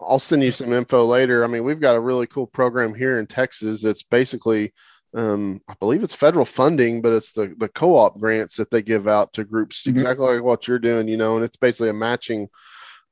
I'll 0.02 0.18
send 0.18 0.42
you 0.42 0.52
some 0.52 0.74
info 0.74 1.06
later. 1.06 1.44
I 1.44 1.48
mean, 1.48 1.64
we've 1.64 1.80
got 1.80 1.96
a 1.96 2.00
really 2.00 2.26
cool 2.26 2.48
program 2.48 2.96
here 2.96 3.20
in 3.20 3.28
Texas. 3.28 3.84
It's 3.84 4.02
basically 4.02 4.74
um, 5.16 5.62
I 5.68 5.76
believe 5.80 6.04
it's 6.04 6.16
federal 6.16 6.46
funding, 6.46 7.02
but 7.02 7.14
it's 7.14 7.34
the 7.34 7.54
the 7.58 7.70
co-op 7.70 8.20
grants 8.20 8.58
that 8.58 8.72
they 8.72 8.82
give 8.82 9.08
out 9.08 9.34
to 9.34 9.44
groups 9.44 9.82
mm-hmm. 9.82 9.92
exactly 9.92 10.36
like 10.36 10.44
what 10.44 10.68
you're 10.68 10.80
doing, 10.80 11.08
you 11.08 11.18
know, 11.18 11.36
and 11.36 11.46
it's 11.46 11.58
basically 11.58 11.90
a 11.90 11.94
matching 11.94 12.50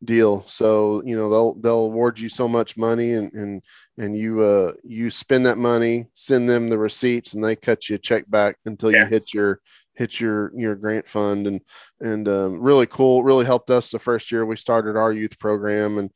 deal. 0.03 0.41
So, 0.47 1.03
you 1.05 1.15
know, 1.15 1.29
they'll 1.29 1.53
they'll 1.55 1.85
award 1.85 2.19
you 2.19 2.27
so 2.29 2.47
much 2.47 2.75
money 2.75 3.13
and 3.13 3.31
and 3.33 3.61
and 3.97 4.17
you 4.17 4.41
uh 4.41 4.73
you 4.83 5.09
spend 5.11 5.45
that 5.45 5.57
money, 5.57 6.07
send 6.15 6.49
them 6.49 6.69
the 6.69 6.77
receipts 6.77 7.33
and 7.33 7.43
they 7.43 7.55
cut 7.55 7.87
you 7.87 7.95
a 7.95 7.99
check 7.99 8.29
back 8.29 8.57
until 8.65 8.91
yeah. 8.91 9.03
you 9.03 9.05
hit 9.05 9.33
your 9.33 9.59
hit 9.93 10.19
your 10.19 10.51
your 10.55 10.75
grant 10.75 11.07
fund 11.07 11.45
and 11.45 11.61
and 11.99 12.27
um, 12.27 12.59
really 12.59 12.87
cool 12.87 13.23
really 13.23 13.45
helped 13.45 13.69
us 13.69 13.91
the 13.91 13.99
first 13.99 14.31
year 14.31 14.45
we 14.45 14.55
started 14.55 14.95
our 14.95 15.11
youth 15.11 15.37
program 15.37 15.97
and 15.97 16.09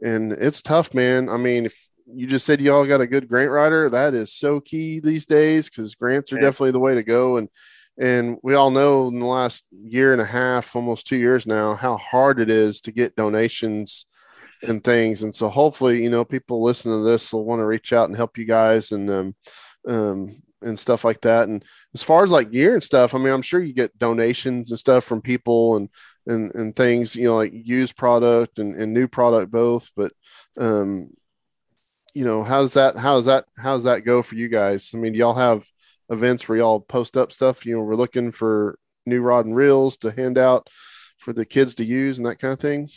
and 0.00 0.32
it's 0.32 0.62
tough 0.62 0.92
man 0.94 1.28
i 1.28 1.36
mean 1.36 1.66
if 1.66 1.88
you 2.14 2.26
just 2.26 2.46
said 2.46 2.60
y'all 2.60 2.86
got 2.86 3.00
a 3.00 3.06
good 3.06 3.28
grant 3.28 3.50
writer. 3.50 3.88
That 3.88 4.14
is 4.14 4.32
so 4.32 4.60
key 4.60 5.00
these 5.00 5.26
days 5.26 5.68
because 5.68 5.94
grants 5.94 6.32
are 6.32 6.36
yeah. 6.36 6.44
definitely 6.44 6.72
the 6.72 6.80
way 6.80 6.94
to 6.94 7.02
go. 7.02 7.36
And 7.36 7.48
and 7.98 8.38
we 8.42 8.54
all 8.54 8.70
know 8.70 9.08
in 9.08 9.18
the 9.18 9.26
last 9.26 9.66
year 9.70 10.12
and 10.12 10.22
a 10.22 10.26
half, 10.26 10.74
almost 10.74 11.06
two 11.06 11.16
years 11.16 11.46
now, 11.46 11.74
how 11.74 11.98
hard 11.98 12.40
it 12.40 12.50
is 12.50 12.80
to 12.82 12.92
get 12.92 13.16
donations 13.16 14.06
and 14.62 14.82
things. 14.82 15.22
And 15.22 15.34
so 15.34 15.48
hopefully, 15.48 16.02
you 16.02 16.08
know, 16.08 16.24
people 16.24 16.62
listening 16.62 16.98
to 16.98 17.04
this 17.04 17.32
will 17.32 17.44
want 17.44 17.60
to 17.60 17.66
reach 17.66 17.92
out 17.92 18.08
and 18.08 18.16
help 18.16 18.38
you 18.38 18.44
guys 18.44 18.92
and 18.92 19.10
um, 19.10 19.34
um, 19.86 20.42
and 20.62 20.78
stuff 20.78 21.04
like 21.04 21.20
that. 21.22 21.48
And 21.48 21.64
as 21.94 22.02
far 22.02 22.24
as 22.24 22.30
like 22.30 22.50
gear 22.50 22.74
and 22.74 22.82
stuff, 22.82 23.14
I 23.14 23.18
mean, 23.18 23.32
I'm 23.32 23.42
sure 23.42 23.60
you 23.60 23.74
get 23.74 23.98
donations 23.98 24.70
and 24.70 24.78
stuff 24.78 25.04
from 25.04 25.20
people 25.20 25.76
and 25.76 25.88
and 26.26 26.54
and 26.54 26.74
things, 26.74 27.16
you 27.16 27.24
know, 27.24 27.36
like 27.36 27.52
used 27.52 27.96
product 27.96 28.58
and, 28.58 28.74
and 28.74 28.94
new 28.94 29.08
product 29.08 29.50
both. 29.50 29.90
But 29.96 30.12
um, 30.58 31.10
you 32.14 32.24
know, 32.24 32.44
how 32.44 32.62
does 32.62 32.74
that? 32.74 32.96
how 32.96 33.16
does 33.16 33.26
that? 33.26 33.46
how 33.56 33.74
does 33.74 33.84
that 33.84 34.04
go 34.04 34.22
for 34.22 34.34
you 34.34 34.48
guys? 34.48 34.92
I 34.94 34.98
mean, 34.98 35.14
y'all 35.14 35.34
have 35.34 35.66
events 36.10 36.48
where 36.48 36.58
y'all 36.58 36.80
post 36.80 37.16
up 37.16 37.32
stuff. 37.32 37.64
You 37.64 37.76
know, 37.76 37.82
we're 37.82 37.94
looking 37.94 38.32
for 38.32 38.78
new 39.06 39.22
rod 39.22 39.46
and 39.46 39.56
reels 39.56 39.96
to 39.98 40.12
hand 40.12 40.38
out 40.38 40.68
for 41.18 41.32
the 41.32 41.46
kids 41.46 41.74
to 41.76 41.84
use 41.84 42.18
and 42.18 42.26
that 42.26 42.38
kind 42.38 42.52
of 42.52 42.60
thing. 42.60 42.88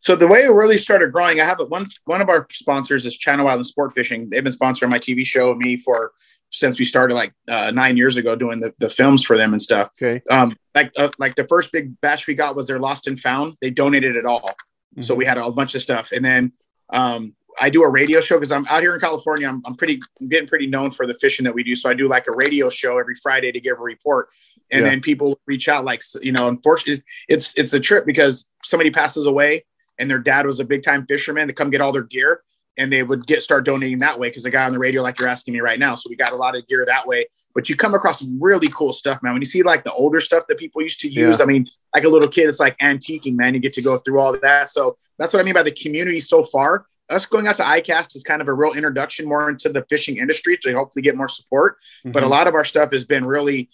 So 0.00 0.14
the 0.14 0.28
way 0.28 0.44
it 0.44 0.52
really 0.52 0.78
started 0.78 1.12
growing, 1.12 1.40
I 1.40 1.44
have 1.44 1.58
one 1.68 1.86
one 2.04 2.20
of 2.20 2.28
our 2.28 2.46
sponsors 2.50 3.06
is 3.06 3.16
Channel 3.16 3.48
Island 3.48 3.66
Sport 3.66 3.92
Fishing. 3.92 4.30
They've 4.30 4.44
been 4.44 4.52
sponsoring 4.52 4.90
my 4.90 4.98
TV 4.98 5.26
show 5.26 5.54
me 5.54 5.76
for 5.78 6.12
since 6.50 6.78
we 6.78 6.84
started 6.84 7.14
like 7.14 7.32
uh, 7.48 7.72
nine 7.74 7.96
years 7.96 8.16
ago 8.16 8.36
doing 8.36 8.60
the, 8.60 8.72
the 8.78 8.88
films 8.88 9.24
for 9.24 9.36
them 9.36 9.52
and 9.52 9.60
stuff. 9.60 9.90
Okay. 10.00 10.22
Um, 10.30 10.54
like 10.74 10.92
uh, 10.96 11.10
like 11.18 11.34
the 11.34 11.46
first 11.48 11.72
big 11.72 12.00
batch 12.00 12.26
we 12.26 12.34
got 12.34 12.54
was 12.54 12.68
their 12.68 12.78
lost 12.78 13.08
and 13.08 13.18
found. 13.18 13.54
They 13.60 13.70
donated 13.70 14.14
it 14.14 14.24
all, 14.24 14.42
mm-hmm. 14.42 15.02
so 15.02 15.14
we 15.14 15.24
had 15.24 15.38
a 15.38 15.50
bunch 15.50 15.74
of 15.74 15.82
stuff. 15.82 16.12
And 16.12 16.24
then 16.24 16.52
um, 16.90 17.34
I 17.60 17.70
do 17.70 17.82
a 17.82 17.88
radio 17.88 18.20
show 18.20 18.36
because 18.36 18.52
I'm 18.52 18.66
out 18.66 18.82
here 18.82 18.94
in 18.94 19.00
California. 19.00 19.48
I'm, 19.48 19.62
I'm 19.64 19.74
pretty 19.74 20.00
I'm 20.20 20.28
getting 20.28 20.48
pretty 20.48 20.66
known 20.66 20.90
for 20.90 21.06
the 21.06 21.14
fishing 21.14 21.44
that 21.44 21.54
we 21.54 21.62
do. 21.62 21.74
So 21.74 21.88
I 21.88 21.94
do 21.94 22.08
like 22.08 22.26
a 22.26 22.32
radio 22.32 22.68
show 22.68 22.98
every 22.98 23.14
Friday 23.14 23.52
to 23.52 23.60
give 23.60 23.78
a 23.78 23.82
report. 23.82 24.28
And 24.70 24.84
yeah. 24.84 24.90
then 24.90 25.00
people 25.00 25.38
reach 25.46 25.68
out 25.68 25.84
like, 25.84 26.02
you 26.22 26.32
know, 26.32 26.48
unfortunately 26.48 27.04
it's, 27.28 27.56
it's 27.56 27.72
a 27.72 27.80
trip 27.80 28.04
because 28.04 28.50
somebody 28.64 28.90
passes 28.90 29.26
away 29.26 29.64
and 29.98 30.10
their 30.10 30.18
dad 30.18 30.44
was 30.44 30.60
a 30.60 30.64
big 30.64 30.82
time 30.82 31.06
fisherman 31.06 31.46
to 31.48 31.54
come 31.54 31.70
get 31.70 31.80
all 31.80 31.92
their 31.92 32.02
gear 32.02 32.42
and 32.76 32.92
they 32.92 33.02
would 33.02 33.26
get 33.26 33.42
start 33.42 33.64
donating 33.64 34.00
that 34.00 34.18
way 34.18 34.28
because 34.28 34.42
the 34.42 34.50
guy 34.50 34.64
on 34.64 34.72
the 34.72 34.78
radio, 34.78 35.02
like 35.02 35.18
you're 35.18 35.28
asking 35.28 35.54
me 35.54 35.60
right 35.60 35.78
now. 35.78 35.94
So 35.94 36.10
we 36.10 36.16
got 36.16 36.32
a 36.32 36.36
lot 36.36 36.56
of 36.56 36.66
gear 36.66 36.84
that 36.86 37.06
way. 37.06 37.26
But 37.54 37.70
you 37.70 37.76
come 37.76 37.94
across 37.94 38.18
some 38.18 38.38
really 38.38 38.68
cool 38.68 38.92
stuff, 38.92 39.22
man. 39.22 39.32
When 39.32 39.40
you 39.40 39.46
see 39.46 39.62
like 39.62 39.82
the 39.82 39.92
older 39.92 40.20
stuff 40.20 40.44
that 40.48 40.58
people 40.58 40.82
used 40.82 41.00
to 41.00 41.08
use, 41.08 41.38
yeah. 41.38 41.42
I 41.42 41.46
mean, 41.46 41.66
like 41.94 42.04
a 42.04 42.08
little 42.08 42.28
kid, 42.28 42.50
it's 42.50 42.60
like 42.60 42.76
antiquing, 42.82 43.34
man. 43.34 43.54
You 43.54 43.60
get 43.60 43.72
to 43.74 43.82
go 43.82 43.96
through 43.96 44.20
all 44.20 44.38
that. 44.38 44.68
So 44.68 44.98
that's 45.18 45.32
what 45.32 45.40
I 45.40 45.42
mean 45.42 45.54
by 45.54 45.62
the 45.62 45.72
community 45.72 46.20
so 46.20 46.44
far 46.44 46.84
us 47.10 47.26
going 47.26 47.46
out 47.46 47.56
to 47.56 47.62
ICAST 47.62 48.16
is 48.16 48.22
kind 48.22 48.42
of 48.42 48.48
a 48.48 48.54
real 48.54 48.72
introduction 48.72 49.26
more 49.28 49.48
into 49.48 49.68
the 49.68 49.84
fishing 49.88 50.16
industry 50.16 50.58
to 50.62 50.72
hopefully 50.72 51.02
get 51.02 51.16
more 51.16 51.28
support. 51.28 51.76
Mm-hmm. 52.00 52.12
But 52.12 52.22
a 52.22 52.28
lot 52.28 52.48
of 52.48 52.54
our 52.54 52.64
stuff 52.64 52.92
has 52.92 53.06
been 53.06 53.24
really 53.24 53.70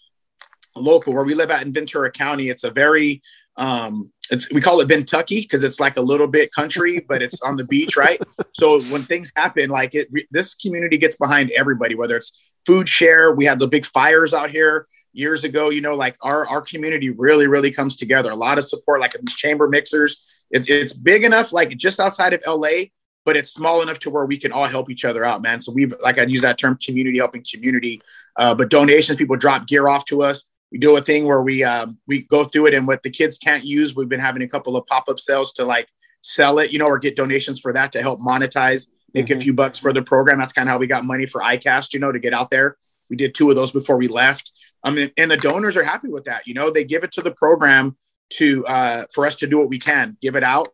local. 0.76 1.14
Where 1.14 1.24
we 1.24 1.34
live 1.34 1.50
out 1.50 1.62
in 1.62 1.72
Ventura 1.72 2.10
County, 2.10 2.48
it's 2.48 2.64
a 2.64 2.70
very 2.70 3.22
um, 3.56 4.10
it's 4.30 4.50
we 4.50 4.60
call 4.60 4.80
it 4.80 4.88
Ventucky 4.88 5.42
because 5.42 5.62
it's 5.62 5.80
like 5.80 5.96
a 5.96 6.00
little 6.00 6.26
bit 6.26 6.52
country, 6.54 7.04
but 7.06 7.22
it's 7.22 7.42
on 7.42 7.56
the 7.56 7.64
beach, 7.64 7.96
right? 7.96 8.20
So 8.54 8.80
when 8.82 9.02
things 9.02 9.32
happen, 9.34 9.70
like 9.70 9.94
it, 9.94 10.08
this 10.30 10.54
community 10.54 10.98
gets 10.98 11.16
behind 11.16 11.50
everybody. 11.52 11.94
Whether 11.94 12.16
it's 12.16 12.38
food 12.66 12.86
share, 12.86 13.32
we 13.32 13.46
had 13.46 13.58
the 13.58 13.66
big 13.66 13.86
fires 13.86 14.34
out 14.34 14.50
here 14.50 14.86
years 15.12 15.42
ago. 15.42 15.70
You 15.70 15.80
know, 15.80 15.96
like 15.96 16.16
our 16.20 16.46
our 16.48 16.60
community 16.60 17.10
really 17.10 17.46
really 17.46 17.70
comes 17.70 17.96
together. 17.96 18.30
A 18.30 18.36
lot 18.36 18.58
of 18.58 18.64
support, 18.64 19.00
like 19.00 19.14
these 19.14 19.34
chamber 19.34 19.68
mixers. 19.68 20.22
It's 20.50 20.68
it's 20.68 20.92
big 20.92 21.24
enough, 21.24 21.52
like 21.52 21.76
just 21.76 21.98
outside 21.98 22.34
of 22.34 22.42
LA, 22.46 22.84
but 23.24 23.36
it's 23.36 23.52
small 23.52 23.82
enough 23.82 23.98
to 24.00 24.10
where 24.10 24.26
we 24.26 24.36
can 24.36 24.52
all 24.52 24.66
help 24.66 24.90
each 24.90 25.04
other 25.04 25.24
out, 25.24 25.42
man. 25.42 25.60
So 25.60 25.72
we've, 25.72 25.94
like 26.02 26.18
I 26.18 26.24
use 26.24 26.42
that 26.42 26.58
term, 26.58 26.76
community 26.84 27.18
helping 27.18 27.44
community. 27.48 28.02
Uh, 28.36 28.54
but 28.54 28.70
donations, 28.70 29.16
people 29.16 29.36
drop 29.36 29.66
gear 29.66 29.88
off 29.88 30.04
to 30.06 30.22
us. 30.22 30.50
We 30.70 30.78
do 30.78 30.96
a 30.96 31.02
thing 31.02 31.26
where 31.26 31.42
we 31.42 31.62
um, 31.62 31.98
we 32.06 32.22
go 32.22 32.44
through 32.44 32.66
it, 32.66 32.74
and 32.74 32.86
what 32.86 33.02
the 33.02 33.10
kids 33.10 33.36
can't 33.36 33.62
use, 33.62 33.94
we've 33.94 34.08
been 34.08 34.20
having 34.20 34.42
a 34.42 34.48
couple 34.48 34.76
of 34.76 34.86
pop 34.86 35.08
up 35.08 35.20
sales 35.20 35.52
to 35.54 35.64
like 35.64 35.86
sell 36.22 36.58
it, 36.60 36.72
you 36.72 36.78
know, 36.78 36.86
or 36.86 36.98
get 36.98 37.14
donations 37.14 37.60
for 37.60 37.72
that 37.74 37.92
to 37.92 38.00
help 38.00 38.20
monetize, 38.20 38.88
make 39.12 39.26
mm-hmm. 39.26 39.36
a 39.36 39.40
few 39.40 39.52
bucks 39.52 39.78
for 39.78 39.92
the 39.92 40.02
program. 40.02 40.38
That's 40.38 40.52
kind 40.52 40.68
of 40.68 40.72
how 40.72 40.78
we 40.78 40.86
got 40.86 41.04
money 41.04 41.26
for 41.26 41.42
ICAST, 41.42 41.92
you 41.92 42.00
know, 42.00 42.10
to 42.10 42.18
get 42.18 42.32
out 42.32 42.50
there. 42.50 42.76
We 43.10 43.16
did 43.16 43.34
two 43.34 43.50
of 43.50 43.56
those 43.56 43.70
before 43.70 43.98
we 43.98 44.08
left. 44.08 44.52
I 44.82 44.88
um, 44.88 44.94
mean, 44.94 45.10
and 45.18 45.30
the 45.30 45.36
donors 45.36 45.76
are 45.76 45.84
happy 45.84 46.08
with 46.08 46.24
that. 46.24 46.46
You 46.46 46.54
know, 46.54 46.70
they 46.70 46.84
give 46.84 47.04
it 47.04 47.12
to 47.12 47.22
the 47.22 47.32
program 47.32 47.96
to 48.34 48.64
uh, 48.66 49.02
for 49.12 49.26
us 49.26 49.36
to 49.36 49.46
do 49.46 49.58
what 49.58 49.68
we 49.68 49.78
can, 49.78 50.16
give 50.22 50.36
it 50.36 50.42
out. 50.42 50.68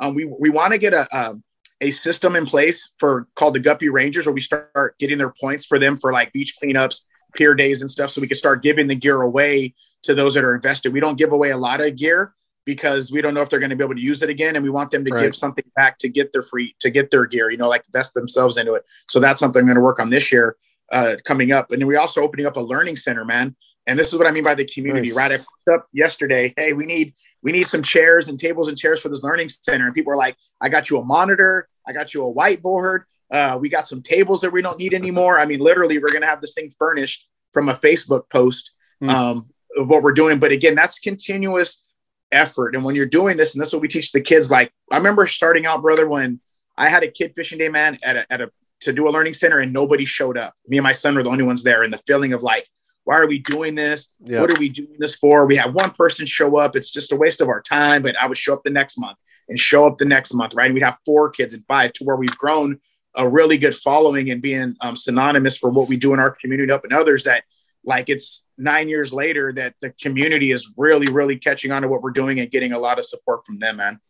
Um, 0.00 0.14
we 0.14 0.24
we 0.24 0.48
want 0.48 0.72
to 0.72 0.78
get 0.78 0.94
a, 0.94 1.06
a 1.12 1.30
um, 1.30 1.44
a 1.82 1.90
system 1.90 2.36
in 2.36 2.46
place 2.46 2.94
for 2.98 3.28
called 3.34 3.54
the 3.54 3.60
Guppy 3.60 3.88
Rangers, 3.88 4.24
where 4.24 4.32
we 4.32 4.40
start 4.40 4.98
getting 4.98 5.18
their 5.18 5.34
points 5.38 5.66
for 5.66 5.78
them 5.78 5.96
for 5.96 6.12
like 6.12 6.32
beach 6.32 6.56
cleanups, 6.62 7.00
pier 7.34 7.54
days, 7.54 7.82
and 7.82 7.90
stuff. 7.90 8.10
So 8.10 8.20
we 8.20 8.28
can 8.28 8.36
start 8.36 8.62
giving 8.62 8.86
the 8.86 8.94
gear 8.94 9.20
away 9.20 9.74
to 10.04 10.14
those 10.14 10.34
that 10.34 10.44
are 10.44 10.54
invested. 10.54 10.92
We 10.92 11.00
don't 11.00 11.18
give 11.18 11.32
away 11.32 11.50
a 11.50 11.56
lot 11.56 11.80
of 11.80 11.96
gear 11.96 12.34
because 12.64 13.10
we 13.10 13.20
don't 13.20 13.34
know 13.34 13.42
if 13.42 13.50
they're 13.50 13.58
going 13.58 13.70
to 13.70 13.76
be 13.76 13.84
able 13.84 13.96
to 13.96 14.00
use 14.00 14.22
it 14.22 14.30
again, 14.30 14.54
and 14.54 14.62
we 14.62 14.70
want 14.70 14.92
them 14.92 15.04
to 15.04 15.10
right. 15.10 15.22
give 15.22 15.36
something 15.36 15.64
back 15.74 15.98
to 15.98 16.08
get 16.08 16.32
their 16.32 16.42
free 16.42 16.74
to 16.78 16.88
get 16.88 17.10
their 17.10 17.26
gear. 17.26 17.50
You 17.50 17.58
know, 17.58 17.68
like 17.68 17.82
invest 17.86 18.14
themselves 18.14 18.56
into 18.56 18.74
it. 18.74 18.84
So 19.08 19.20
that's 19.20 19.40
something 19.40 19.60
I'm 19.60 19.66
going 19.66 19.74
to 19.74 19.82
work 19.82 19.98
on 19.98 20.10
this 20.10 20.30
year 20.32 20.56
uh, 20.92 21.16
coming 21.24 21.50
up. 21.50 21.72
And 21.72 21.80
then 21.80 21.88
we 21.88 21.96
also 21.96 22.22
opening 22.22 22.46
up 22.46 22.56
a 22.56 22.60
learning 22.60 22.96
center, 22.96 23.24
man. 23.24 23.56
And 23.86 23.98
this 23.98 24.12
is 24.12 24.18
what 24.18 24.28
I 24.28 24.30
mean 24.30 24.44
by 24.44 24.54
the 24.54 24.64
community. 24.64 25.08
Nice. 25.08 25.16
Right, 25.16 25.32
I 25.32 25.36
put 25.38 25.74
up 25.74 25.88
yesterday. 25.92 26.54
Hey, 26.56 26.72
we 26.72 26.86
need 26.86 27.14
we 27.42 27.50
need 27.50 27.66
some 27.66 27.82
chairs 27.82 28.28
and 28.28 28.38
tables 28.38 28.68
and 28.68 28.78
chairs 28.78 29.00
for 29.00 29.08
this 29.08 29.24
learning 29.24 29.48
center. 29.48 29.86
And 29.86 29.94
people 29.94 30.12
are 30.12 30.16
like, 30.16 30.36
I 30.60 30.68
got 30.68 30.88
you 30.88 30.98
a 30.98 31.04
monitor, 31.04 31.68
I 31.86 31.92
got 31.92 32.14
you 32.14 32.26
a 32.26 32.32
whiteboard. 32.32 33.04
Uh, 33.30 33.58
we 33.60 33.68
got 33.68 33.88
some 33.88 34.02
tables 34.02 34.42
that 34.42 34.52
we 34.52 34.60
don't 34.60 34.78
need 34.78 34.92
anymore. 34.92 35.38
I 35.38 35.46
mean, 35.46 35.60
literally, 35.60 35.98
we're 35.98 36.12
gonna 36.12 36.26
have 36.26 36.40
this 36.40 36.54
thing 36.54 36.70
furnished 36.78 37.28
from 37.52 37.68
a 37.68 37.74
Facebook 37.74 38.28
post 38.30 38.72
mm. 39.02 39.08
um, 39.08 39.48
of 39.76 39.88
what 39.88 40.02
we're 40.02 40.12
doing. 40.12 40.38
But 40.38 40.52
again, 40.52 40.74
that's 40.74 40.98
continuous 40.98 41.86
effort. 42.30 42.74
And 42.74 42.84
when 42.84 42.94
you're 42.94 43.06
doing 43.06 43.36
this, 43.36 43.54
and 43.54 43.60
that's 43.60 43.72
what 43.72 43.82
we 43.82 43.88
teach 43.88 44.12
the 44.12 44.20
kids. 44.20 44.50
Like 44.50 44.72
I 44.90 44.96
remember 44.96 45.26
starting 45.26 45.66
out, 45.66 45.82
brother, 45.82 46.06
when 46.06 46.40
I 46.76 46.88
had 46.88 47.02
a 47.02 47.08
kid 47.08 47.32
fishing 47.34 47.58
day, 47.58 47.68
man, 47.68 47.98
at 48.02 48.16
a, 48.16 48.32
at 48.32 48.40
a 48.40 48.50
to 48.80 48.92
do 48.92 49.08
a 49.08 49.10
learning 49.10 49.34
center, 49.34 49.60
and 49.60 49.72
nobody 49.72 50.04
showed 50.04 50.36
up. 50.36 50.54
Me 50.66 50.76
and 50.76 50.84
my 50.84 50.92
son 50.92 51.14
were 51.14 51.22
the 51.22 51.30
only 51.30 51.44
ones 51.44 51.62
there, 51.62 51.84
and 51.84 51.92
the 51.92 51.98
feeling 51.98 52.32
of 52.32 52.42
like, 52.42 52.68
why 53.04 53.16
are 53.16 53.26
we 53.26 53.38
doing 53.38 53.74
this? 53.74 54.14
Yeah. 54.24 54.40
What 54.40 54.50
are 54.50 54.58
we 54.58 54.68
doing 54.68 54.96
this 54.98 55.14
for? 55.14 55.46
We 55.46 55.56
have 55.56 55.74
one 55.74 55.90
person 55.92 56.26
show 56.26 56.56
up. 56.56 56.76
It's 56.76 56.90
just 56.90 57.12
a 57.12 57.16
waste 57.16 57.40
of 57.40 57.48
our 57.48 57.62
time. 57.62 58.02
But 58.02 58.16
I 58.20 58.26
would 58.26 58.36
show 58.36 58.52
up 58.54 58.62
the 58.62 58.70
next 58.70 58.98
month 58.98 59.16
and 59.48 59.58
show 59.58 59.86
up 59.86 59.98
the 59.98 60.04
next 60.04 60.34
month, 60.34 60.54
right? 60.54 60.66
And 60.66 60.74
we'd 60.74 60.84
have 60.84 60.98
four 61.04 61.30
kids 61.30 61.54
and 61.54 61.64
five 61.66 61.92
to 61.94 62.04
where 62.04 62.16
we've 62.16 62.36
grown 62.36 62.78
a 63.14 63.28
really 63.28 63.58
good 63.58 63.74
following 63.74 64.30
and 64.30 64.40
being 64.40 64.76
um, 64.80 64.96
synonymous 64.96 65.56
for 65.56 65.70
what 65.70 65.88
we 65.88 65.96
do 65.96 66.14
in 66.14 66.20
our 66.20 66.30
community 66.30 66.72
up 66.72 66.84
and 66.84 66.92
others 66.92 67.24
that 67.24 67.44
like 67.84 68.08
it's 68.08 68.46
nine 68.56 68.88
years 68.88 69.12
later 69.12 69.52
that 69.52 69.74
the 69.80 69.90
community 69.90 70.52
is 70.52 70.72
really, 70.76 71.12
really 71.12 71.36
catching 71.36 71.72
on 71.72 71.82
to 71.82 71.88
what 71.88 72.02
we're 72.02 72.10
doing 72.10 72.40
and 72.40 72.50
getting 72.50 72.72
a 72.72 72.78
lot 72.78 72.98
of 72.98 73.04
support 73.04 73.44
from 73.44 73.58
them, 73.58 73.76
man. 73.76 74.00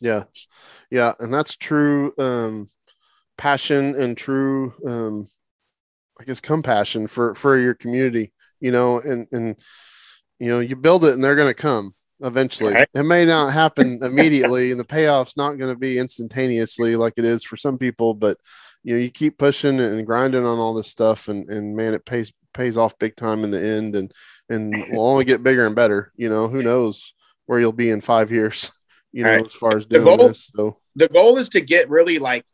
Yeah. 0.00 0.24
Yeah. 0.90 1.14
And 1.18 1.32
that's 1.32 1.56
true 1.56 2.12
um, 2.18 2.68
passion 3.38 4.00
and 4.00 4.16
true, 4.16 4.74
um, 4.86 5.28
I 6.20 6.24
guess, 6.24 6.40
compassion 6.40 7.06
for, 7.06 7.34
for 7.34 7.58
your 7.58 7.74
community, 7.74 8.32
you 8.60 8.70
know, 8.70 9.00
and, 9.00 9.26
and, 9.32 9.56
you 10.38 10.50
know, 10.50 10.60
you 10.60 10.76
build 10.76 11.04
it 11.04 11.14
and 11.14 11.24
they're 11.24 11.36
going 11.36 11.48
to 11.48 11.54
come 11.54 11.94
eventually. 12.22 12.74
Right. 12.74 12.88
It 12.94 13.02
may 13.02 13.24
not 13.24 13.52
happen 13.52 14.00
immediately 14.02 14.70
and 14.70 14.80
the 14.80 14.84
payoff's 14.84 15.36
not 15.36 15.58
going 15.58 15.72
to 15.72 15.78
be 15.78 15.98
instantaneously 15.98 16.96
like 16.96 17.14
it 17.16 17.24
is 17.24 17.44
for 17.44 17.56
some 17.56 17.78
people, 17.78 18.14
but 18.14 18.38
you 18.82 18.94
know, 18.94 19.00
you 19.00 19.10
keep 19.10 19.38
pushing 19.38 19.80
and 19.80 20.06
grinding 20.06 20.44
on 20.44 20.58
all 20.58 20.74
this 20.74 20.88
stuff 20.88 21.28
and, 21.28 21.48
and 21.48 21.76
man, 21.76 21.94
it 21.94 22.04
pays, 22.04 22.32
pays 22.52 22.76
off 22.76 22.98
big 22.98 23.16
time 23.16 23.44
in 23.44 23.50
the 23.50 23.62
end 23.62 23.94
and, 23.94 24.12
and 24.48 24.74
will 24.90 25.06
only 25.06 25.24
get 25.24 25.42
bigger 25.42 25.66
and 25.66 25.76
better, 25.76 26.12
you 26.16 26.28
know, 26.28 26.48
who 26.48 26.62
knows 26.62 27.14
where 27.46 27.60
you'll 27.60 27.72
be 27.72 27.90
in 27.90 28.00
five 28.00 28.30
years, 28.30 28.70
you 29.12 29.24
know, 29.24 29.32
Right. 29.32 29.44
as 29.44 29.54
far 29.54 29.76
as 29.76 29.86
The 29.86 29.98
doing 29.98 30.16
goal- 30.16 30.28
this. 30.28 30.50
So 30.54 30.78
the 30.94 31.08
goal 31.08 31.38
is 31.38 31.48
to 31.50 31.60
get 31.60 31.88
really 31.90 32.18
like 32.18 32.44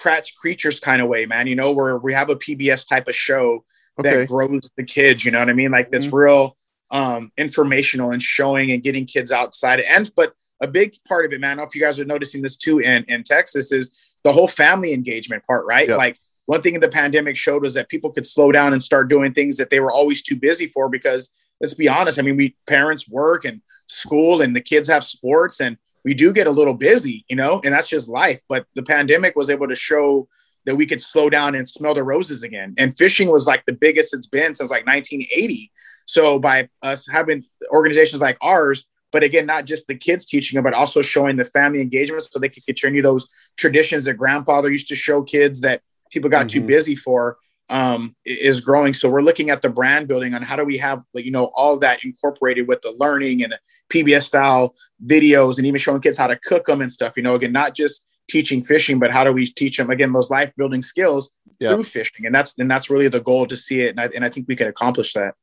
Kratts' 0.00 0.34
Creatures 0.34 0.80
kind 0.80 1.02
of 1.02 1.08
way, 1.08 1.26
man. 1.26 1.46
You 1.46 1.54
know, 1.54 1.72
where 1.72 1.98
we 1.98 2.14
have 2.14 2.30
a 2.30 2.36
PBS 2.36 2.88
type 2.88 3.08
of 3.08 3.14
show 3.14 3.64
okay. 3.98 4.18
that 4.18 4.28
grows 4.28 4.70
the 4.76 4.84
kids. 4.84 5.24
You 5.24 5.30
know 5.30 5.38
what 5.38 5.50
I 5.50 5.52
mean? 5.52 5.70
Like 5.70 5.90
that's 5.90 6.06
mm-hmm. 6.06 6.16
real 6.16 6.56
um, 6.92 7.32
informational 7.36 8.12
and 8.12 8.22
showing 8.22 8.70
and 8.70 8.82
getting 8.82 9.06
kids 9.06 9.32
outside. 9.32 9.80
And 9.80 10.10
but 10.14 10.34
a 10.60 10.68
big 10.68 10.94
part 11.08 11.24
of 11.24 11.32
it, 11.32 11.40
man. 11.40 11.48
I 11.48 11.54
don't 11.54 11.56
know 11.58 11.68
if 11.68 11.74
you 11.74 11.80
guys 11.80 11.98
are 11.98 12.04
noticing 12.04 12.42
this 12.42 12.56
too 12.56 12.78
in 12.78 13.04
in 13.08 13.24
Texas 13.24 13.72
is 13.72 13.96
the 14.22 14.32
whole 14.32 14.46
family 14.46 14.92
engagement 14.92 15.44
part, 15.44 15.66
right? 15.66 15.88
Yeah. 15.88 15.96
Like 15.96 16.18
one 16.46 16.62
thing 16.62 16.74
in 16.74 16.80
the 16.80 16.88
pandemic 16.88 17.36
showed 17.36 17.62
was 17.62 17.74
that 17.74 17.88
people 17.88 18.10
could 18.10 18.26
slow 18.26 18.52
down 18.52 18.72
and 18.72 18.82
start 18.82 19.08
doing 19.08 19.32
things 19.32 19.56
that 19.56 19.70
they 19.70 19.80
were 19.80 19.90
always 19.90 20.22
too 20.22 20.36
busy 20.36 20.68
for 20.68 20.88
because 20.88 21.30
let's 21.60 21.74
be 21.74 21.88
honest. 21.88 22.18
I 22.18 22.22
mean, 22.22 22.36
we 22.36 22.56
parents 22.68 23.08
work 23.08 23.44
and 23.44 23.62
school 23.86 24.42
and 24.42 24.54
the 24.54 24.60
kids 24.60 24.88
have 24.88 25.04
sports 25.04 25.60
and 25.60 25.76
we 26.04 26.14
do 26.14 26.32
get 26.32 26.46
a 26.46 26.50
little 26.50 26.74
busy, 26.74 27.24
you 27.28 27.36
know, 27.36 27.60
and 27.64 27.72
that's 27.72 27.88
just 27.88 28.08
life. 28.08 28.42
But 28.48 28.66
the 28.74 28.82
pandemic 28.82 29.36
was 29.36 29.50
able 29.50 29.68
to 29.68 29.74
show 29.74 30.28
that 30.64 30.76
we 30.76 30.86
could 30.86 31.02
slow 31.02 31.30
down 31.30 31.54
and 31.54 31.68
smell 31.68 31.94
the 31.94 32.02
roses 32.02 32.42
again. 32.42 32.74
And 32.76 32.96
fishing 32.96 33.30
was 33.30 33.46
like 33.46 33.64
the 33.66 33.72
biggest 33.72 34.14
it's 34.14 34.26
been 34.26 34.54
since 34.54 34.70
like 34.70 34.86
1980. 34.86 35.70
So 36.06 36.38
by 36.38 36.68
us 36.82 37.06
having 37.10 37.44
organizations 37.72 38.20
like 38.20 38.36
ours, 38.40 38.86
but 39.10 39.22
again, 39.22 39.46
not 39.46 39.66
just 39.66 39.86
the 39.86 39.94
kids 39.94 40.24
teaching 40.24 40.56
them, 40.56 40.64
but 40.64 40.74
also 40.74 41.02
showing 41.02 41.36
the 41.36 41.44
family 41.44 41.80
engagement 41.80 42.22
so 42.22 42.38
they 42.38 42.48
could 42.48 42.64
continue 42.64 43.02
those 43.02 43.28
traditions 43.56 44.04
that 44.06 44.14
grandfather 44.14 44.70
used 44.70 44.88
to 44.88 44.96
show 44.96 45.22
kids 45.22 45.60
that 45.60 45.82
people 46.10 46.30
got 46.30 46.48
too 46.48 46.60
Mhm. 46.62 46.66
busy 46.66 46.96
for 46.96 47.36
um, 47.70 48.14
is 48.26 48.60
growing. 48.60 48.92
So 48.92 49.08
we're 49.08 49.22
looking 49.22 49.48
at 49.48 49.62
the 49.62 49.70
brand 49.70 50.06
building 50.06 50.34
on 50.34 50.42
how 50.42 50.56
do 50.56 50.64
we 50.64 50.76
have, 50.78 51.02
like, 51.14 51.24
you 51.24 51.30
know, 51.30 51.44
all 51.54 51.78
that 51.78 52.00
incorporated 52.04 52.68
with 52.68 52.82
the 52.82 52.90
learning 52.98 53.42
and 53.42 53.52
the 53.52 53.58
PBS 53.88 54.26
style 54.26 54.74
videos 55.06 55.56
and 55.56 55.66
even 55.66 55.78
showing 55.78 56.00
kids 56.02 56.18
how 56.18 56.26
to 56.26 56.36
cook 56.36 56.66
them 56.66 56.82
and 56.82 56.92
stuff, 56.92 57.14
you 57.16 57.22
know, 57.22 57.34
again, 57.34 57.52
not 57.52 57.74
just 57.74 58.06
teaching 58.28 58.62
fishing, 58.62 58.98
but 58.98 59.10
how 59.12 59.24
do 59.24 59.32
we 59.32 59.46
teach 59.46 59.78
them 59.78 59.90
again, 59.90 60.12
those 60.12 60.28
life 60.28 60.52
building 60.56 60.82
skills 60.82 61.30
Yeah. 61.60 61.74
through 61.74 61.84
fishing. 61.84 62.26
And 62.26 62.34
that's, 62.34 62.58
and 62.58 62.70
that's 62.70 62.90
really 62.90 63.08
the 63.08 63.20
goal 63.20 63.46
to 63.46 63.56
see 63.56 63.80
it. 63.82 63.90
And 63.90 64.00
I, 64.00 64.08
and 64.14 64.24
I 64.24 64.28
think 64.28 64.48
we 64.48 64.56
can 64.56 64.66
accomplish 64.68 65.12
that. 65.14 65.34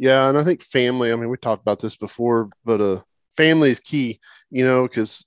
Yeah, 0.00 0.30
and 0.30 0.38
I 0.38 0.44
think 0.44 0.62
family. 0.62 1.12
I 1.12 1.16
mean, 1.16 1.28
we 1.28 1.36
talked 1.36 1.60
about 1.60 1.78
this 1.78 1.94
before, 1.94 2.48
but 2.64 2.80
uh, 2.80 3.02
family 3.36 3.68
is 3.68 3.80
key. 3.80 4.18
You 4.50 4.64
know, 4.64 4.88
because 4.88 5.26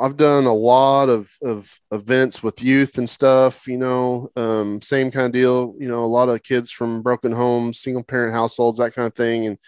I've 0.00 0.16
done 0.16 0.46
a 0.46 0.54
lot 0.54 1.10
of 1.10 1.30
of 1.42 1.78
events 1.92 2.42
with 2.42 2.62
youth 2.62 2.96
and 2.96 3.08
stuff. 3.08 3.68
You 3.68 3.76
know, 3.76 4.30
um, 4.36 4.80
same 4.80 5.10
kind 5.10 5.26
of 5.26 5.32
deal. 5.32 5.74
You 5.78 5.86
know, 5.86 6.02
a 6.02 6.06
lot 6.06 6.30
of 6.30 6.42
kids 6.42 6.70
from 6.70 7.02
broken 7.02 7.30
homes, 7.32 7.78
single 7.78 8.02
parent 8.02 8.32
households, 8.32 8.78
that 8.78 8.94
kind 8.94 9.06
of 9.06 9.14
thing. 9.14 9.44
And 9.44 9.58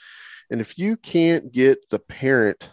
and 0.50 0.62
if 0.62 0.78
you 0.78 0.96
can't 0.96 1.52
get 1.52 1.90
the 1.90 1.98
parent 1.98 2.70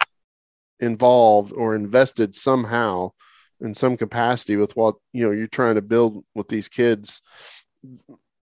involved 0.79 1.51
or 1.51 1.75
invested 1.75 2.35
somehow 2.35 3.11
in 3.59 3.75
some 3.75 3.97
capacity 3.97 4.55
with 4.55 4.77
what 4.77 4.95
you 5.11 5.25
know 5.25 5.31
you're 5.31 5.47
trying 5.47 5.75
to 5.75 5.81
build 5.81 6.23
with 6.35 6.47
these 6.47 6.69
kids, 6.69 7.21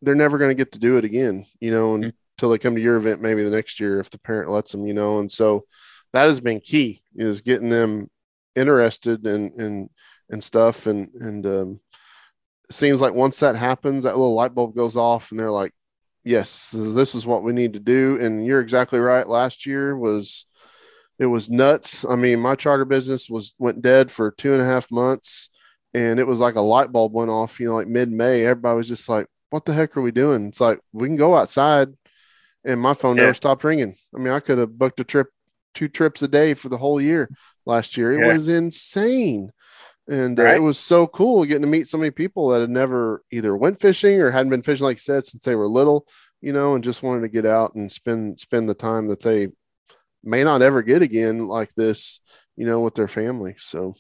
they're 0.02 0.16
never 0.16 0.38
going 0.38 0.52
to 0.52 0.56
get 0.56 0.72
to 0.72 0.80
do 0.80 0.98
it 0.98 1.04
again. 1.04 1.44
You 1.60 1.72
know, 1.72 1.96
and 1.96 2.14
until 2.38 2.50
they 2.50 2.58
come 2.58 2.76
to 2.76 2.82
your 2.82 2.98
event 2.98 3.22
maybe 3.22 3.44
the 3.44 3.50
next 3.50 3.80
year 3.80 4.00
if 4.00 4.10
the 4.10 4.20
parent 4.20 4.50
lets 4.50 4.72
them 4.72 4.86
you 4.86 4.94
know? 4.94 5.20
And 5.20 5.32
so 5.32 5.66
that 6.14 6.28
has 6.28 6.40
been 6.40 6.60
key 6.60 7.02
is 7.16 7.42
getting 7.42 7.70
them 7.70 8.10
interested 8.56 9.26
in 9.26 9.52
in 9.60 9.90
and 10.30 10.44
stuff. 10.44 10.88
And 10.88 11.10
and 11.20 11.46
um, 11.46 11.80
it 12.70 12.74
seems 12.74 13.02
like 13.02 13.14
once 13.14 13.40
that 13.40 13.56
happens 13.56 14.04
that 14.04 14.18
little 14.18 14.34
light 14.34 14.56
bulb 14.56 14.76
goes 14.76 14.98
off 14.98 15.32
and 15.32 15.40
they're 15.40 15.52
like 15.52 15.74
yes 16.24 16.72
this 16.76 17.14
is 17.14 17.26
what 17.26 17.44
we 17.44 17.54
need 17.54 17.74
to 17.74 17.80
do. 17.80 18.18
And 18.20 18.46
you're 18.46 18.62
exactly 18.62 19.00
right. 19.00 19.28
Last 19.28 19.66
year 19.66 19.98
was 19.98 20.46
it 21.20 21.28
was 21.28 21.50
nuts. 21.50 22.06
I 22.06 22.16
mean 22.16 22.40
my 22.40 22.56
charter 22.56 22.86
business 22.86 23.30
was 23.30 23.54
went 23.60 23.82
dead 23.82 24.12
for 24.12 24.32
two 24.32 24.54
and 24.54 24.62
a 24.62 24.66
half 24.66 24.92
months 24.92 25.50
and 25.94 26.20
it 26.20 26.28
was 26.28 26.40
like 26.40 26.56
a 26.56 26.62
light 26.62 26.92
bulb 26.92 27.14
went 27.14 27.30
off 27.30 27.60
you 27.60 27.68
know 27.68 27.76
like 27.76 27.88
mid-may. 27.88 28.46
Everybody 28.46 28.78
was 28.78 28.88
just 28.88 29.10
like 29.10 29.28
what 29.52 29.66
the 29.66 29.74
heck 29.74 29.96
are 29.96 30.02
we 30.02 30.12
doing? 30.12 30.48
It's 30.48 30.62
like 30.62 30.80
we 30.94 31.08
can 31.08 31.18
go 31.18 31.36
outside 31.36 31.90
and 32.66 32.80
my 32.80 32.94
phone 32.94 33.18
Yeah. 33.18 33.24
never 33.24 33.34
stopped 33.34 33.64
ringing. 33.64 33.96
I 34.16 34.20
mean, 34.20 34.34
I 34.34 34.40
could 34.40 34.58
have 34.58 34.78
booked 34.78 35.00
a 35.00 35.04
trip, 35.04 35.28
two 35.74 35.88
trips 35.88 36.22
a 36.22 36.28
day 36.28 36.54
for 36.54 36.70
the 36.70 36.78
whole 36.78 37.00
year 37.00 37.30
last 37.66 37.98
year. 37.98 38.14
It 38.14 38.20
Yeah. 38.20 38.34
was 38.34 38.48
insane. 38.48 39.52
And 40.08 40.40
uh, 40.40 40.44
Right. 40.44 40.56
it 40.58 40.62
was 40.62 40.78
so 40.80 41.08
cool 41.08 41.46
getting 41.46 41.64
to 41.64 41.68
meet 41.68 41.88
so 41.90 41.98
many 41.98 42.12
people 42.12 42.50
that 42.50 42.62
had 42.62 42.70
never 42.70 43.24
either 43.32 43.56
went 43.56 43.82
fishing 43.82 44.22
or 44.22 44.32
hadn't 44.32 44.52
been 44.52 44.62
fishing, 44.64 44.86
like 44.86 44.98
you 44.98 45.02
said, 45.02 45.26
since 45.26 45.44
they 45.44 45.56
were 45.56 45.68
little, 45.68 46.06
you 46.42 46.54
know, 46.54 46.76
and 46.76 46.84
just 46.84 47.04
wanted 47.04 47.22
to 47.22 47.28
get 47.30 47.46
out 47.46 47.76
and 47.76 47.92
spend, 47.92 48.40
spend 48.40 48.70
the 48.70 48.76
time 48.76 49.08
that 49.08 49.22
they 49.22 49.50
may 50.24 50.44
not 50.44 50.62
ever 50.62 50.82
get 50.82 51.02
again 51.02 51.48
like 51.48 51.74
this, 51.76 52.22
you 52.56 52.66
know, 52.66 52.82
with 52.82 52.96
their 52.96 53.08
family. 53.08 53.56
So, 53.58 53.96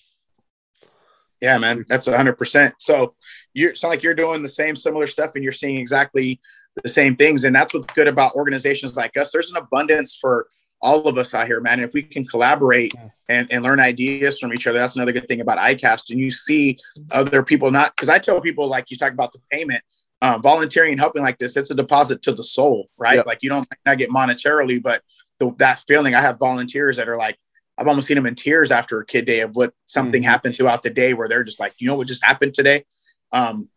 Yeah, 1.41 1.57
man, 1.57 1.84
that's 1.88 2.07
hundred 2.07 2.38
percent. 2.38 2.76
So 2.80 3.16
you 3.53 3.70
it's 3.70 3.84
not 3.84 3.89
like 3.89 4.03
you're 4.03 4.13
doing 4.16 4.41
the 4.41 4.49
same 4.49 4.76
similar 4.76 5.05
stuff 5.05 5.32
and 5.36 5.43
you're 5.43 5.51
seeing 5.53 5.78
exactly 5.78 6.39
the 6.84 6.89
same 6.89 7.15
things. 7.15 7.43
And 7.43 7.55
that's 7.55 7.73
what's 7.73 7.91
good 7.93 8.07
about 8.07 8.34
organizations 8.36 8.95
like 8.97 9.15
us. 9.17 9.32
There's 9.32 9.51
an 9.51 9.57
abundance 9.57 10.15
for 10.15 10.47
all 10.82 11.07
of 11.07 11.17
us 11.17 11.34
out 11.34 11.47
here, 11.47 11.61
man. 11.61 11.80
And 11.80 11.88
if 11.88 11.93
we 11.93 12.03
can 12.03 12.26
collaborate 12.26 12.93
and, 13.30 13.47
and 13.51 13.63
learn 13.63 13.80
ideas 13.80 14.39
from 14.39 14.53
each 14.53 14.67
other, 14.67 14.78
that's 14.78 14.95
another 14.95 15.13
good 15.13 15.28
thing 15.28 15.41
about 15.41 15.57
ICAST. 15.57 16.11
And 16.11 16.19
you 16.19 16.30
see 16.30 16.78
other 17.11 17.43
people 17.43 17.71
not 17.71 17.95
because 17.95 18.09
I 18.09 18.19
tell 18.19 18.41
people 18.41 18.67
like 18.67 18.91
you 18.91 18.97
talk 18.97 19.13
about 19.13 19.32
the 19.34 19.39
payment, 19.51 19.82
um, 20.21 20.41
volunteering 20.41 20.91
and 20.91 20.99
helping 20.99 21.23
like 21.23 21.38
this, 21.38 21.57
it's 21.57 21.71
a 21.71 21.76
deposit 21.76 22.21
to 22.23 22.34
the 22.34 22.43
soul, 22.43 22.89
right? 22.97 23.17
Yeah. 23.17 23.23
Like 23.26 23.41
you 23.41 23.49
don't 23.49 23.67
not 23.86 23.97
get 23.97 24.09
monetarily, 24.09 24.82
but 24.82 25.01
the, 25.39 25.53
that 25.59 25.80
feeling. 25.88 26.13
I 26.13 26.21
have 26.21 26.38
volunteers 26.39 26.97
that 26.97 27.09
are 27.09 27.17
like, 27.17 27.38
I've 27.78 27.88
almost 27.88 28.07
seen 28.07 28.15
them 28.15 28.26
in 28.26 28.36
tears 28.36 28.71
after 28.71 28.99
a 28.99 29.05
kid 29.05 29.26
day 29.26 29.41
of 29.41 29.55
what 29.55 29.73
something 29.86 30.21
Mhm. 30.21 30.26
happened 30.26 30.55
throughout 30.55 30.84
the 30.84 30.89
day 30.89 31.13
where 31.13 31.28
they're 31.28 31.43
just 31.43 31.59
like, 31.59 31.73
you 31.80 31.88
know 31.88 31.95
what 31.95 32.07
just 32.07 32.23
happened 32.23 32.53
today? 32.53 32.86
Um, 33.32 33.69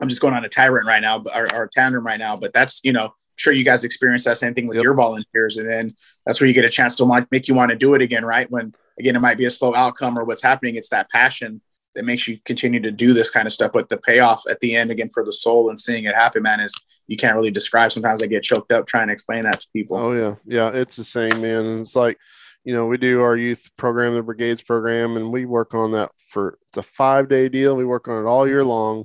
I'm 0.00 0.08
just 0.08 0.20
going 0.20 0.34
on 0.34 0.44
a 0.44 0.48
tyrant 0.48 0.86
right 0.86 1.02
now, 1.02 1.18
but- 1.18 1.36
or, 1.36 1.54
or 1.54 1.70
tantrum 1.74 2.04
right 2.06 2.18
now, 2.18 2.36
but 2.36 2.52
that's, 2.52 2.80
you 2.84 2.92
know, 2.92 3.04
I'm 3.04 3.36
sure 3.36 3.52
you 3.52 3.64
guys 3.64 3.84
experience 3.84 4.24
that 4.24 4.38
same 4.38 4.54
thing 4.54 4.66
with 4.66 4.76
Yep. 4.76 4.84
your 4.84 4.94
volunteers. 4.94 5.56
And 5.56 5.68
then 5.68 5.92
that's 6.26 6.40
where 6.40 6.48
you 6.48 6.54
get 6.54 6.64
a 6.64 6.68
chance 6.68 6.94
to 6.96 7.26
make 7.30 7.48
you 7.48 7.54
want 7.54 7.70
to 7.70 7.76
do 7.76 7.94
it 7.94 8.02
again, 8.02 8.24
right? 8.24 8.50
When 8.50 8.72
again, 8.98 9.16
it 9.16 9.20
might 9.20 9.38
be 9.38 9.44
a 9.44 9.50
slow 9.50 9.74
outcome 9.74 10.16
or 10.18 10.24
what's 10.24 10.42
happening. 10.42 10.76
It's 10.76 10.90
that 10.90 11.10
passion 11.10 11.60
that 11.96 12.04
makes 12.04 12.28
you 12.28 12.38
continue 12.44 12.80
to 12.80 12.90
do 12.92 13.12
this 13.12 13.30
kind 13.30 13.46
of 13.46 13.52
stuff. 13.52 13.72
But 13.72 13.88
the 13.88 13.98
payoff 13.98 14.42
at 14.48 14.60
the 14.60 14.76
end, 14.76 14.90
again, 14.90 15.10
for 15.10 15.24
the 15.24 15.32
soul 15.32 15.68
and 15.68 15.78
seeing 15.78 16.04
it 16.04 16.14
happen, 16.14 16.42
man, 16.44 16.60
is 16.60 16.72
you 17.08 17.16
can't 17.16 17.34
really 17.36 17.50
describe. 17.50 17.92
Sometimes 17.92 18.22
I 18.22 18.26
get 18.26 18.42
choked 18.44 18.72
up 18.72 18.86
trying 18.86 19.08
to 19.08 19.12
explain 19.12 19.42
that 19.44 19.60
to 19.60 19.66
people. 19.72 19.96
Oh 19.96 20.12
yeah, 20.12 20.34
yeah, 20.46 20.70
it's 20.72 20.96
the 20.96 21.04
same, 21.04 21.40
man. 21.42 21.80
It's 21.80 21.94
like, 21.96 22.18
you 22.64 22.72
know, 22.72 22.86
we 22.86 22.96
do 22.96 23.20
our 23.20 23.36
youth 23.36 23.68
program, 23.76 24.14
the 24.14 24.22
brigades 24.22 24.62
program, 24.62 25.16
and 25.16 25.30
we 25.32 25.44
work 25.44 25.74
on 25.74 25.92
that 25.92 26.10
for 26.30 26.58
it's 26.68 26.76
a 26.78 26.82
five 26.82 27.28
day 27.28 27.48
deal. 27.48 27.76
We 27.76 27.84
work 27.84 28.08
on 28.08 28.24
it 28.24 28.28
all 28.28 28.48
year 28.48 28.64
long. 28.64 29.04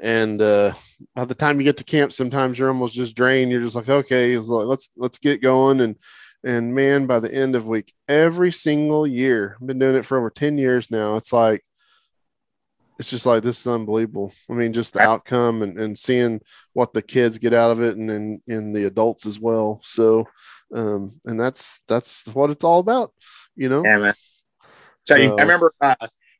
And 0.00 0.42
uh 0.42 0.72
by 1.14 1.24
the 1.24 1.34
time 1.34 1.58
you 1.58 1.64
get 1.64 1.76
to 1.78 1.84
camp, 1.84 2.12
sometimes 2.12 2.58
you're 2.58 2.68
almost 2.68 2.94
just 2.94 3.16
drained. 3.16 3.50
You're 3.50 3.60
just 3.60 3.76
like, 3.76 3.88
okay, 3.88 4.36
like, 4.36 4.66
let's 4.66 4.88
let's 4.96 5.18
get 5.18 5.42
going. 5.42 5.80
And 5.80 5.96
and 6.44 6.74
man, 6.74 7.06
by 7.06 7.20
the 7.20 7.32
end 7.32 7.54
of 7.54 7.66
week, 7.66 7.92
every 8.08 8.52
single 8.52 9.06
year, 9.06 9.56
I've 9.60 9.66
been 9.66 9.78
doing 9.78 9.96
it 9.96 10.04
for 10.04 10.18
over 10.18 10.28
10 10.30 10.58
years 10.58 10.90
now. 10.90 11.16
It's 11.16 11.32
like 11.32 11.64
it's 12.98 13.10
just 13.10 13.26
like 13.26 13.42
this 13.42 13.60
is 13.60 13.66
unbelievable. 13.66 14.32
I 14.50 14.54
mean, 14.54 14.72
just 14.72 14.94
the 14.94 15.00
outcome 15.00 15.62
and, 15.62 15.78
and 15.78 15.98
seeing 15.98 16.40
what 16.74 16.92
the 16.92 17.02
kids 17.02 17.38
get 17.38 17.52
out 17.52 17.70
of 17.70 17.80
it 17.80 17.96
and 17.96 18.10
and, 18.10 18.40
and 18.46 18.74
the 18.74 18.84
adults 18.84 19.26
as 19.26 19.38
well. 19.40 19.80
So 19.82 20.26
um 20.74 21.20
and 21.24 21.38
that's 21.38 21.82
that's 21.88 22.26
what 22.28 22.50
it's 22.50 22.64
all 22.64 22.80
about, 22.80 23.12
you 23.56 23.68
know. 23.68 23.82
Yeah, 23.84 23.98
man. 23.98 24.14
So, 25.04 25.16
So- 25.16 25.38
I 25.38 25.42
remember 25.42 25.72
uh, 25.80 25.94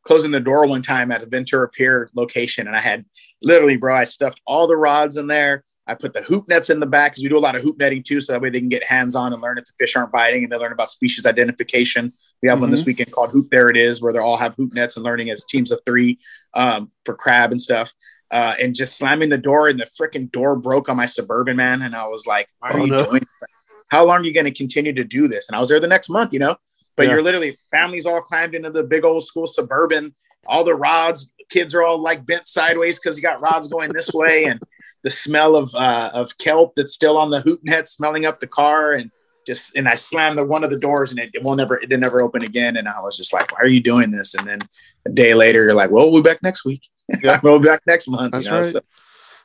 closing 0.04 0.30
the 0.30 0.40
door 0.40 0.66
one 0.66 0.82
time 0.82 1.10
at 1.10 1.22
a 1.22 1.26
Ventura 1.26 1.68
Pier 1.68 2.10
location, 2.14 2.66
and 2.66 2.76
I 2.76 2.80
had 2.80 3.04
literally, 3.44 3.76
bro, 3.76 3.94
I 3.94 4.04
stuffed 4.04 4.40
all 4.46 4.66
the 4.66 4.76
rods 4.76 5.16
in 5.16 5.26
there, 5.26 5.64
I 5.86 5.94
put 5.94 6.14
the 6.14 6.22
hoop 6.22 6.48
nets 6.48 6.70
in 6.70 6.80
the 6.80 6.86
back 6.86 7.12
because 7.12 7.22
we 7.22 7.28
do 7.28 7.36
a 7.36 7.40
lot 7.40 7.56
of 7.56 7.62
hoop 7.62 7.78
netting 7.78 8.02
too, 8.02 8.20
so 8.20 8.32
that 8.32 8.40
way 8.40 8.48
they 8.48 8.58
can 8.58 8.70
get 8.70 8.84
hands 8.84 9.14
on 9.14 9.32
and 9.32 9.42
learn 9.42 9.58
if 9.58 9.64
the 9.64 9.72
fish 9.78 9.96
aren't 9.96 10.12
biting 10.12 10.42
and 10.42 10.50
they 10.50 10.56
learn 10.56 10.72
about 10.72 10.90
species 10.90 11.26
identification. 11.26 12.12
We 12.42 12.48
have 12.48 12.56
mm-hmm. 12.56 12.62
one 12.62 12.70
this 12.70 12.80
mm-hmm. 12.80 12.90
weekend 12.90 13.12
called 13.12 13.30
Hoop 13.30 13.50
There 13.50 13.68
It 13.68 13.76
Is, 13.76 14.00
where 14.00 14.12
they 14.12 14.18
all 14.18 14.38
have 14.38 14.54
hoop 14.54 14.72
nets 14.72 14.96
and 14.96 15.04
learning 15.04 15.30
as 15.30 15.44
teams 15.44 15.70
of 15.70 15.80
three 15.84 16.18
um, 16.54 16.90
for 17.04 17.14
crab 17.14 17.52
and 17.52 17.60
stuff. 17.60 17.92
Uh, 18.30 18.54
and 18.60 18.74
just 18.74 18.96
slamming 18.96 19.28
the 19.28 19.38
door, 19.38 19.68
and 19.68 19.78
the 19.78 19.88
freaking 20.00 20.30
door 20.32 20.56
broke 20.56 20.88
on 20.88 20.96
my 20.96 21.06
suburban 21.06 21.56
man, 21.56 21.82
and 21.82 21.94
I 21.94 22.06
was 22.06 22.26
like, 22.26 22.48
"Why 22.58 22.70
are 22.70 22.80
oh, 22.80 22.84
you 22.84 22.90
no. 22.90 23.04
doing? 23.04 23.20
This? 23.20 23.48
How 23.88 24.06
long 24.06 24.22
are 24.22 24.24
you 24.24 24.34
going 24.34 24.46
to 24.46 24.50
continue 24.50 24.94
to 24.94 25.04
do 25.04 25.28
this?" 25.28 25.48
And 25.48 25.54
I 25.54 25.60
was 25.60 25.68
there 25.68 25.78
the 25.78 25.86
next 25.86 26.08
month, 26.08 26.32
you 26.32 26.38
know. 26.38 26.56
But 26.96 27.06
yeah. 27.06 27.12
you're 27.12 27.22
literally 27.22 27.56
families 27.70 28.06
all 28.06 28.22
climbed 28.22 28.54
into 28.54 28.70
the 28.70 28.82
big 28.82 29.04
old 29.04 29.24
school 29.24 29.46
suburban. 29.46 30.14
All 30.46 30.64
the 30.64 30.74
rods, 30.74 31.32
kids 31.50 31.74
are 31.74 31.82
all 31.82 31.98
like 31.98 32.26
bent 32.26 32.46
sideways 32.46 32.98
because 32.98 33.16
you 33.16 33.22
got 33.22 33.40
rods 33.40 33.68
going 33.68 33.90
this 33.92 34.12
way, 34.12 34.44
and 34.44 34.60
the 35.02 35.10
smell 35.10 35.56
of 35.56 35.74
uh, 35.74 36.10
of 36.12 36.36
kelp 36.38 36.74
that's 36.76 36.94
still 36.94 37.16
on 37.16 37.30
the 37.30 37.40
hoop 37.40 37.60
net, 37.62 37.88
smelling 37.88 38.26
up 38.26 38.40
the 38.40 38.46
car, 38.46 38.92
and 38.92 39.10
just 39.46 39.76
and 39.76 39.88
I 39.88 39.94
slammed 39.94 40.38
the 40.38 40.44
one 40.44 40.64
of 40.64 40.70
the 40.70 40.78
doors, 40.78 41.10
and 41.10 41.20
it, 41.20 41.30
it 41.34 41.42
won't 41.42 41.58
never 41.58 41.76
it 41.76 41.88
didn't 41.88 42.04
ever 42.04 42.22
open 42.22 42.42
again. 42.42 42.76
And 42.76 42.88
I 42.88 43.00
was 43.00 43.16
just 43.16 43.32
like, 43.32 43.52
"Why 43.52 43.58
are 43.60 43.66
you 43.66 43.80
doing 43.80 44.10
this?" 44.10 44.34
And 44.34 44.46
then 44.46 44.60
a 45.06 45.10
day 45.10 45.34
later, 45.34 45.64
you're 45.64 45.74
like, 45.74 45.90
"Well, 45.90 46.10
we'll 46.10 46.22
be 46.22 46.28
back 46.28 46.42
next 46.42 46.64
week. 46.64 46.88
Yeah. 47.22 47.38
we'll 47.42 47.58
be 47.58 47.68
back 47.68 47.82
next 47.86 48.08
month." 48.08 48.32
That's 48.32 48.46
you 48.46 48.50
know? 48.52 48.56
right. 48.58 48.66
So. 48.66 48.80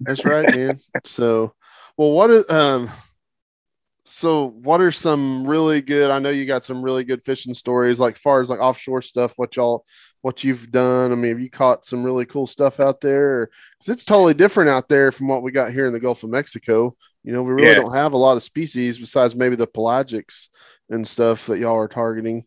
That's 0.01 0.23
right, 0.23 0.55
man. 0.55 0.79
so, 1.05 1.53
well, 1.97 2.11
what 2.11 2.29
is 2.29 2.49
um 2.49 2.89
so 4.11 4.47
what 4.47 4.81
are 4.81 4.91
some 4.91 5.45
really 5.45 5.81
good 5.81 6.09
i 6.09 6.17
know 6.17 6.31
you 6.31 6.47
got 6.47 6.63
some 6.63 6.81
really 6.81 7.03
good 7.03 7.23
fishing 7.23 7.53
stories 7.53 7.99
like 7.99 8.17
far 8.17 8.41
as 8.41 8.49
like 8.49 8.59
offshore 8.59 9.03
stuff 9.03 9.35
what 9.37 9.55
y'all 9.55 9.85
what 10.21 10.43
you've 10.43 10.71
done. 10.71 11.11
I 11.11 11.15
mean 11.15 11.31
have 11.31 11.39
you 11.39 11.49
caught 11.49 11.85
some 11.85 12.03
really 12.03 12.25
cool 12.25 12.47
stuff 12.47 12.79
out 12.79 13.01
there? 13.01 13.49
Because 13.73 13.93
it's 13.93 14.05
totally 14.05 14.33
different 14.33 14.69
out 14.69 14.89
there 14.89 15.11
from 15.11 15.27
what 15.27 15.43
we 15.43 15.51
got 15.51 15.71
here 15.71 15.87
in 15.87 15.93
the 15.93 15.99
gulf 15.99 16.23
of 16.23 16.29
mexico. 16.29 16.95
You 17.23 17.33
know 17.33 17.43
we 17.43 17.53
really 17.53 17.69
yeah. 17.69 17.75
don't 17.75 17.93
have 17.93 18.13
a 18.13 18.17
lot 18.17 18.37
of 18.37 18.43
species 18.43 18.97
besides 18.97 19.35
maybe 19.35 19.55
the 19.55 19.67
pelagics 19.67 20.49
and 20.89 21.07
stuff 21.07 21.45
that 21.47 21.59
y'all 21.59 21.77
are 21.77 21.87
targeting. 21.87 22.45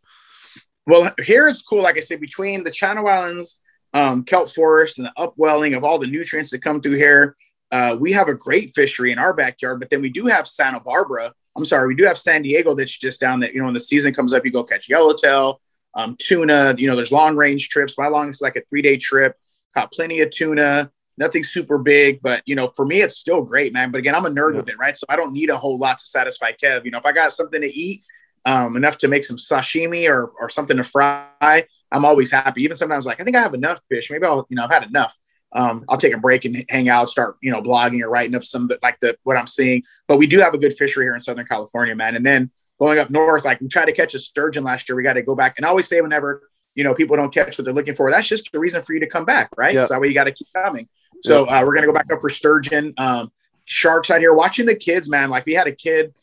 Well 0.86 1.12
here 1.22 1.48
is 1.48 1.62
cool 1.62 1.82
like 1.82 1.96
i 1.96 2.00
said 2.00 2.20
between 2.20 2.64
the 2.64 2.70
channel 2.70 3.06
islands 3.06 3.60
um, 3.94 4.24
kelp 4.24 4.48
forest 4.48 4.98
and 4.98 5.06
the 5.06 5.12
upwelling 5.22 5.74
of 5.74 5.84
all 5.84 5.98
the 5.98 6.06
nutrients 6.06 6.50
that 6.50 6.62
come 6.62 6.80
through 6.80 6.96
here 6.96 7.36
uh, 7.70 7.96
we 7.98 8.12
have 8.12 8.28
a 8.28 8.34
great 8.34 8.74
fishery 8.74 9.12
in 9.12 9.18
our 9.18 9.32
backyard 9.32 9.78
but 9.78 9.90
then 9.90 10.02
we 10.02 10.10
do 10.10 10.26
have 10.26 10.46
santa 10.46 10.80
barbara. 10.80 11.32
I'm 11.56 11.64
sorry, 11.64 11.88
we 11.88 11.94
do 11.94 12.04
have 12.04 12.18
San 12.18 12.42
Diego 12.42 12.74
that's 12.74 12.96
just 12.96 13.20
down 13.20 13.40
that, 13.40 13.52
you 13.52 13.60
know, 13.60 13.66
when 13.66 13.74
the 13.74 13.80
season 13.80 14.14
comes 14.14 14.32
up, 14.32 14.44
you 14.44 14.50
go 14.50 14.64
catch 14.64 14.88
yellowtail, 14.88 15.60
um, 15.94 16.16
tuna, 16.18 16.74
you 16.78 16.88
know, 16.88 16.96
there's 16.96 17.12
long 17.12 17.36
range 17.36 17.68
trips. 17.68 17.98
My 17.98 18.08
longest 18.08 18.38
is 18.38 18.42
like 18.42 18.56
a 18.56 18.62
three 18.68 18.82
day 18.82 18.96
trip, 18.96 19.36
caught 19.74 19.92
plenty 19.92 20.20
of 20.20 20.30
tuna, 20.30 20.90
nothing 21.18 21.44
super 21.44 21.78
big, 21.78 22.20
but 22.22 22.42
you 22.46 22.54
know, 22.54 22.70
for 22.74 22.86
me, 22.86 23.02
it's 23.02 23.18
still 23.18 23.42
great, 23.42 23.72
man. 23.72 23.90
But 23.90 23.98
again, 23.98 24.14
I'm 24.14 24.26
a 24.26 24.30
nerd 24.30 24.52
yeah. 24.52 24.60
with 24.60 24.68
it, 24.68 24.78
right? 24.78 24.96
So 24.96 25.06
I 25.08 25.16
don't 25.16 25.32
need 25.32 25.50
a 25.50 25.56
whole 25.56 25.78
lot 25.78 25.98
to 25.98 26.04
satisfy 26.04 26.52
Kev. 26.52 26.84
You 26.84 26.90
know, 26.90 26.98
if 26.98 27.06
I 27.06 27.12
got 27.12 27.32
something 27.32 27.60
to 27.60 27.72
eat, 27.72 28.02
um, 28.44 28.76
enough 28.76 28.98
to 28.98 29.08
make 29.08 29.24
some 29.24 29.36
sashimi 29.36 30.08
or, 30.08 30.26
or 30.40 30.48
something 30.48 30.76
to 30.76 30.82
fry, 30.82 31.64
I'm 31.92 32.04
always 32.04 32.30
happy. 32.30 32.64
Even 32.64 32.76
sometimes 32.76 33.06
like, 33.06 33.20
I 33.20 33.24
think 33.24 33.36
I 33.36 33.40
have 33.40 33.54
enough 33.54 33.80
fish. 33.88 34.10
Maybe 34.10 34.24
I'll, 34.24 34.46
you 34.48 34.56
know, 34.56 34.64
I've 34.64 34.72
had 34.72 34.82
enough 34.82 35.16
um, 35.54 35.84
I'll 35.88 35.98
take 35.98 36.14
a 36.14 36.18
break 36.18 36.44
and 36.44 36.64
hang 36.68 36.88
out, 36.88 37.08
start, 37.08 37.36
you 37.42 37.50
know, 37.50 37.60
blogging 37.60 38.02
or 38.02 38.08
writing 38.08 38.34
up 38.34 38.44
some 38.44 38.68
the, 38.68 38.78
like 38.82 38.98
the 39.00 39.16
what 39.22 39.36
I'm 39.36 39.46
seeing. 39.46 39.82
But 40.08 40.18
we 40.18 40.26
do 40.26 40.40
have 40.40 40.54
a 40.54 40.58
good 40.58 40.72
fishery 40.72 41.04
here 41.04 41.14
in 41.14 41.20
Southern 41.20 41.46
California, 41.46 41.94
man. 41.94 42.16
And 42.16 42.24
then 42.24 42.50
going 42.82 42.98
up 42.98 43.10
north, 43.10 43.44
like 43.44 43.60
we 43.60 43.68
tried 43.68 43.86
to 43.86 43.92
catch 43.92 44.14
a 44.14 44.18
sturgeon 44.18 44.64
last 44.64 44.88
year. 44.88 44.96
We 44.96 45.02
got 45.02 45.12
to 45.14 45.22
go 45.22 45.34
back. 45.36 45.54
And 45.56 45.64
I 45.64 45.68
always 45.68 45.88
say 45.88 46.00
whenever, 46.00 46.42
you 46.74 46.82
know, 46.82 46.94
people 46.94 47.16
don't 47.16 47.32
catch 47.32 47.56
what 47.56 47.64
they're 47.64 47.74
looking 47.74 47.94
for, 47.94 48.10
that's 48.10 48.28
just 48.28 48.52
a 48.54 48.58
reason 48.58 48.82
for 48.82 48.92
you 48.92 49.00
to 49.00 49.06
come 49.06 49.24
back, 49.24 49.50
right? 49.56 49.74
So 49.74 49.86
that 49.86 50.00
way 50.00 50.08
you 50.08 50.14
got 50.14 50.24
to 50.24 50.32
keep 50.32 50.48
coming. 50.54 50.86
So 51.20 51.44
uh, 51.44 51.62
we're 51.64 51.74
gonna 51.74 51.86
go 51.86 51.92
back 51.92 52.10
up 52.10 52.20
for 52.20 52.28
sturgeon. 52.28 52.94
Um, 52.98 53.30
sharks 53.64 54.10
out 54.10 54.18
here 54.18 54.34
watching 54.34 54.66
the 54.66 54.74
kids, 54.74 55.08
man. 55.08 55.30
Like 55.30 55.46
we 55.46 55.54
had 55.54 55.68
a 55.68 55.72
kid 55.72 56.14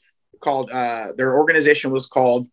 called 0.42 0.70
uh, 0.70 1.14
their 1.16 1.38
organization 1.38 1.92
was 1.92 2.06
called 2.06 2.48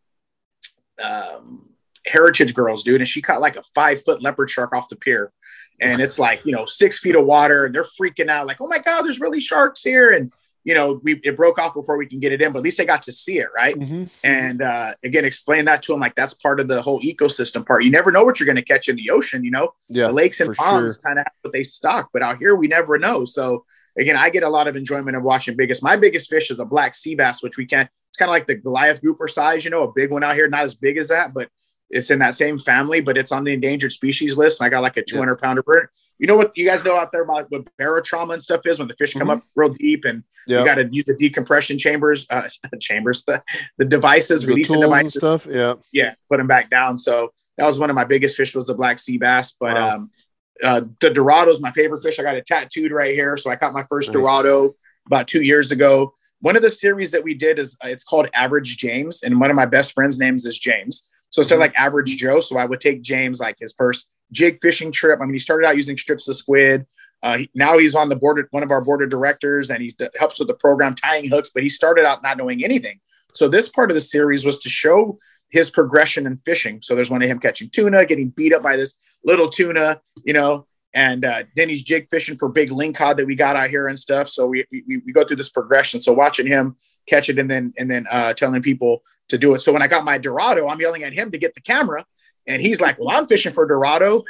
um, 1.03 1.71
Heritage 2.07 2.55
Girls, 2.55 2.85
dude, 2.85 3.01
and 3.01 3.09
she 3.09 3.21
caught 3.21 3.41
like 3.41 3.57
a 3.57 3.65
five 3.75 4.05
foot 4.05 4.23
leopard 4.23 4.49
shark 4.49 4.73
off 4.73 4.89
the 4.89 4.95
pier 4.95 5.33
and 5.81 6.01
it's 6.01 6.19
like 6.19 6.45
you 6.45 6.53
know 6.53 6.65
six 6.65 6.99
feet 6.99 7.17
of 7.17 7.25
water 7.25 7.67
and 7.67 7.75
they're 7.75 7.85
freaking 7.85 8.29
out 8.29 8.47
like 8.47 8.61
oh 8.61 8.67
my 8.67 8.79
god 8.79 9.03
there's 9.03 9.21
really 9.21 9.41
sharks 9.41 9.83
here 9.83 10.13
and 10.13 10.33
you 10.67 10.75
know 10.75 11.01
we 11.05 11.21
it 11.23 11.37
broke 11.37 11.59
off 11.59 11.73
before 11.73 11.97
we 11.97 12.07
can 12.07 12.19
get 12.19 12.33
it 12.33 12.43
in 12.43 12.53
but 12.53 12.59
at 12.59 12.65
least 12.65 12.77
they 12.77 12.85
got 12.85 13.03
to 13.03 13.13
see 13.13 13.39
it 13.39 13.47
right 13.55 13.77
mm-hmm. 13.77 14.05
and 14.25 14.61
uh, 14.61 14.93
again 15.05 15.25
explain 15.25 15.65
that 15.65 15.83
to 15.83 15.93
them 15.93 16.01
like 16.01 16.15
that's 16.17 16.35
part 16.35 16.59
of 16.59 16.67
the 16.67 16.83
whole 16.83 17.01
ecosystem 17.01 17.65
part 17.65 17.85
you 17.85 17.91
never 17.91 18.11
know 18.11 18.25
what 18.25 18.39
you're 18.39 18.47
going 18.47 18.57
to 18.57 18.63
catch 18.63 18.89
in 18.89 18.97
the 18.97 19.11
ocean 19.11 19.45
you 19.45 19.51
know 19.51 19.73
yeah, 19.89 20.09
the 20.09 20.13
lakes 20.13 20.41
and 20.41 20.55
ponds 20.57 20.97
sure. 20.97 21.03
kind 21.03 21.19
of 21.19 21.25
have 21.25 21.33
what 21.43 21.53
they 21.53 21.63
stock 21.63 22.11
but 22.13 22.21
out 22.21 22.39
here 22.39 22.57
we 22.57 22.67
never 22.67 22.99
know 22.99 23.25
so 23.25 23.65
again 23.97 24.17
i 24.17 24.29
get 24.29 24.43
a 24.43 24.49
lot 24.49 24.67
of 24.67 24.77
enjoyment 24.77 25.17
of 25.17 25.23
watching 25.23 25.57
biggest 25.57 25.83
my 25.83 25.97
biggest 25.97 26.29
fish 26.29 26.51
is 26.51 26.59
a 26.59 26.65
black 26.65 26.95
sea 26.95 27.15
bass 27.15 27.43
which 27.43 27.57
we 27.57 27.65
can't 27.65 27.89
it's 28.11 28.19
kind 28.19 28.29
of 28.29 28.33
like 28.33 28.49
the 28.49 28.57
goliath 28.57 29.01
grouper 29.01 29.29
size 29.29 29.65
you 29.65 29.71
know 29.71 29.85
a 29.85 29.93
big 29.95 30.11
one 30.11 30.25
out 30.25 30.35
here 30.35 30.49
not 30.49 30.65
as 30.65 30.75
big 30.75 30.97
as 30.97 31.09
that 31.09 31.33
but 31.33 31.49
it's 31.89 32.11
in 32.11 32.19
that 32.19 32.35
same 32.35 32.59
family, 32.59 33.01
but 33.01 33.17
it's 33.17 33.33
on 33.33 33.45
the 33.45 33.53
endangered 33.53 33.93
species 33.93 34.37
list. 34.37 34.61
And 34.61 34.67
I 34.67 34.71
got 34.71 34.83
like 34.83 34.97
a 34.97 35.05
200 35.05 35.33
yeah. 35.33 35.47
pounder 35.47 35.63
bird. 35.63 35.89
You 36.19 36.27
know 36.27 36.37
what 36.37 36.57
you 36.57 36.65
guys 36.65 36.85
know 36.85 36.97
out 36.97 37.13
there 37.13 37.23
about 37.23 37.47
what 37.51 37.69
barotrauma 37.79 38.35
and 38.35 38.43
stuff 38.43 38.67
is 38.67 38.79
when 38.79 38.89
the 38.89 38.95
fish 38.95 39.13
come 39.13 39.29
mm-hmm. 39.29 39.39
up 39.39 39.45
real 39.55 39.71
deep 39.71 40.05
and 40.05 40.23
you 40.47 40.65
got 40.65 40.77
to 40.77 40.89
use 40.91 41.05
the 41.05 41.17
decompression 41.17 41.79
chambers, 41.79 42.27
uh, 42.31 42.49
chambers, 42.81 43.25
the, 43.25 43.43
the 43.79 43.85
devices, 43.85 44.43
the 44.43 44.49
releasing 44.49 44.81
devices, 44.81 45.15
stuff. 45.15 45.47
Yeah, 45.51 45.75
yeah, 45.93 46.15
put 46.31 46.39
them 46.39 46.47
back 46.47 46.71
down. 46.71 46.99
So 46.99 47.33
that 47.59 47.67
was 47.67 47.79
one 47.79 47.91
of 47.91 47.97
my 47.97 48.05
biggest 48.05 48.37
fish 48.37 48.55
was 48.55 48.67
the 48.67 48.75
black 48.75 48.99
sea 48.99 49.19
bass. 49.19 49.57
But 49.59 49.75
wow. 49.75 49.97
um, 49.97 50.11
uh, 50.63 50.83
the 51.01 51.11
Dorado 51.11 51.51
is 51.51 51.61
my 51.61 51.71
favorite 51.71 52.03
fish. 52.03 52.19
I 52.19 52.23
got 52.23 52.37
it 52.37 52.47
tattooed 52.47 52.93
right 52.93 53.15
here. 53.15 53.37
So 53.37 53.51
I 53.51 53.57
caught 53.57 53.73
my 53.73 53.85
first 53.89 54.09
nice. 54.09 54.15
Dorado 54.15 54.75
about 55.07 55.29
two 55.29 55.43
years 55.43 55.73
ago. 55.73 56.15
One 56.41 56.57
of 56.57 56.63
the 56.63 56.71
series 56.71 57.11
that 57.13 57.25
we 57.25 57.35
did 57.35 57.59
is 57.59 57.77
uh, 57.85 57.89
it's 57.89 58.05
called 58.05 58.29
Average 58.35 58.77
James, 58.77 59.23
and 59.23 59.41
one 59.41 59.51
of 59.51 59.57
my 59.57 59.67
best 59.67 59.93
friends' 59.93 60.19
names 60.19 60.47
is 60.47 60.59
James. 60.59 61.09
So 61.31 61.41
instead 61.41 61.57
of 61.57 61.61
like 61.61 61.75
average 61.77 62.17
Joe, 62.17 62.41
so 62.41 62.59
I 62.59 62.65
would 62.65 62.81
take 62.81 63.03
James 63.03 63.41
like 63.41 63.57
his 63.59 63.75
first 63.77 64.07
jig 64.33 64.59
fishing 64.61 64.93
trip. 64.93 65.21
I 65.21 65.25
mean, 65.25 65.35
he 65.35 65.39
started 65.39 65.67
out 65.67 65.77
using 65.77 65.97
strips 65.97 66.29
of 66.29 66.37
squid. 66.37 66.87
Uh, 67.23 67.39
he, 67.39 67.51
now 67.55 67.79
he's 67.79 67.95
on 67.95 68.09
the 68.09 68.17
board, 68.17 68.39
of, 68.39 68.47
one 68.51 68.63
of 68.63 68.71
our 68.71 68.81
board 68.81 69.03
of 69.03 69.09
directors, 69.09 69.71
and 69.71 69.83
he 69.83 69.95
d- 69.99 70.09
helps 70.19 70.39
with 70.39 70.49
the 70.49 70.55
program 70.55 70.95
tying 70.95 71.29
hooks. 71.29 71.51
But 71.53 71.63
he 71.63 71.69
started 71.69 72.05
out 72.05 72.23
not 72.23 72.37
knowing 72.37 72.65
anything. 72.65 73.01
So 73.33 73.49
this 73.49 73.69
part 73.69 73.91
of 73.91 73.95
the 73.95 74.01
series 74.01 74.45
was 74.45 74.59
to 74.61 74.69
show 74.69 75.19
his 75.51 75.71
progression 75.71 76.27
in 76.27 76.37
fishing. 76.37 76.81
So 76.83 76.95
there's 76.95 77.11
one 77.11 77.23
of 77.23 77.29
him 77.29 77.39
catching 77.39 77.71
tuna, 77.71 78.05
getting 78.07 78.31
beat 78.31 78.53
up 78.53 78.63
by 78.63 78.77
this 78.77 78.99
little 79.25 79.49
tuna, 79.49 80.01
you 80.25 80.33
know, 80.33 80.67
and 80.95 81.25
uh, 81.25 81.45
then 81.55 81.69
he's 81.69 81.83
jig 81.83 82.09
fishing 82.09 82.39
for 82.39 82.49
big 82.49 82.71
lingcod 82.71 83.19
that 83.19 83.27
we 83.27 83.35
got 83.35 83.55
out 83.55 83.69
here 83.69 83.87
and 83.87 83.99
stuff. 83.99 84.29
So 84.29 84.47
we, 84.47 84.65
we, 84.73 85.03
we 85.05 85.13
go 85.13 85.25
through 85.25 85.37
this 85.37 85.51
progression. 85.51 86.01
So 86.01 86.13
watching 86.13 86.47
him 86.47 86.77
catch 87.07 87.29
it 87.29 87.39
and 87.39 87.51
then 87.51 87.73
and 87.79 87.91
then 87.91 88.07
uh, 88.11 88.33
telling 88.33 88.63
people 88.63 89.03
to 89.29 89.39
do 89.39 89.55
it. 89.55 89.61
So 89.61 89.73
when 89.73 89.83
I 89.83 89.89
got 89.89 90.05
my 90.05 90.19
Dorado, 90.19 90.69
I'm 90.69 90.81
yelling 90.81 91.03
at 91.03 91.13
him 91.13 91.31
to 91.33 91.39
get 91.39 91.55
the 91.55 91.61
camera. 91.61 92.05
And 92.47 92.63
he's 92.63 92.81
like, 92.81 92.99
Well, 92.99 93.17
I'm 93.17 93.27
fishing 93.27 93.53
for 93.53 93.67
Dorado. 93.67 94.23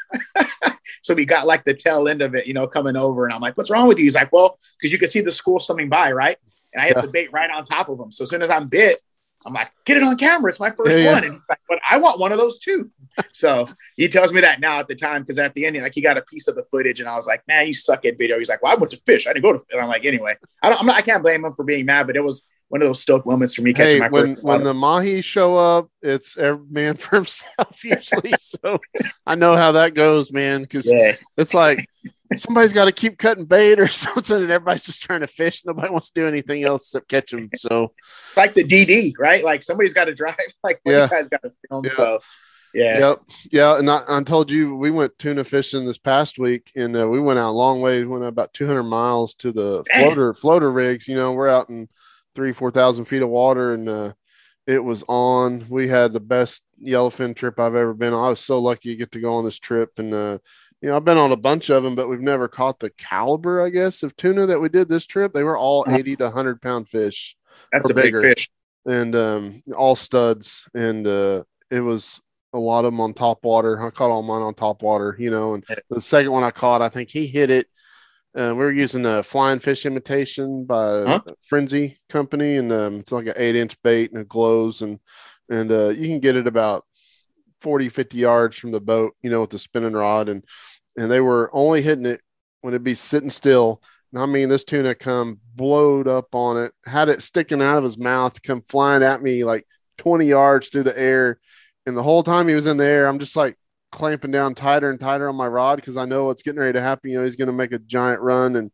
so 1.03 1.14
we 1.14 1.25
got 1.25 1.47
like 1.47 1.64
the 1.64 1.75
tail 1.75 2.09
end 2.09 2.23
of 2.23 2.35
it, 2.35 2.47
you 2.47 2.55
know, 2.55 2.67
coming 2.67 2.97
over. 2.97 3.25
And 3.25 3.35
I'm 3.35 3.41
like, 3.41 3.57
What's 3.57 3.71
wrong 3.71 3.89
with 3.89 3.99
you? 3.99 4.05
He's 4.05 4.14
like, 4.14 4.33
Well, 4.33 4.59
because 4.79 4.93
you 4.93 4.99
can 4.99 5.09
see 5.09 5.21
the 5.21 5.31
school 5.31 5.61
swimming 5.61 5.89
by, 5.89 6.12
right? 6.12 6.37
And 6.73 6.83
I 6.83 6.87
hit 6.87 6.97
yeah. 6.97 7.03
the 7.03 7.09
bait 7.09 7.33
right 7.33 7.51
on 7.51 7.64
top 7.64 7.89
of 7.89 7.99
him. 7.99 8.11
So 8.11 8.25
as 8.25 8.31
soon 8.31 8.43
as 8.43 8.51
I'm 8.51 8.69
bit, 8.69 8.99
I'm 9.47 9.53
like, 9.53 9.71
Get 9.85 9.99
it 9.99 10.03
on 10.03 10.17
camera. 10.17 10.51
It's 10.51 10.61
my 10.61 10.71
first 10.71 10.97
yeah, 10.97 11.12
one. 11.12 11.23
Yeah. 11.23 11.29
And 11.29 11.33
he's 11.35 11.49
like, 11.49 11.61
But 11.69 11.79
I 11.89 11.99
want 11.99 12.19
one 12.19 12.33
of 12.33 12.39
those 12.39 12.59
too. 12.59 12.91
so 13.33 13.67
he 13.97 14.09
tells 14.09 14.33
me 14.33 14.41
that 14.41 14.61
now 14.61 14.79
at 14.79 14.89
the 14.89 14.95
time 14.95 15.23
because 15.23 15.39
at 15.39 15.55
the 15.55 15.67
end, 15.67 15.77
like 15.77 15.95
he 15.95 16.01
got 16.01 16.17
a 16.17 16.23
piece 16.23 16.49
of 16.49 16.55
the 16.55 16.64
footage, 16.64 17.01
and 17.01 17.09
I 17.09 17.14
was 17.14 17.27
like, 17.27 17.43
"Man, 17.49 17.67
you 17.67 17.75
suck 17.75 18.05
at 18.05 18.19
video." 18.19 18.39
He's 18.39 18.49
like, 18.49 18.62
"Well, 18.62 18.73
I 18.73 18.75
went 18.75 18.91
to 18.91 19.01
fish. 19.07 19.27
I 19.27 19.33
didn't 19.33 19.45
go 19.45 19.53
to." 19.55 19.64
And 19.73 19.81
I'm 19.81 19.89
like, 19.89 20.05
"Anyway, 20.05 20.37
I 20.62 20.69
don't. 20.69 20.81
I'm 20.81 20.87
not. 20.87 20.97
I 20.97 21.03
can't 21.03 21.23
blame 21.23 21.45
him 21.45 21.55
for 21.55 21.64
being 21.64 21.87
mad, 21.87 22.07
but 22.07 22.17
it 22.17 22.25
was 22.25 22.45
one 22.69 22.83
of 22.83 22.89
those 22.89 23.01
stoked 23.01 23.27
moments 23.27 23.55
for 23.55 23.62
me 23.62 23.73
catching 23.73 23.95
hey, 23.95 24.01
my 24.01 24.09
when, 24.09 24.35
when 24.37 24.64
the 24.64 24.75
mahi 24.75 25.21
show 25.21 25.57
up 25.57 25.89
it's 26.03 26.37
every 26.37 26.67
man 26.69 26.95
for 26.97 27.17
himself 27.17 27.85
usually 27.85 28.33
so 28.41 28.79
i 29.27 29.35
know 29.35 29.57
how 29.57 29.73
that 29.73 29.95
goes 29.95 30.33
man 30.33 30.62
because 30.62 30.91
yeah. 30.91 31.14
it's 31.37 31.55
like 31.55 31.87
somebody's 32.35 32.73
got 32.73 32.87
to 32.87 32.93
keep 32.93 33.19
cutting 33.19 33.45
bait 33.45 33.79
or 33.79 33.87
something 33.87 34.43
and 34.43 34.51
everybody's 34.51 34.87
just 34.87 35.03
trying 35.03 35.21
to 35.21 35.27
fish 35.27 35.64
nobody 35.64 35.91
wants 35.91 36.11
to 36.11 36.21
do 36.21 36.27
anything 36.27 36.64
else 36.64 36.87
except 36.89 37.09
catch 37.09 37.31
them 37.31 37.49
so 37.55 37.93
like 38.37 38.55
the 38.55 38.64
dd 38.64 39.12
right 39.19 39.45
like 39.45 39.62
somebody's 39.62 39.95
got 39.95 40.07
to 40.07 40.14
drive 40.14 40.35
like 40.62 40.81
yeah. 40.85 41.05
you 41.05 41.09
guys 41.09 41.29
got 41.29 41.43
to 41.43 41.53
film 41.69 41.85
yeah. 41.85 41.91
so 41.91 42.19
yeah. 42.75 42.99
Yep. 42.99 43.23
Yeah. 43.53 43.79
And 43.79 43.91
I, 43.91 44.03
I, 44.07 44.23
told 44.23 44.51
you 44.51 44.77
we 44.77 44.91
went 44.91 45.19
tuna 45.19 45.45
fishing 45.45 45.87
this 45.87 45.97
past 45.97 46.39
week, 46.39 46.73
and 46.77 46.95
uh, 46.95 47.09
we 47.09 47.19
went 47.19 47.39
out 47.39 47.49
a 47.49 47.53
long 47.53 47.81
way. 47.81 48.01
We 48.01 48.07
went 48.07 48.25
about 48.25 48.53
200 48.53 48.83
miles 48.83 49.35
to 49.37 49.51
the 49.51 49.83
floater 49.95 50.35
floater 50.35 50.71
rigs. 50.71 51.09
You 51.09 51.17
know, 51.17 51.33
we're 51.33 51.49
out 51.49 51.71
in 51.71 51.89
three, 52.37 52.53
4,000 52.53 53.07
feet 53.07 53.22
of 53.22 53.28
water 53.28 53.72
and 53.72 53.89
uh, 53.89 54.12
it 54.66 54.82
was 54.82 55.03
on. 55.09 55.64
We 55.68 55.89
had 55.89 56.12
the 56.12 56.20
best 56.20 56.62
yellowfin 56.84 57.34
trip 57.34 57.59
I've 57.59 57.74
ever 57.74 57.95
been 57.95 58.12
on. 58.12 58.26
I 58.26 58.28
was 58.28 58.41
so 58.41 58.61
lucky 58.61 58.91
to 58.91 58.97
get 58.97 59.12
to 59.12 59.20
go 59.20 59.34
on 59.34 59.45
this 59.45 59.59
trip. 59.59 59.99
And, 59.99 60.12
uh, 60.12 60.39
you 60.80 60.89
know, 60.89 60.97
I've 60.97 61.05
been 61.05 61.18
on 61.18 61.32
a 61.32 61.37
bunch 61.37 61.70
of 61.70 61.82
them, 61.82 61.95
but 61.95 62.09
we've 62.09 62.20
never 62.20 62.49
caught 62.49 62.78
the 62.80 62.91
caliber, 62.91 63.62
I 63.62 63.70
guess, 63.70 64.03
of 64.03 64.16
tuna 64.16 64.47
that 64.47 64.61
we 64.61 64.68
did 64.68 64.89
this 64.89 65.07
trip. 65.07 65.32
They 65.32 65.45
were 65.45 65.57
all 65.57 65.84
80 65.89 66.16
to 66.16 66.24
100 66.24 66.61
pound 66.61 66.89
fish. 66.89 67.37
That's 67.72 67.91
a 67.91 67.95
bigger. 67.95 68.20
big 68.20 68.37
fish. 68.37 68.51
And 68.84 69.16
um, 69.16 69.62
all 69.76 69.97
studs. 69.97 70.68
And 70.74 71.07
uh, 71.07 71.45
it 71.70 71.80
was 71.80 72.20
a 72.53 72.59
lot 72.59 72.84
of 72.84 72.93
them 72.93 73.01
on 73.01 73.14
top 73.14 73.45
water. 73.45 73.80
I 73.80 73.91
caught 73.91 74.11
all 74.11 74.22
mine 74.22 74.43
on 74.43 74.55
top 74.55 74.82
water, 74.82 75.16
you 75.18 75.30
know. 75.30 75.55
And 75.55 75.64
the 75.91 76.01
second 76.01 76.32
one 76.32 76.45
I 76.45 76.51
caught, 76.51 76.82
I 76.82 76.89
think 76.89 77.11
he 77.11 77.26
hit 77.26 77.51
it 77.51 77.68
Uh, 78.37 78.53
we 78.55 78.64
were 78.64 78.72
using 78.72 79.07
a 79.07 79.22
flying 79.22 79.59
fish 79.59 79.87
imitation 79.87 80.66
by 80.66 81.05
Huh? 81.05 81.20
Frenzy 81.43 81.99
Company, 82.11 82.57
and 82.57 82.70
um, 82.70 82.97
it's 82.97 83.12
like 83.12 83.26
an 83.26 83.34
eight 83.37 83.57
inch 83.57 83.80
bait 83.82 84.11
and 84.12 84.20
it 84.20 84.28
glows, 84.28 84.82
and 84.82 84.99
and 85.49 85.70
uh, 85.72 85.89
you 85.89 86.09
can 86.09 86.20
get 86.20 86.37
it 86.37 86.47
about 86.47 86.84
40, 87.62 87.89
50 87.89 88.18
yards 88.18 88.59
from 88.59 88.72
the 88.72 88.80
boat, 88.80 89.14
you 89.22 89.30
know, 89.30 89.41
with 89.41 89.51
the 89.51 89.59
spinning 89.59 89.95
rod, 89.95 90.28
and 90.28 90.45
and 90.97 91.11
they 91.11 91.20
were 91.20 91.51
only 91.53 91.80
hitting 91.82 92.07
it 92.07 92.20
when 92.61 92.74
it'd 92.74 92.84
be 92.84 92.95
sitting 92.95 93.30
still. 93.30 93.82
And 94.12 94.22
I 94.22 94.26
mean, 94.26 94.49
this 94.49 94.64
tuna 94.64 94.95
come 94.95 95.41
blowed 95.55 96.07
up 96.07 96.34
on 96.34 96.62
it, 96.62 96.72
had 96.84 97.09
it 97.09 97.22
sticking 97.22 97.62
out 97.62 97.78
of 97.78 97.84
his 97.84 97.99
mouth, 97.99 98.43
come 98.43 98.61
flying 98.61 99.03
at 99.03 99.22
me 99.22 99.45
like 99.45 99.66
20 99.99 100.26
yards 100.26 100.68
through 100.68 100.84
the 100.84 100.99
air. 100.99 101.39
And 101.87 101.97
the 101.97 102.03
whole 102.03 102.22
time 102.22 102.49
he 102.49 102.55
was 102.55 102.66
in 102.66 102.76
the 102.76 102.84
air, 102.84 103.07
I'm 103.07 103.18
just 103.18 103.37
like 103.37 103.57
clamping 103.93 104.30
down 104.30 104.55
tighter 104.55 104.91
and 104.91 105.01
tighter 105.01 105.28
on 105.28 105.37
my 105.37 105.47
rod 105.47 105.76
because 105.76 105.97
I 105.97 106.05
know 106.05 106.24
what's 106.24 106.43
getting 106.43 106.61
ready 106.61 106.74
to 106.74 106.80
happen. 106.82 107.11
You 107.11 107.18
know, 107.18 107.24
he's 107.24 107.37
going 107.37 107.47
to 107.47 107.53
make 107.53 107.72
a 107.72 107.78
giant 107.78 108.20
run. 108.20 108.57
And 108.57 108.70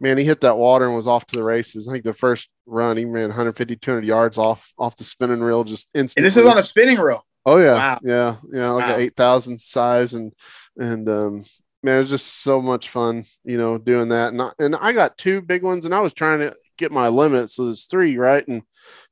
man, 0.00 0.18
he 0.18 0.24
hit 0.24 0.40
that 0.42 0.58
water 0.58 0.86
and 0.86 0.94
was 0.94 1.06
off 1.06 1.26
to 1.26 1.36
the 1.38 1.44
races. 1.44 1.88
I 1.88 1.92
think 1.92 2.04
the 2.04 2.12
first 2.12 2.48
run, 2.66 2.96
he 2.96 3.04
ran 3.04 3.28
150, 3.28 3.76
200 3.76 4.04
yards 4.04 4.38
off 4.38 4.72
off 4.78 4.96
the 4.96 5.04
spinning 5.04 5.40
reel 5.40 5.64
just 5.64 5.88
instantly. 5.94 6.26
And 6.26 6.30
this 6.30 6.36
is 6.36 6.46
on 6.46 6.58
a 6.58 6.62
spinning 6.62 6.98
reel. 6.98 7.24
Oh 7.44 7.58
yeah, 7.58 7.74
Wow. 7.74 7.98
yeah, 8.02 8.36
yeah, 8.52 8.70
like 8.70 8.86
Wow. 8.86 8.94
an 8.96 9.00
eight 9.00 9.14
thousand 9.14 9.60
size, 9.60 10.14
and 10.14 10.32
and 10.76 11.08
um, 11.08 11.44
man, 11.84 11.96
it 11.96 12.00
was 12.00 12.10
just 12.10 12.42
so 12.42 12.60
much 12.60 12.88
fun, 12.88 13.24
you 13.44 13.56
know, 13.56 13.78
doing 13.78 14.08
that. 14.08 14.32
And 14.32 14.42
I, 14.42 14.50
and 14.58 14.74
I 14.74 14.92
got 14.92 15.16
two 15.16 15.40
big 15.42 15.62
ones, 15.62 15.84
and 15.84 15.94
I 15.94 16.00
was 16.00 16.12
trying 16.12 16.40
to 16.40 16.56
get 16.76 16.90
my 16.90 17.06
limit, 17.06 17.50
so 17.50 17.64
there's 17.66 17.84
three, 17.84 18.18
right? 18.18 18.46
And 18.48 18.62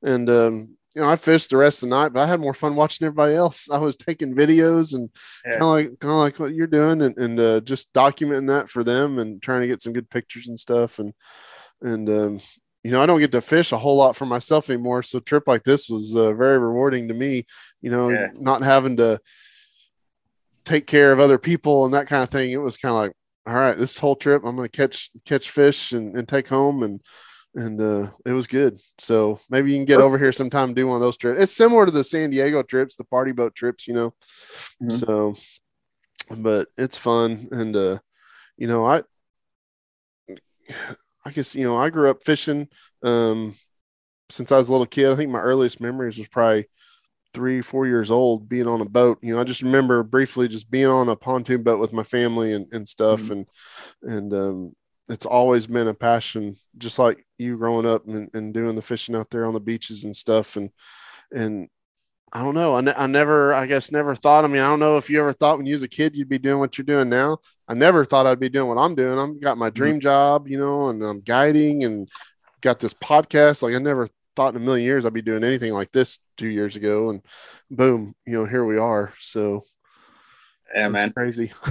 and 0.02 0.28
um, 0.28 0.76
you 0.94 1.02
know, 1.02 1.08
I 1.08 1.16
fished 1.16 1.50
the 1.50 1.56
rest 1.56 1.82
of 1.82 1.88
the 1.88 1.96
night, 1.96 2.12
but 2.12 2.20
I 2.20 2.26
had 2.26 2.40
more 2.40 2.54
fun 2.54 2.76
watching 2.76 3.04
everybody 3.04 3.34
else. 3.34 3.68
I 3.70 3.78
was 3.78 3.96
taking 3.96 4.34
videos 4.34 4.94
and 4.94 5.10
Yeah. 5.44 5.58
kind 5.58 5.62
of 5.62 5.68
like 5.68 5.86
kind 6.00 6.12
of 6.12 6.18
like 6.18 6.38
what 6.38 6.54
you're 6.54 6.66
doing, 6.66 7.02
and 7.02 7.16
and 7.18 7.40
uh, 7.40 7.60
just 7.60 7.92
documenting 7.92 8.48
that 8.48 8.68
for 8.68 8.84
them, 8.84 9.18
and 9.18 9.42
trying 9.42 9.62
to 9.62 9.66
get 9.66 9.82
some 9.82 9.92
good 9.92 10.08
pictures 10.08 10.48
and 10.48 10.58
stuff, 10.58 10.98
and 10.98 11.12
and 11.82 12.08
um, 12.08 12.40
you 12.84 12.90
know, 12.90 13.00
I 13.00 13.06
don't 13.06 13.20
get 13.20 13.32
to 13.32 13.40
fish 13.40 13.72
a 13.72 13.78
whole 13.78 13.96
lot 13.96 14.14
for 14.14 14.26
myself 14.26 14.70
anymore. 14.70 15.02
So 15.02 15.18
a 15.18 15.20
trip 15.22 15.44
like 15.48 15.64
this 15.64 15.88
was 15.88 16.14
uh, 16.14 16.32
very 16.32 16.58
rewarding 16.58 17.08
to 17.08 17.14
me. 17.14 17.46
You 17.80 17.90
know, 17.90 18.10
Yeah. 18.10 18.28
not 18.34 18.62
having 18.62 18.96
to 18.98 19.20
take 20.64 20.86
care 20.86 21.12
of 21.12 21.20
other 21.20 21.38
people 21.38 21.84
and 21.84 21.94
that 21.94 22.06
kind 22.06 22.22
of 22.22 22.30
thing. 22.30 22.50
It 22.50 22.56
was 22.58 22.76
kind 22.76 22.92
of 22.92 23.00
like, 23.00 23.12
all 23.46 23.54
right, 23.54 23.76
this 23.76 23.98
whole 23.98 24.16
trip, 24.16 24.42
I'm 24.44 24.56
going 24.56 24.68
to 24.68 24.76
catch 24.76 25.10
catch 25.26 25.50
fish 25.50 25.92
and, 25.92 26.16
and 26.16 26.28
take 26.28 26.48
home, 26.48 26.82
and 26.82 27.00
and 27.54 27.80
uh, 27.80 28.10
it 28.26 28.32
was 28.32 28.46
good. 28.46 28.78
So 28.98 29.38
maybe 29.50 29.70
you 29.70 29.76
can 29.78 29.84
get 29.84 30.00
over 30.00 30.18
here 30.18 30.32
sometime 30.32 30.70
and 30.70 30.76
do 30.76 30.86
one 30.86 30.96
of 30.96 31.00
those 31.00 31.16
trips. 31.16 31.42
It's 31.42 31.56
similar 31.56 31.86
to 31.86 31.92
the 31.92 32.04
San 32.04 32.30
Diego 32.30 32.62
trips, 32.62 32.96
the 32.96 33.04
party 33.04 33.32
boat 33.32 33.54
trips, 33.54 33.86
you 33.86 33.94
know. 33.94 34.14
Mhm. 34.82 35.00
So, 35.00 35.34
but 36.36 36.68
it's 36.76 36.96
fun, 36.96 37.48
and 37.52 37.76
uh, 37.76 37.98
you 38.56 38.66
know, 38.66 38.84
I 38.84 39.02
I 41.24 41.30
guess 41.30 41.54
you 41.54 41.64
know 41.64 41.76
I 41.76 41.90
grew 41.90 42.10
up 42.10 42.22
fishing 42.24 42.68
um, 43.02 43.54
since 44.30 44.50
I 44.52 44.56
was 44.56 44.68
a 44.68 44.72
little 44.72 44.86
kid. 44.86 45.10
I 45.10 45.16
think 45.16 45.30
my 45.30 45.40
earliest 45.40 45.80
memories 45.80 46.18
was 46.18 46.28
probably 46.28 46.66
three, 47.32 47.60
four 47.62 47.86
years 47.86 48.10
old, 48.10 48.48
being 48.48 48.66
on 48.68 48.80
a 48.80 48.88
boat. 48.88 49.18
You 49.22 49.34
know, 49.34 49.40
I 49.40 49.44
just 49.44 49.62
remember 49.62 50.02
briefly 50.02 50.48
just 50.48 50.70
being 50.70 50.86
on 50.86 51.08
a 51.08 51.16
pontoon 51.16 51.62
boat 51.62 51.80
with 51.80 51.92
my 51.92 52.04
family 52.04 52.52
and, 52.52 52.66
and 52.72 52.88
stuff, 52.88 53.22
Mhm. 53.22 53.30
and 53.30 53.46
and 54.02 54.32
um, 54.32 54.76
it's 55.08 55.26
always 55.26 55.66
been 55.66 55.88
a 55.88 55.94
passion, 55.94 56.56
just 56.78 56.98
like 56.98 57.26
you 57.38 57.56
growing 57.56 57.86
up 57.86 58.06
and, 58.06 58.30
and 58.34 58.54
doing 58.54 58.74
the 58.74 58.82
fishing 58.82 59.14
out 59.14 59.30
there 59.30 59.44
on 59.44 59.54
the 59.54 59.60
beaches 59.60 60.04
and 60.04 60.16
stuff, 60.16 60.56
and 60.56 60.70
and 61.32 61.68
I 62.34 62.42
don't 62.42 62.54
know. 62.54 62.74
I, 62.74 62.80
ne- 62.80 62.94
I 62.96 63.06
never, 63.06 63.54
I 63.54 63.66
guess, 63.66 63.92
never 63.92 64.16
thought. 64.16 64.44
I 64.44 64.48
mean, 64.48 64.60
I 64.60 64.68
don't 64.68 64.80
know 64.80 64.96
if 64.96 65.08
you 65.08 65.20
ever 65.20 65.32
thought 65.32 65.56
when 65.56 65.66
you 65.66 65.74
was 65.74 65.84
a 65.84 65.88
kid 65.88 66.16
you'd 66.16 66.28
be 66.28 66.38
doing 66.38 66.58
what 66.58 66.76
you're 66.76 66.84
doing 66.84 67.08
now. 67.08 67.38
I 67.68 67.74
never 67.74 68.04
thought 68.04 68.26
I'd 68.26 68.40
be 68.40 68.48
doing 68.48 68.68
what 68.68 68.76
I'm 68.76 68.96
doing. 68.96 69.18
I've 69.18 69.40
got 69.40 69.56
my 69.56 69.68
mm-hmm. 69.68 69.74
dream 69.74 70.00
job, 70.00 70.48
you 70.48 70.58
know, 70.58 70.88
and 70.88 71.00
I'm 71.00 71.20
guiding 71.20 71.84
and 71.84 72.08
got 72.60 72.80
this 72.80 72.92
podcast. 72.92 73.62
Like 73.62 73.74
I 73.74 73.78
never 73.78 74.08
thought 74.34 74.56
in 74.56 74.62
a 74.62 74.64
million 74.64 74.84
years 74.84 75.06
I'd 75.06 75.12
be 75.12 75.22
doing 75.22 75.44
anything 75.44 75.72
like 75.72 75.92
this 75.92 76.18
two 76.36 76.48
years 76.48 76.74
ago. 76.74 77.10
And 77.10 77.22
boom, 77.70 78.16
you 78.26 78.32
know, 78.32 78.46
here 78.46 78.64
we 78.64 78.78
are. 78.78 79.12
So 79.20 79.62
Yeah, 80.74 80.88
man. 80.88 81.12
crazy. 81.12 81.52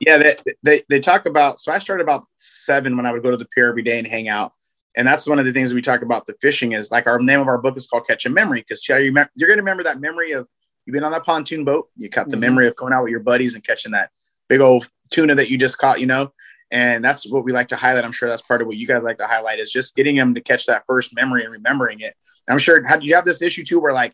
yeah, 0.00 0.18
they, 0.18 0.34
they 0.62 0.82
they 0.88 1.00
talk 1.00 1.26
about. 1.26 1.60
So 1.60 1.72
I 1.72 1.78
started 1.78 2.02
about 2.02 2.24
seven 2.36 2.96
when 2.96 3.06
I 3.06 3.12
would 3.12 3.22
go 3.22 3.30
to 3.30 3.36
the 3.36 3.46
pier 3.46 3.68
every 3.68 3.82
day 3.82 3.98
and 3.98 4.06
hang 4.06 4.28
out, 4.28 4.52
and 4.96 5.06
that's 5.06 5.26
one 5.26 5.38
of 5.38 5.46
the 5.46 5.52
things 5.52 5.74
we 5.74 5.82
talk 5.82 6.02
about. 6.02 6.26
The 6.26 6.34
fishing 6.40 6.72
is 6.72 6.90
like 6.90 7.06
our 7.06 7.18
name 7.18 7.40
of 7.40 7.48
our 7.48 7.58
book 7.58 7.76
is 7.76 7.86
called 7.86 8.06
Catch 8.06 8.26
a 8.26 8.30
Memory 8.30 8.60
because 8.60 8.86
you 8.88 8.94
you're 8.94 9.48
going 9.48 9.56
to 9.58 9.62
remember 9.62 9.82
that 9.84 10.00
memory 10.00 10.32
of 10.32 10.46
you've 10.84 10.94
been 10.94 11.04
on 11.04 11.12
that 11.12 11.24
pontoon 11.24 11.64
boat, 11.64 11.88
you 11.96 12.08
caught 12.08 12.28
the 12.28 12.36
Mhm. 12.36 12.40
memory 12.40 12.66
of 12.68 12.76
going 12.76 12.92
out 12.92 13.02
with 13.02 13.10
your 13.10 13.20
buddies 13.20 13.54
and 13.54 13.64
catching 13.64 13.92
that 13.92 14.10
big 14.48 14.60
old 14.60 14.88
tuna 15.10 15.34
that 15.34 15.50
you 15.50 15.58
just 15.58 15.78
caught, 15.78 16.00
you 16.00 16.06
know. 16.06 16.32
And 16.70 17.04
that's 17.04 17.30
what 17.30 17.44
we 17.44 17.52
like 17.52 17.68
to 17.68 17.76
highlight. 17.76 18.04
I'm 18.04 18.12
sure 18.12 18.28
that's 18.28 18.42
part 18.42 18.60
of 18.60 18.66
what 18.66 18.76
you 18.76 18.86
guys 18.86 19.02
like 19.02 19.18
to 19.18 19.26
highlight 19.26 19.60
is 19.60 19.70
just 19.70 19.94
getting 19.94 20.16
them 20.16 20.34
to 20.34 20.40
catch 20.40 20.66
that 20.66 20.82
first 20.86 21.14
memory 21.14 21.44
and 21.44 21.52
remembering 21.52 22.00
it. 22.00 22.14
I'm 22.48 22.58
sure. 22.58 22.84
How 22.86 22.96
do 22.96 23.06
you 23.06 23.14
have 23.14 23.24
this 23.24 23.42
issue 23.42 23.64
too, 23.64 23.80
where 23.80 23.92
like 23.92 24.12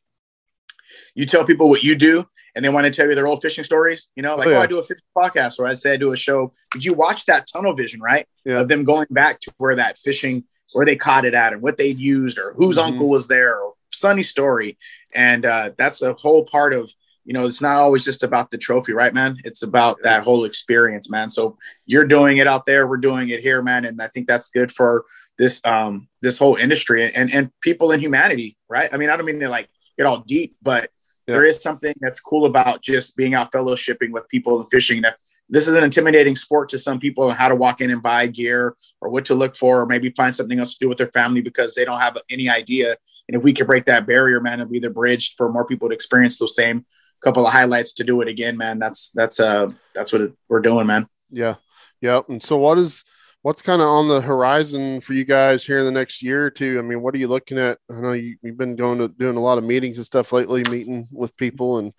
you 1.14 1.26
tell 1.26 1.44
people 1.44 1.68
what 1.68 1.82
you 1.82 1.94
do 1.94 2.24
and 2.54 2.64
they 2.64 2.68
want 2.68 2.84
to 2.84 2.90
tell 2.90 3.08
you 3.08 3.14
their 3.14 3.26
old 3.26 3.40
fishing 3.42 3.64
stories. 3.64 4.08
You 4.16 4.22
know, 4.22 4.34
like, 4.36 4.48
Oh, 4.48 4.54
oh. 4.54 4.60
I 4.60 4.66
do 4.66 4.78
a 4.78 4.82
fishing 4.82 5.04
podcast, 5.16 5.58
or 5.58 5.66
I 5.66 5.74
say 5.74 5.92
I 5.94 5.96
do 5.96 6.12
a 6.12 6.16
show. 6.16 6.52
Did 6.72 6.84
you 6.84 6.94
watch 6.94 7.26
that 7.26 7.46
tunnel 7.52 7.74
vision, 7.74 8.00
right? 8.00 8.26
Yeah. 8.44 8.60
Of 8.60 8.68
them 8.68 8.84
going 8.84 9.06
back 9.10 9.40
to 9.40 9.52
where 9.58 9.76
that 9.76 9.98
fishing, 9.98 10.44
where 10.72 10.86
they 10.86 10.96
caught 10.96 11.24
it 11.24 11.34
at, 11.34 11.52
and 11.52 11.62
what 11.62 11.76
they 11.76 11.88
used, 11.88 12.38
or 12.38 12.52
whose 12.54 12.76
Mhm. 12.78 12.84
uncle 12.84 13.08
was 13.08 13.26
there, 13.28 13.58
or 13.58 13.74
sunny 13.92 14.22
story. 14.22 14.78
And 15.14 15.44
uh, 15.46 15.70
that's 15.78 16.02
a 16.02 16.14
whole 16.14 16.44
part 16.44 16.72
of, 16.74 16.90
you 17.24 17.32
know, 17.34 17.46
it's 17.46 17.60
not 17.62 17.76
always 17.76 18.04
just 18.04 18.22
about 18.22 18.50
the 18.50 18.58
trophy, 18.58 18.92
right, 18.92 19.12
man? 19.14 19.36
It's 19.44 19.62
about 19.62 20.02
that 20.02 20.22
whole 20.24 20.44
experience, 20.44 21.08
man. 21.10 21.30
So 21.30 21.56
you're 21.86 22.04
doing 22.06 22.38
it 22.38 22.46
out 22.46 22.64
there, 22.66 22.86
we're 22.86 22.96
doing 22.96 23.28
it 23.28 23.40
here, 23.40 23.62
man, 23.62 23.84
and 23.84 24.00
I 24.02 24.08
think 24.08 24.26
that's 24.26 24.48
good 24.50 24.72
for 24.72 25.04
this 25.38 25.64
um 25.64 26.06
this 26.20 26.36
whole 26.36 26.56
industry 26.56 27.10
and 27.14 27.32
and 27.32 27.50
people 27.62 27.92
in 27.92 28.00
humanity, 28.00 28.56
right? 28.68 28.92
I 28.92 28.96
mean, 28.98 29.08
I 29.08 29.16
don't 29.16 29.24
mean 29.26 29.40
to 29.40 29.48
like 29.48 29.68
get 29.96 30.06
all 30.06 30.18
deep, 30.26 30.54
but 30.62 30.90
Yeah. 31.26 31.34
there 31.34 31.44
is 31.44 31.62
something 31.62 31.94
that's 32.00 32.20
cool 32.20 32.46
about 32.46 32.82
just 32.82 33.16
being 33.16 33.34
out 33.34 33.52
fellowshipping 33.52 34.10
with 34.10 34.28
people 34.28 34.60
and 34.60 34.68
fishing. 34.70 35.02
That 35.02 35.16
this 35.48 35.68
is 35.68 35.74
an 35.74 35.84
intimidating 35.84 36.36
sport 36.36 36.68
to 36.70 36.78
some 36.78 36.98
people 36.98 37.24
on 37.24 37.36
how 37.36 37.48
to 37.48 37.54
walk 37.54 37.80
in 37.80 37.90
and 37.90 38.02
buy 38.02 38.26
gear 38.26 38.74
or 39.00 39.10
what 39.10 39.24
to 39.26 39.34
look 39.34 39.56
for, 39.56 39.82
or 39.82 39.86
maybe 39.86 40.10
find 40.10 40.34
something 40.34 40.58
else 40.58 40.74
to 40.74 40.84
do 40.84 40.88
with 40.88 40.98
their 40.98 41.08
family 41.08 41.40
because 41.40 41.74
they 41.74 41.84
don't 41.84 42.00
have 42.00 42.16
any 42.30 42.48
idea. 42.48 42.96
And 43.28 43.36
if 43.36 43.42
we 43.42 43.52
could 43.52 43.66
break 43.66 43.84
that 43.84 44.06
barrier, 44.06 44.40
man, 44.40 44.60
it'd 44.60 44.72
be 44.72 44.80
the 44.80 44.90
bridge 44.90 45.34
for 45.36 45.52
more 45.52 45.64
people 45.64 45.88
to 45.88 45.94
experience 45.94 46.38
those 46.38 46.56
same 46.56 46.84
couple 47.22 47.46
of 47.46 47.52
highlights 47.52 47.92
to 47.92 48.04
do 48.04 48.20
it 48.20 48.28
again, 48.28 48.56
man. 48.56 48.78
That's 48.78 49.10
that's 49.10 49.40
uh 49.40 49.70
that's 49.94 50.12
what 50.12 50.22
it, 50.22 50.32
we're 50.48 50.60
doing, 50.60 50.86
man. 50.86 51.08
Yeah. 51.30 51.54
yeah. 52.00 52.20
And 52.28 52.42
so 52.42 52.56
what 52.56 52.78
is 52.78 53.04
what's 53.42 53.62
kind 53.62 53.82
of 53.82 53.88
on 53.88 54.08
the 54.08 54.20
horizon 54.20 55.00
for 55.00 55.12
you 55.12 55.24
guys 55.24 55.64
here 55.64 55.80
in 55.80 55.84
the 55.84 55.90
next 55.90 56.22
year 56.22 56.46
or 56.46 56.50
two? 56.50 56.78
I 56.78 56.82
mean, 56.82 57.02
what 57.02 57.14
are 57.14 57.18
you 57.18 57.28
looking 57.28 57.58
at? 57.58 57.78
I 57.90 58.00
know 58.00 58.12
you, 58.12 58.36
you've 58.42 58.56
been 58.56 58.76
going 58.76 58.98
to 58.98 59.08
doing 59.08 59.36
a 59.36 59.42
lot 59.42 59.58
of 59.58 59.64
meetings 59.64 59.98
and 59.98 60.06
stuff 60.06 60.32
lately, 60.32 60.62
meeting 60.70 61.08
with 61.12 61.36
people 61.36 61.78
and 61.78 61.92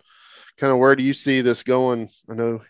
kind 0.58 0.72
of 0.72 0.78
where 0.78 0.96
do 0.96 1.02
you 1.02 1.12
see 1.12 1.40
this 1.40 1.62
going? 1.62 2.08
I 2.28 2.34
know 2.34 2.62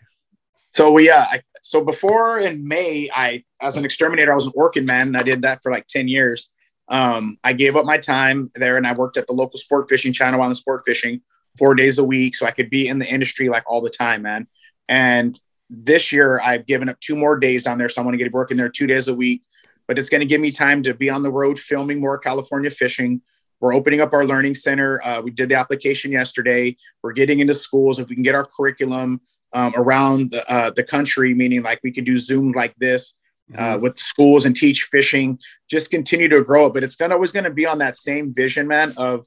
So 0.71 0.91
we 0.91 1.09
uh 1.09 1.25
I, 1.31 1.41
so 1.61 1.83
before 1.83 2.39
in 2.39 2.67
May, 2.67 3.09
I 3.13 3.43
as 3.61 3.75
an 3.75 3.85
exterminator, 3.85 4.31
I 4.31 4.35
was 4.35 4.47
an 4.47 4.53
Orkin 4.53 4.85
man, 4.85 5.07
and 5.07 5.17
I 5.17 5.23
did 5.23 5.41
that 5.41 5.59
for 5.63 5.71
like 5.71 5.87
10 5.87 6.07
years. 6.07 6.49
Um, 6.87 7.37
I 7.43 7.53
gave 7.53 7.75
up 7.75 7.85
my 7.85 7.97
time 7.97 8.51
there 8.53 8.77
and 8.77 8.85
I 8.85 8.93
worked 8.93 9.17
at 9.17 9.25
the 9.25 9.33
local 9.33 9.57
sport 9.57 9.89
fishing 9.89 10.13
channel 10.13 10.41
on 10.41 10.49
the 10.49 10.55
sport 10.55 10.83
fishing 10.85 11.21
four 11.57 11.73
days 11.73 11.97
a 11.97 12.03
week 12.03 12.35
so 12.35 12.45
I 12.45 12.51
could 12.51 12.69
be 12.69 12.87
in 12.87 12.99
the 12.99 13.07
industry 13.07 13.49
like 13.49 13.63
all 13.65 13.81
the 13.81 13.89
time, 13.89 14.21
man. 14.21 14.47
And 14.87 15.39
this 15.69 16.11
year 16.11 16.39
I've 16.41 16.65
given 16.65 16.89
up 16.89 16.99
two 16.99 17.15
more 17.15 17.37
days 17.37 17.63
down 17.63 17.77
there. 17.77 17.89
So 17.89 18.01
I'm 18.01 18.05
going 18.05 18.17
to 18.17 18.23
get 18.23 18.33
working 18.33 18.57
there 18.57 18.69
two 18.69 18.87
days 18.87 19.07
a 19.07 19.13
week, 19.13 19.43
but 19.87 19.97
it's 19.97 20.09
going 20.09 20.21
to 20.21 20.25
give 20.25 20.41
me 20.41 20.51
time 20.51 20.83
to 20.83 20.93
be 20.93 21.09
on 21.09 21.23
the 21.23 21.31
road 21.31 21.59
filming 21.59 21.99
more 21.99 22.17
California 22.17 22.69
fishing. 22.69 23.21
We're 23.59 23.73
opening 23.73 24.01
up 24.01 24.13
our 24.13 24.25
learning 24.25 24.55
center. 24.55 25.01
Uh, 25.03 25.21
we 25.21 25.31
did 25.31 25.49
the 25.49 25.55
application 25.55 26.11
yesterday. 26.11 26.75
We're 27.01 27.13
getting 27.13 27.39
into 27.39 27.53
schools. 27.53 27.99
If 27.99 28.09
we 28.09 28.15
can 28.15 28.23
get 28.23 28.35
our 28.35 28.45
curriculum 28.45 29.21
um, 29.53 29.73
around 29.75 30.31
the, 30.31 30.49
uh, 30.51 30.71
the 30.75 30.83
country, 30.83 31.33
meaning 31.33 31.63
like 31.63 31.79
we 31.83 31.91
could 31.91 32.05
do 32.05 32.17
Zoom 32.17 32.51
like 32.51 32.75
this 32.75 33.17
uh, 33.57 33.77
with 33.81 33.97
schools 33.97 34.45
and 34.45 34.55
teach 34.55 34.83
fishing, 34.83 35.39
just 35.69 35.89
continue 35.89 36.27
to 36.27 36.43
grow 36.43 36.65
it. 36.65 36.73
But 36.73 36.83
it's 36.83 36.95
gonna 36.95 37.15
always 37.15 37.31
going 37.31 37.45
to 37.45 37.51
be 37.51 37.65
on 37.65 37.77
that 37.77 37.97
same 37.97 38.33
vision, 38.33 38.67
man, 38.67 38.93
of 38.97 39.25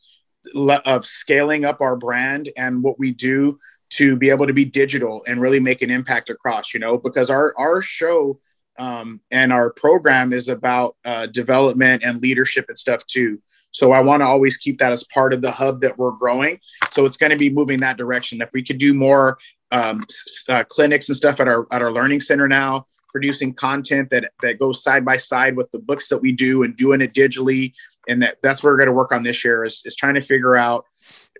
of 0.55 1.05
scaling 1.05 1.65
up 1.65 1.81
our 1.81 1.97
brand 1.97 2.51
and 2.57 2.83
what 2.83 2.99
we 2.99 3.13
do 3.13 3.59
to 3.91 4.17
be 4.17 4.31
able 4.31 4.47
to 4.47 4.53
be 4.53 4.65
digital 4.65 5.25
and 5.27 5.41
really 5.41 5.61
make 5.61 5.83
an 5.83 5.91
impact 5.91 6.31
across. 6.31 6.75
You 6.75 6.81
know, 6.81 6.99
because 6.99 7.31
our 7.31 7.55
our 7.59 7.81
show 7.81 8.41
um, 8.79 9.21
and 9.31 9.53
our 9.53 9.73
program 9.73 10.33
is 10.33 10.49
about 10.49 10.97
uh, 11.05 11.27
development 11.27 12.03
and 12.05 12.23
leadership 12.23 12.67
and 12.69 12.79
stuff 12.79 13.05
too. 13.07 13.41
So 13.71 13.93
I 13.93 14.01
want 14.01 14.23
to 14.23 14.27
always 14.27 14.57
keep 14.57 14.79
that 14.79 14.93
as 14.93 15.05
part 15.05 15.33
of 15.33 15.43
the 15.43 15.51
hub 15.51 15.81
that 15.81 15.99
we're 15.99 16.13
growing. 16.13 16.59
So 16.91 17.05
it's 17.05 17.17
going 17.17 17.31
to 17.31 17.37
be 17.37 17.51
moving 17.51 17.81
that 17.81 17.97
direction. 17.97 18.41
If 18.41 18.51
we 18.55 18.63
could 18.63 18.79
do 18.79 18.95
more 18.95 19.39
um, 19.71 20.05
uh, 20.49 20.65
clinics 20.69 21.09
and 21.09 21.17
stuff 21.17 21.41
at 21.41 21.49
our 21.49 21.67
at 21.73 21.83
our 21.83 21.93
learning 21.93 22.21
center 22.21 22.49
now, 22.49 22.87
producing 23.09 23.53
content 23.53 24.11
that 24.11 24.31
that 24.43 24.59
goes 24.59 24.83
side 24.83 25.05
by 25.05 25.17
side 25.17 25.57
with 25.57 25.71
the 25.73 25.79
books 25.79 26.09
that 26.09 26.19
we 26.19 26.33
do 26.33 26.63
and 26.63 26.77
doing 26.77 27.01
it 27.01 27.13
digitally, 27.13 27.73
and 28.09 28.23
that 28.23 28.39
that's 28.43 28.63
what 28.63 28.71
we're 28.71 28.77
going 28.77 28.89
to 28.89 28.95
work 28.95 29.13
on 29.13 29.23
this 29.23 29.45
year 29.45 29.65
is 29.65 29.83
is 29.85 29.97
trying 29.97 30.15
to 30.15 30.21
figure 30.21 30.57
out. 30.57 30.85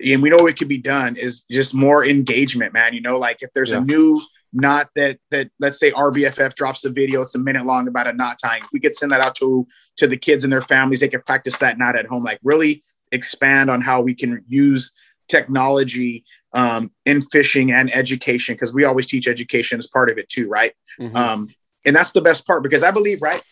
And 0.05 0.23
we 0.23 0.31
know 0.31 0.47
it 0.47 0.57
could 0.59 0.69
be 0.69 0.79
done 0.79 1.17
is 1.17 1.43
just 1.51 1.75
more 1.75 2.05
engagement, 2.05 2.73
man. 2.73 2.95
You 2.95 3.01
know, 3.01 3.19
like 3.19 3.43
if 3.43 3.53
there's 3.53 3.71
Yeah. 3.71 3.79
a 3.79 3.81
new 3.85 4.21
not 4.53 4.89
that 4.97 5.19
that 5.31 5.51
let's 5.61 5.79
say 5.79 5.91
RBFF 5.91 6.55
drops 6.55 6.85
a 6.85 6.91
video, 6.91 7.21
it's 7.23 7.35
a 7.35 7.39
minute 7.39 7.67
long 7.67 7.87
about 7.89 8.07
a 8.07 8.13
knot 8.13 8.39
tying. 8.43 8.63
If 8.63 8.71
we 8.73 8.81
could 8.81 8.95
send 8.95 9.13
that 9.13 9.21
out 9.25 9.35
to 9.37 9.67
to 9.99 10.07
the 10.07 10.17
kids 10.17 10.45
and 10.45 10.53
their 10.53 10.63
families, 10.63 11.01
they 11.01 11.09
could 11.09 11.25
practice 11.25 11.59
that 11.59 11.79
knot 11.79 11.97
at 11.97 12.07
home. 12.07 12.25
Like 12.25 12.39
really 12.43 12.83
expand 13.13 13.71
on 13.71 13.81
how 13.81 14.01
we 14.01 14.15
can 14.15 14.45
use 14.49 14.93
technology 15.29 16.25
um, 16.55 16.91
in 17.05 17.21
fishing 17.21 17.73
and 17.73 17.95
education 17.95 18.55
because 18.55 18.73
we 18.73 18.85
always 18.85 19.07
teach 19.07 19.29
education 19.29 19.79
as 19.79 19.87
part 19.87 20.11
of 20.11 20.19
it 20.19 20.29
too, 20.29 20.49
right? 20.49 20.73
Mm-hmm. 21.01 21.17
Um, 21.17 21.47
and 21.85 21.95
that's 21.95 22.13
the 22.13 22.23
best 22.23 22.47
part 22.47 22.63
because 22.63 22.83
I 22.83 22.91
believe, 22.91 23.21
right? 23.23 23.43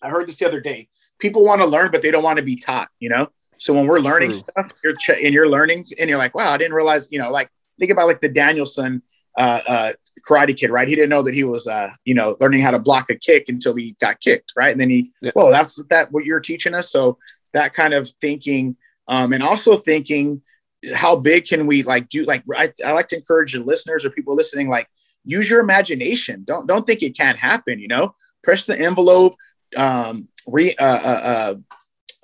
I 0.00 0.08
heard 0.08 0.28
this 0.28 0.38
the 0.38 0.46
other 0.46 0.60
day. 0.60 0.88
People 1.18 1.44
want 1.44 1.60
to 1.60 1.66
learn, 1.66 1.90
but 1.90 2.02
they 2.02 2.12
don't 2.12 2.22
want 2.22 2.36
to 2.36 2.44
be 2.44 2.56
taught. 2.56 2.88
You 3.00 3.08
know. 3.08 3.28
So 3.58 3.74
when 3.74 3.86
we're 3.86 4.00
learning 4.00 4.30
True. 4.30 4.38
stuff, 4.38 4.72
you're 4.82 4.96
ch- 4.96 5.20
and 5.22 5.34
you're 5.34 5.48
learning, 5.48 5.84
and 5.98 6.08
you're 6.08 6.18
like, 6.18 6.34
wow, 6.34 6.52
I 6.52 6.56
didn't 6.56 6.74
realize. 6.74 7.10
You 7.12 7.18
know, 7.18 7.30
like 7.30 7.50
think 7.78 7.90
about 7.90 8.06
like 8.06 8.20
the 8.20 8.28
Daniel-san 8.28 9.02
uh, 9.36 9.60
uh, 9.66 9.92
Karate 10.26 10.56
Kid, 10.56 10.70
right? 10.70 10.88
He 10.88 10.94
didn't 10.94 11.10
know 11.10 11.22
that 11.22 11.34
he 11.34 11.44
was, 11.44 11.66
uh, 11.66 11.90
you 12.04 12.14
know, 12.14 12.36
learning 12.40 12.60
how 12.60 12.70
to 12.70 12.78
block 12.78 13.10
a 13.10 13.14
kick 13.14 13.44
until 13.48 13.74
he 13.74 13.94
got 14.00 14.20
kicked, 14.20 14.52
right? 14.56 14.70
And 14.70 14.80
then 14.80 14.90
he, 14.90 15.06
yeah. 15.22 15.30
well, 15.34 15.50
that's 15.50 15.82
that 15.90 16.12
what 16.12 16.24
you're 16.24 16.40
teaching 16.40 16.74
us. 16.74 16.90
So 16.90 17.18
that 17.52 17.72
kind 17.72 17.94
of 17.94 18.10
thinking, 18.20 18.76
um, 19.06 19.32
and 19.32 19.42
also 19.42 19.76
thinking, 19.76 20.42
how 20.94 21.16
big 21.16 21.46
can 21.46 21.66
we 21.66 21.82
like 21.82 22.08
do? 22.08 22.24
Like, 22.24 22.42
I, 22.54 22.72
I 22.84 22.92
like 22.92 23.08
to 23.08 23.16
encourage 23.16 23.52
the 23.52 23.60
listeners 23.60 24.04
or 24.04 24.10
people 24.10 24.34
listening, 24.34 24.68
like, 24.68 24.88
use 25.24 25.48
your 25.48 25.60
imagination. 25.60 26.44
Don't 26.46 26.66
don't 26.66 26.86
think 26.86 27.02
it 27.02 27.16
can't 27.16 27.38
happen. 27.38 27.78
You 27.78 27.88
know, 27.88 28.14
press 28.42 28.66
the 28.66 28.78
envelope. 28.78 29.34
Um, 29.76 30.28
re, 30.46 30.74
uh, 30.78 30.84
uh, 30.84 31.20
uh 31.24 31.54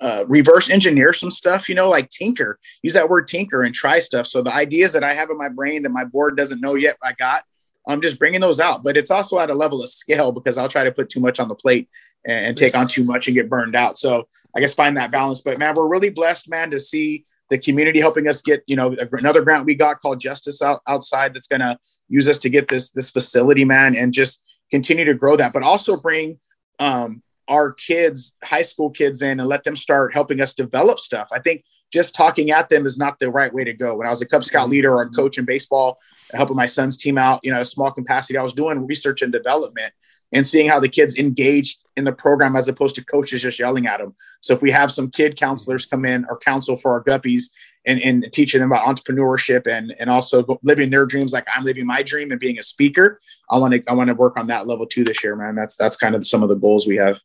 uh, 0.01 0.25
reverse 0.27 0.69
engineer 0.69 1.13
some 1.13 1.31
stuff, 1.31 1.69
you 1.69 1.75
know, 1.75 1.89
like 1.89 2.09
tinker, 2.09 2.59
use 2.81 2.93
that 2.93 3.09
word 3.09 3.27
tinker 3.27 3.63
and 3.63 3.73
try 3.73 3.97
stuff. 3.97 4.27
So 4.27 4.41
the 4.41 4.53
ideas 4.53 4.93
that 4.93 5.03
I 5.03 5.13
have 5.13 5.29
in 5.29 5.37
my 5.37 5.49
brain 5.49 5.83
that 5.83 5.89
my 5.89 6.03
board 6.03 6.35
doesn't 6.35 6.61
know 6.61 6.75
yet, 6.75 6.97
I 7.01 7.13
got, 7.13 7.43
I'm 7.87 8.01
just 8.01 8.19
bringing 8.19 8.41
those 8.41 8.59
out, 8.59 8.83
but 8.83 8.97
it's 8.97 9.11
also 9.11 9.39
at 9.39 9.49
a 9.49 9.53
level 9.53 9.81
of 9.81 9.89
scale 9.89 10.31
because 10.31 10.57
I'll 10.57 10.67
try 10.67 10.83
to 10.83 10.91
put 10.91 11.09
too 11.09 11.19
much 11.19 11.39
on 11.39 11.47
the 11.47 11.55
plate 11.55 11.87
and, 12.25 12.57
take 12.57 12.75
on 12.75 12.87
too 12.87 13.03
much 13.03 13.27
and 13.27 13.35
get 13.35 13.49
burned 13.49 13.75
out. 13.75 13.97
So 13.97 14.27
I 14.55 14.59
guess 14.59 14.73
find 14.73 14.97
that 14.97 15.11
balance, 15.11 15.41
but 15.41 15.59
man, 15.59 15.75
we're 15.75 15.87
really 15.87 16.09
blessed, 16.09 16.49
man, 16.49 16.71
to 16.71 16.79
see 16.79 17.25
the 17.49 17.57
community 17.59 17.99
helping 17.99 18.27
us 18.27 18.41
get, 18.41 18.63
you 18.67 18.75
know, 18.75 18.95
another 19.11 19.43
grant 19.43 19.65
we 19.65 19.75
got 19.75 19.99
called 19.99 20.19
justice 20.19 20.61
out, 20.61 20.81
outside 20.87 21.33
that's 21.33 21.47
going 21.47 21.59
to 21.59 21.77
use 22.09 22.27
us 22.27 22.39
to 22.39 22.49
get 22.49 22.67
this, 22.67 22.91
this 22.91 23.09
facility, 23.09 23.63
man, 23.63 23.95
and 23.95 24.13
just 24.13 24.43
continue 24.71 25.05
to 25.05 25.13
grow 25.13 25.37
that, 25.37 25.53
but 25.53 25.61
also 25.61 25.95
bring, 25.95 26.39
um, 26.79 27.21
our 27.47 27.73
kids, 27.73 28.35
high 28.43 28.61
school 28.61 28.89
kids 28.89 29.21
in 29.21 29.39
and 29.39 29.49
let 29.49 29.63
them 29.63 29.77
start 29.77 30.13
helping 30.13 30.41
us 30.41 30.53
develop 30.53 30.99
stuff. 30.99 31.27
I 31.31 31.39
think 31.39 31.63
just 31.93 32.15
talking 32.15 32.51
at 32.51 32.69
them 32.69 32.85
is 32.85 32.97
not 32.97 33.19
the 33.19 33.29
right 33.29 33.53
way 33.53 33.63
to 33.63 33.73
go. 33.73 33.95
When 33.95 34.07
I 34.07 34.09
was 34.09 34.21
a 34.21 34.27
Cub 34.27 34.43
Scout 34.43 34.63
mm-hmm. 34.63 34.71
leader 34.71 34.93
or 34.93 35.03
a 35.03 35.09
coach 35.09 35.37
in 35.37 35.45
baseball, 35.45 35.97
helping 36.33 36.55
my 36.55 36.65
son's 36.65 36.97
team 36.97 37.17
out, 37.17 37.39
you 37.43 37.51
know, 37.51 37.61
a 37.61 37.65
small 37.65 37.91
capacity, 37.91 38.37
I 38.37 38.43
was 38.43 38.53
doing 38.53 38.85
research 38.85 39.21
and 39.21 39.31
development 39.31 39.93
and 40.31 40.45
seeing 40.45 40.67
how 40.67 40.79
the 40.79 40.89
kids 40.89 41.17
engaged 41.17 41.83
in 41.95 42.03
the 42.03 42.11
program 42.11 42.55
as 42.55 42.67
opposed 42.67 42.95
to 42.95 43.05
coaches 43.05 43.43
just 43.43 43.59
yelling 43.59 43.87
at 43.87 43.99
them. 43.99 44.15
So 44.41 44.53
if 44.53 44.61
we 44.61 44.71
have 44.71 44.91
some 44.91 45.09
kid 45.09 45.37
counselors 45.37 45.85
come 45.85 46.05
in 46.05 46.25
or 46.29 46.37
counsel 46.37 46.75
for 46.75 46.91
our 46.91 47.03
guppies 47.03 47.51
and, 47.85 48.01
and 48.01 48.25
teaching 48.33 48.59
them 48.59 48.71
about 48.71 48.87
entrepreneurship 48.87 49.67
and, 49.67 49.95
and 49.99 50.09
also 50.09 50.59
living 50.63 50.89
their 50.89 51.05
dreams 51.05 51.31
like 51.31 51.47
I'm 51.53 51.63
living 51.63 51.85
my 51.85 52.01
dream 52.01 52.31
and 52.31 52.39
being 52.39 52.57
a 52.57 52.63
speaker, 52.63 53.19
I 53.49 53.57
want 53.57 53.73
to 53.73 53.83
I 53.87 53.93
want 53.93 54.07
to 54.07 54.15
work 54.15 54.37
on 54.37 54.47
that 54.47 54.67
level 54.67 54.87
too 54.87 55.03
this 55.03 55.23
year, 55.23 55.35
man. 55.35 55.55
That's 55.55 55.75
that's 55.75 55.95
kind 55.95 56.15
of 56.15 56.25
some 56.25 56.43
of 56.43 56.49
the 56.49 56.55
goals 56.55 56.87
we 56.87 56.97
have. 56.97 57.21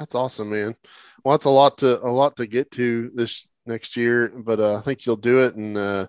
That's 0.00 0.14
awesome, 0.14 0.48
man. 0.48 0.74
Well, 1.22 1.34
that's 1.34 1.44
a 1.44 1.50
lot 1.50 1.76
to 1.78 2.02
a 2.02 2.08
lot 2.08 2.36
to 2.38 2.46
get 2.46 2.70
to 2.72 3.10
this 3.14 3.46
next 3.66 3.98
year, 3.98 4.32
but 4.34 4.58
uh, 4.58 4.76
I 4.76 4.80
think 4.80 5.04
you'll 5.04 5.16
do 5.16 5.40
it. 5.40 5.56
And 5.56 5.76
uh, 5.76 6.06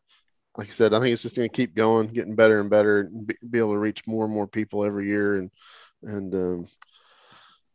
like 0.57 0.67
I 0.67 0.71
said, 0.71 0.93
I 0.93 0.99
think 1.01 1.11
it's 1.11 1.23
just 1.23 1.35
going 1.35 1.49
to 1.49 1.53
keep 1.55 1.75
going, 1.75 2.07
getting 2.07 2.35
better 2.35 2.61
and 2.61 2.69
better, 2.69 3.01
and 3.01 3.27
be, 3.27 3.35
be, 3.47 3.59
able 3.59 3.73
to 3.73 3.77
reach 3.77 4.07
more 4.07 4.23
and 4.23 4.33
more 4.33 4.47
people 4.47 4.85
every 4.85 5.07
year, 5.07 5.35
and 5.35 5.51
and 6.03 6.33
um, 6.33 6.67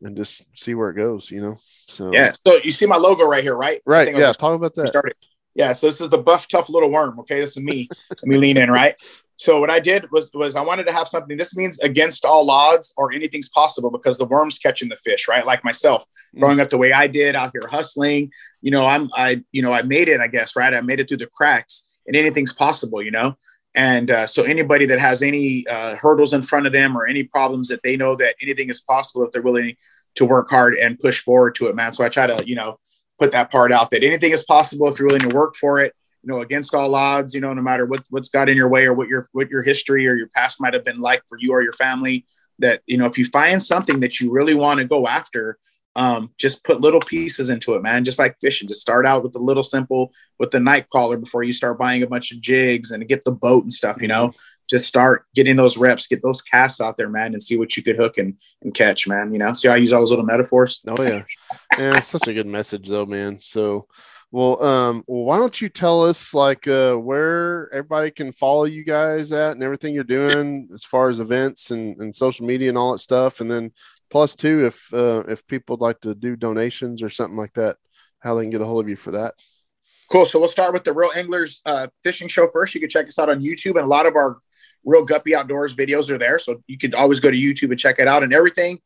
and 0.00 0.16
just 0.16 0.58
see 0.58 0.74
where 0.74 0.88
it 0.88 0.96
goes. 0.96 1.30
You 1.30 1.42
know. 1.42 1.56
So 1.60 2.10
yeah. 2.14 2.32
So 2.46 2.60
you 2.64 2.70
see 2.70 2.86
my 2.86 2.96
logo 2.96 3.24
right 3.24 3.42
here, 3.42 3.54
right? 3.54 3.82
Right. 3.84 4.16
Yeah. 4.16 4.32
Talk 4.32 4.54
about 4.54 4.72
that. 4.74 4.88
Started. 4.88 5.16
Yeah. 5.54 5.74
So 5.74 5.86
this 5.86 6.00
is 6.00 6.08
the 6.08 6.18
buff, 6.18 6.48
tough 6.48 6.70
little 6.70 6.90
worm. 6.90 7.20
Okay, 7.20 7.40
this 7.40 7.58
is 7.58 7.62
me. 7.62 7.90
Let 8.08 8.24
me 8.24 8.38
lean 8.38 8.56
in, 8.56 8.70
right? 8.70 8.94
So 9.36 9.60
what 9.60 9.70
I 9.70 9.80
did 9.80 10.10
was 10.10 10.30
was 10.32 10.56
I 10.56 10.62
wanted 10.62 10.86
to 10.88 10.94
have 10.94 11.08
something. 11.08 11.36
This 11.36 11.54
means 11.54 11.78
against 11.80 12.24
all 12.24 12.50
odds 12.50 12.92
or 12.96 13.12
anything's 13.12 13.50
possible 13.50 13.90
because 13.90 14.16
the 14.16 14.24
worm's 14.24 14.58
catching 14.58 14.88
the 14.88 14.96
fish, 14.96 15.28
right? 15.28 15.44
Like 15.44 15.62
myself, 15.62 16.04
mm. 16.34 16.40
growing 16.40 16.58
up 16.58 16.70
the 16.70 16.78
way 16.78 16.92
I 16.92 17.06
did 17.06 17.36
out 17.36 17.50
here 17.52 17.68
hustling. 17.70 18.30
You 18.62 18.70
know, 18.70 18.86
I'm 18.86 19.10
I 19.14 19.42
you 19.52 19.62
know 19.62 19.72
I 19.72 19.82
made 19.82 20.08
it. 20.08 20.20
I 20.20 20.28
guess 20.28 20.56
right. 20.56 20.74
I 20.74 20.80
made 20.80 21.00
it 21.00 21.08
through 21.08 21.18
the 21.18 21.28
cracks, 21.28 21.90
and 22.06 22.16
anything's 22.16 22.52
possible. 22.52 23.02
You 23.02 23.10
know, 23.10 23.36
and 23.74 24.10
uh, 24.10 24.26
so 24.26 24.42
anybody 24.42 24.86
that 24.86 24.98
has 24.98 25.22
any 25.22 25.66
uh, 25.68 25.96
hurdles 25.96 26.32
in 26.32 26.40
front 26.40 26.66
of 26.66 26.72
them 26.72 26.96
or 26.96 27.06
any 27.06 27.24
problems 27.24 27.68
that 27.68 27.82
they 27.82 27.96
know 27.96 28.16
that 28.16 28.36
anything 28.40 28.70
is 28.70 28.80
possible 28.80 29.22
if 29.22 29.32
they're 29.32 29.42
willing 29.42 29.76
to 30.14 30.24
work 30.24 30.48
hard 30.48 30.74
and 30.76 30.98
push 30.98 31.20
forward 31.20 31.54
to 31.56 31.66
it, 31.66 31.76
man. 31.76 31.92
So 31.92 32.04
I 32.04 32.08
try 32.08 32.26
to 32.26 32.42
you 32.48 32.56
know 32.56 32.78
put 33.18 33.32
that 33.32 33.50
part 33.50 33.70
out 33.70 33.90
that 33.90 34.02
anything 34.02 34.32
is 34.32 34.44
possible 34.44 34.88
if 34.88 34.98
you're 34.98 35.08
willing 35.08 35.28
to 35.28 35.36
work 35.36 35.56
for 35.56 35.78
it 35.80 35.94
you 36.26 36.32
know, 36.32 36.42
against 36.42 36.74
all 36.74 36.94
odds, 36.96 37.34
you 37.34 37.40
know, 37.40 37.54
no 37.54 37.62
matter 37.62 37.86
what 37.86 38.04
what's 38.10 38.28
got 38.28 38.48
in 38.48 38.56
your 38.56 38.68
way 38.68 38.84
or 38.84 38.92
what 38.92 39.06
your 39.06 39.28
what 39.30 39.48
your 39.48 39.62
history 39.62 40.08
or 40.08 40.14
your 40.14 40.28
past 40.34 40.60
might 40.60 40.74
have 40.74 40.82
been 40.82 41.00
like 41.00 41.22
for 41.28 41.38
you 41.38 41.52
or 41.52 41.62
your 41.62 41.72
family, 41.72 42.26
that 42.58 42.82
you 42.86 42.98
know, 42.98 43.06
if 43.06 43.16
you 43.16 43.24
find 43.24 43.62
something 43.62 44.00
that 44.00 44.20
you 44.20 44.32
really 44.32 44.54
want 44.54 44.80
to 44.80 44.84
go 44.84 45.06
after, 45.06 45.56
um, 45.94 46.32
just 46.36 46.64
put 46.64 46.80
little 46.80 46.98
pieces 46.98 47.48
into 47.48 47.74
it, 47.74 47.82
man. 47.82 48.04
Just 48.04 48.18
like 48.18 48.36
fishing, 48.40 48.66
just 48.66 48.80
start 48.80 49.06
out 49.06 49.22
with 49.22 49.34
the 49.34 49.38
little 49.38 49.62
simple 49.62 50.12
with 50.40 50.50
the 50.50 50.58
night 50.58 50.88
crawler 50.90 51.16
before 51.16 51.44
you 51.44 51.52
start 51.52 51.78
buying 51.78 52.02
a 52.02 52.08
bunch 52.08 52.32
of 52.32 52.40
jigs 52.40 52.90
and 52.90 53.06
get 53.06 53.22
the 53.22 53.32
boat 53.32 53.62
and 53.62 53.72
stuff, 53.72 54.02
you 54.02 54.08
know. 54.08 54.32
Just 54.68 54.86
start 54.86 55.26
getting 55.32 55.54
those 55.54 55.76
reps, 55.76 56.08
get 56.08 56.22
those 56.22 56.42
casts 56.42 56.80
out 56.80 56.96
there, 56.96 57.08
man, 57.08 57.34
and 57.34 57.42
see 57.42 57.56
what 57.56 57.76
you 57.76 57.84
could 57.84 57.94
hook 57.94 58.18
and, 58.18 58.34
and 58.62 58.74
catch, 58.74 59.06
man. 59.06 59.32
You 59.32 59.38
know, 59.38 59.52
see 59.52 59.68
how 59.68 59.74
I 59.74 59.76
use 59.76 59.92
all 59.92 60.00
those 60.00 60.10
little 60.10 60.24
metaphors. 60.24 60.84
Oh 60.88 61.00
yeah, 61.00 61.22
yeah, 61.78 62.00
such 62.00 62.26
a 62.26 62.34
good 62.34 62.48
message 62.48 62.88
though, 62.88 63.06
man. 63.06 63.38
So 63.38 63.86
well, 64.32 64.62
um, 64.62 65.04
well, 65.06 65.24
why 65.24 65.38
don't 65.38 65.60
you 65.60 65.68
tell 65.68 66.04
us 66.04 66.34
like 66.34 66.66
uh, 66.66 66.94
where 66.94 67.72
everybody 67.72 68.10
can 68.10 68.32
follow 68.32 68.64
you 68.64 68.84
guys 68.84 69.32
at 69.32 69.52
and 69.52 69.62
everything 69.62 69.94
you're 69.94 70.04
doing 70.04 70.68
as 70.74 70.84
far 70.84 71.08
as 71.08 71.20
events 71.20 71.70
and, 71.70 72.00
and 72.00 72.14
social 72.14 72.46
media 72.46 72.68
and 72.68 72.76
all 72.76 72.92
that 72.92 72.98
stuff, 72.98 73.40
and 73.40 73.50
then 73.50 73.72
plus 74.10 74.34
two, 74.34 74.66
if 74.66 74.92
uh, 74.92 75.22
if 75.28 75.46
people 75.46 75.76
would 75.76 75.84
like 75.84 76.00
to 76.00 76.14
do 76.14 76.36
donations 76.36 77.02
or 77.02 77.08
something 77.08 77.36
like 77.36 77.52
that, 77.54 77.76
how 78.20 78.34
they 78.34 78.42
can 78.42 78.50
get 78.50 78.60
a 78.60 78.66
hold 78.66 78.84
of 78.84 78.88
you 78.88 78.96
for 78.96 79.12
that. 79.12 79.34
Cool. 80.10 80.24
So 80.24 80.38
we'll 80.38 80.48
start 80.48 80.72
with 80.72 80.84
the 80.84 80.92
Real 80.92 81.10
Anglers 81.16 81.62
uh, 81.66 81.88
Fishing 82.04 82.28
Show 82.28 82.46
first. 82.52 82.74
You 82.74 82.80
can 82.80 82.90
check 82.90 83.08
us 83.08 83.18
out 83.18 83.28
on 83.28 83.40
YouTube, 83.40 83.76
and 83.76 83.84
a 83.84 83.86
lot 83.86 84.06
of 84.06 84.16
our 84.16 84.38
Real 84.84 85.04
Guppy 85.04 85.34
Outdoors 85.34 85.74
videos 85.74 86.10
are 86.10 86.18
there. 86.18 86.38
So 86.38 86.62
you 86.66 86.78
could 86.78 86.94
always 86.94 87.20
go 87.20 87.30
to 87.30 87.36
YouTube 87.36 87.70
and 87.70 87.78
check 87.78 87.98
it 87.98 88.06
out. 88.06 88.22
And 88.22 88.32
everything 88.32 88.78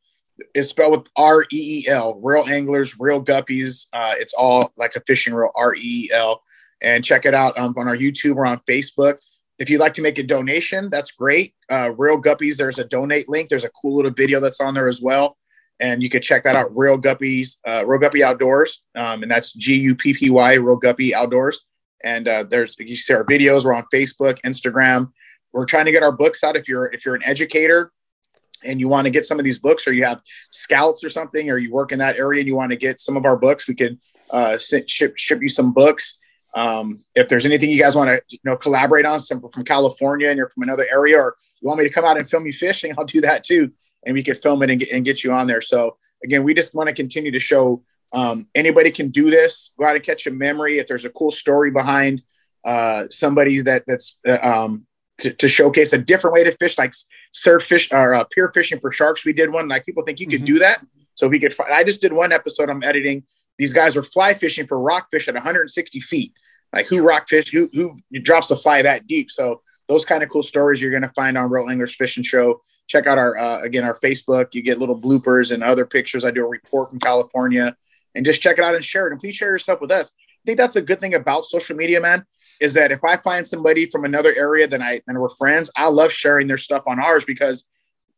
is 0.54 0.68
spelled 0.68 0.92
with 0.92 1.08
R 1.16 1.42
E 1.52 1.84
E 1.84 1.88
L. 1.88 2.20
Real 2.22 2.44
anglers, 2.48 2.98
real 2.98 3.22
guppies. 3.22 3.86
Uh, 3.92 4.14
it's 4.18 4.34
all 4.34 4.72
like 4.76 4.96
a 4.96 5.00
fishing 5.00 5.34
reel. 5.34 5.50
R 5.54 5.74
E 5.74 5.80
E 5.82 6.10
L. 6.12 6.42
And 6.82 7.04
check 7.04 7.26
it 7.26 7.34
out 7.34 7.58
um, 7.58 7.74
on 7.76 7.88
our 7.88 7.96
YouTube 7.96 8.36
or 8.36 8.46
on 8.46 8.58
Facebook. 8.68 9.18
If 9.58 9.68
you'd 9.68 9.80
like 9.80 9.92
to 9.94 10.02
make 10.02 10.18
a 10.18 10.22
donation, 10.22 10.88
that's 10.90 11.10
great. 11.10 11.54
Uh, 11.70 11.92
real 11.98 12.20
guppies. 12.20 12.56
There's 12.56 12.78
a 12.78 12.84
donate 12.84 13.28
link. 13.28 13.50
There's 13.50 13.64
a 13.64 13.70
cool 13.70 13.96
little 13.96 14.10
video 14.10 14.40
that's 14.40 14.60
on 14.60 14.72
there 14.72 14.88
as 14.88 15.02
well, 15.02 15.36
and 15.78 16.02
you 16.02 16.08
can 16.08 16.22
check 16.22 16.44
that 16.44 16.56
out. 16.56 16.74
Real 16.74 16.98
guppies, 16.98 17.56
uh, 17.68 17.84
Real 17.86 18.00
Guppy 18.00 18.24
Outdoors, 18.24 18.86
um, 18.94 19.22
and 19.22 19.30
that's 19.30 19.52
G 19.52 19.74
U 19.74 19.94
P 19.94 20.14
P 20.14 20.30
Y. 20.30 20.54
Real 20.54 20.76
Guppy 20.76 21.14
Outdoors. 21.14 21.62
And 22.02 22.26
uh, 22.26 22.44
there's 22.48 22.74
you 22.78 22.96
see 22.96 23.12
our 23.12 23.24
videos. 23.24 23.66
We're 23.66 23.74
on 23.74 23.84
Facebook, 23.92 24.40
Instagram. 24.40 25.12
We're 25.52 25.66
trying 25.66 25.84
to 25.84 25.92
get 25.92 26.02
our 26.02 26.12
books 26.12 26.42
out. 26.42 26.56
If 26.56 26.66
you're 26.66 26.86
if 26.86 27.04
you're 27.04 27.14
an 27.14 27.24
educator 27.24 27.92
and 28.64 28.80
you 28.80 28.88
want 28.88 29.06
to 29.06 29.10
get 29.10 29.24
some 29.24 29.38
of 29.38 29.44
these 29.44 29.58
books 29.58 29.86
or 29.86 29.92
you 29.92 30.04
have 30.04 30.20
scouts 30.50 31.04
or 31.04 31.08
something 31.08 31.50
or 31.50 31.58
you 31.58 31.72
work 31.72 31.92
in 31.92 31.98
that 31.98 32.16
area 32.16 32.40
and 32.40 32.48
you 32.48 32.56
want 32.56 32.70
to 32.70 32.76
get 32.76 33.00
some 33.00 33.16
of 33.16 33.24
our 33.24 33.36
books 33.36 33.68
we 33.68 33.74
could 33.74 33.98
uh, 34.30 34.58
ship, 34.58 34.88
ship 34.88 35.42
you 35.42 35.48
some 35.48 35.72
books. 35.72 36.20
Um, 36.54 37.02
if 37.14 37.28
there's 37.28 37.46
anything 37.46 37.70
you 37.70 37.80
guys 37.80 37.94
want 37.94 38.08
to 38.08 38.22
you 38.28 38.38
know 38.44 38.56
collaborate 38.56 39.06
on 39.06 39.20
some 39.20 39.40
from 39.52 39.62
california 39.62 40.28
and 40.28 40.36
you're 40.36 40.48
from 40.48 40.64
another 40.64 40.84
area 40.90 41.16
or 41.16 41.36
you 41.60 41.68
want 41.68 41.78
me 41.78 41.86
to 41.86 41.94
come 41.94 42.04
out 42.04 42.18
and 42.18 42.28
film 42.28 42.44
you 42.44 42.52
fishing 42.52 42.92
i'll 42.98 43.04
do 43.04 43.20
that 43.20 43.44
too. 43.44 43.70
And 44.04 44.14
we 44.14 44.22
could 44.22 44.38
film 44.38 44.62
it 44.62 44.70
and 44.70 44.80
get, 44.80 44.90
and 44.90 45.04
get 45.04 45.22
you 45.22 45.32
on 45.32 45.46
there. 45.46 45.60
So 45.60 45.96
again 46.24 46.42
we 46.42 46.54
just 46.54 46.74
want 46.74 46.88
to 46.88 46.94
continue 46.94 47.30
to 47.30 47.38
show 47.38 47.82
um, 48.12 48.48
anybody 48.54 48.90
can 48.90 49.10
do 49.10 49.30
this. 49.30 49.72
Go 49.78 49.86
out 49.86 49.94
and 49.94 50.04
catch 50.04 50.26
a 50.26 50.30
memory. 50.30 50.78
If 50.78 50.86
there's 50.86 51.04
a 51.04 51.10
cool 51.10 51.30
story 51.30 51.70
behind 51.70 52.22
uh, 52.64 53.04
somebody 53.10 53.60
that 53.62 53.84
that's 53.86 54.18
uh, 54.28 54.38
um, 54.42 54.86
to, 55.18 55.32
to, 55.32 55.48
showcase 55.48 55.92
a 55.92 55.98
different 55.98 56.34
way 56.34 56.44
to 56.44 56.52
fish 56.52 56.76
like 56.76 56.92
surf 57.32 57.64
fish 57.64 57.92
or 57.92 58.14
uh, 58.14 58.24
pier 58.24 58.50
fishing 58.52 58.80
for 58.80 58.90
sharks. 58.90 59.24
We 59.24 59.32
did 59.32 59.50
one. 59.50 59.68
Like 59.68 59.86
people 59.86 60.02
think 60.02 60.20
you 60.20 60.26
could 60.26 60.40
mm-hmm. 60.40 60.46
do 60.46 60.58
that. 60.60 60.84
So 61.14 61.28
we 61.28 61.38
could. 61.38 61.54
I 61.70 61.84
just 61.84 62.00
did 62.00 62.12
one 62.12 62.32
episode. 62.32 62.70
I'm 62.70 62.82
editing. 62.82 63.24
These 63.58 63.72
guys 63.72 63.94
were 63.94 64.02
fly 64.02 64.34
fishing 64.34 64.66
for 64.66 64.80
rockfish 64.80 65.28
at 65.28 65.34
160 65.34 66.00
feet. 66.00 66.32
Like 66.72 66.86
who 66.86 67.06
rockfish? 67.06 67.50
Who 67.50 67.68
who 67.72 67.90
drops 68.20 68.50
a 68.50 68.56
fly 68.56 68.82
that 68.82 69.06
deep? 69.06 69.30
So 69.30 69.60
those 69.88 70.04
kind 70.04 70.22
of 70.22 70.28
cool 70.28 70.42
stories 70.42 70.80
you're 70.80 70.92
going 70.92 71.02
to 71.02 71.10
find 71.10 71.36
on 71.36 71.50
Real 71.50 71.68
Anglers 71.68 71.94
Fishing 71.94 72.22
Show. 72.22 72.62
Check 72.86 73.06
out 73.06 73.18
our 73.18 73.36
uh, 73.36 73.60
again 73.60 73.84
our 73.84 73.94
Facebook. 73.94 74.54
You 74.54 74.62
get 74.62 74.78
little 74.78 74.98
bloopers 74.98 75.52
and 75.52 75.62
other 75.62 75.84
pictures. 75.84 76.24
I 76.24 76.30
do 76.30 76.44
a 76.44 76.48
report 76.48 76.88
from 76.88 77.00
California, 77.00 77.76
and 78.14 78.24
just 78.24 78.40
check 78.40 78.58
it 78.58 78.64
out 78.64 78.74
and 78.74 78.84
share 78.84 79.08
it. 79.08 79.12
And 79.12 79.20
please 79.20 79.34
share 79.34 79.48
your 79.48 79.58
stuff 79.58 79.80
with 79.80 79.90
us. 79.90 80.14
I 80.18 80.42
think 80.46 80.58
that's 80.58 80.76
a 80.76 80.82
good 80.82 81.00
thing 81.00 81.14
about 81.14 81.44
social 81.44 81.76
media, 81.76 82.00
man. 82.00 82.24
Is 82.60 82.74
that 82.74 82.92
if 82.92 83.02
I 83.02 83.16
find 83.16 83.46
somebody 83.46 83.86
from 83.86 84.04
another 84.04 84.34
area 84.36 84.68
that 84.68 84.80
I 84.80 85.00
and 85.06 85.18
we're 85.18 85.30
friends, 85.30 85.70
I 85.76 85.88
love 85.88 86.12
sharing 86.12 86.46
their 86.46 86.58
stuff 86.58 86.84
on 86.86 87.00
ours 87.00 87.24
because 87.24 87.68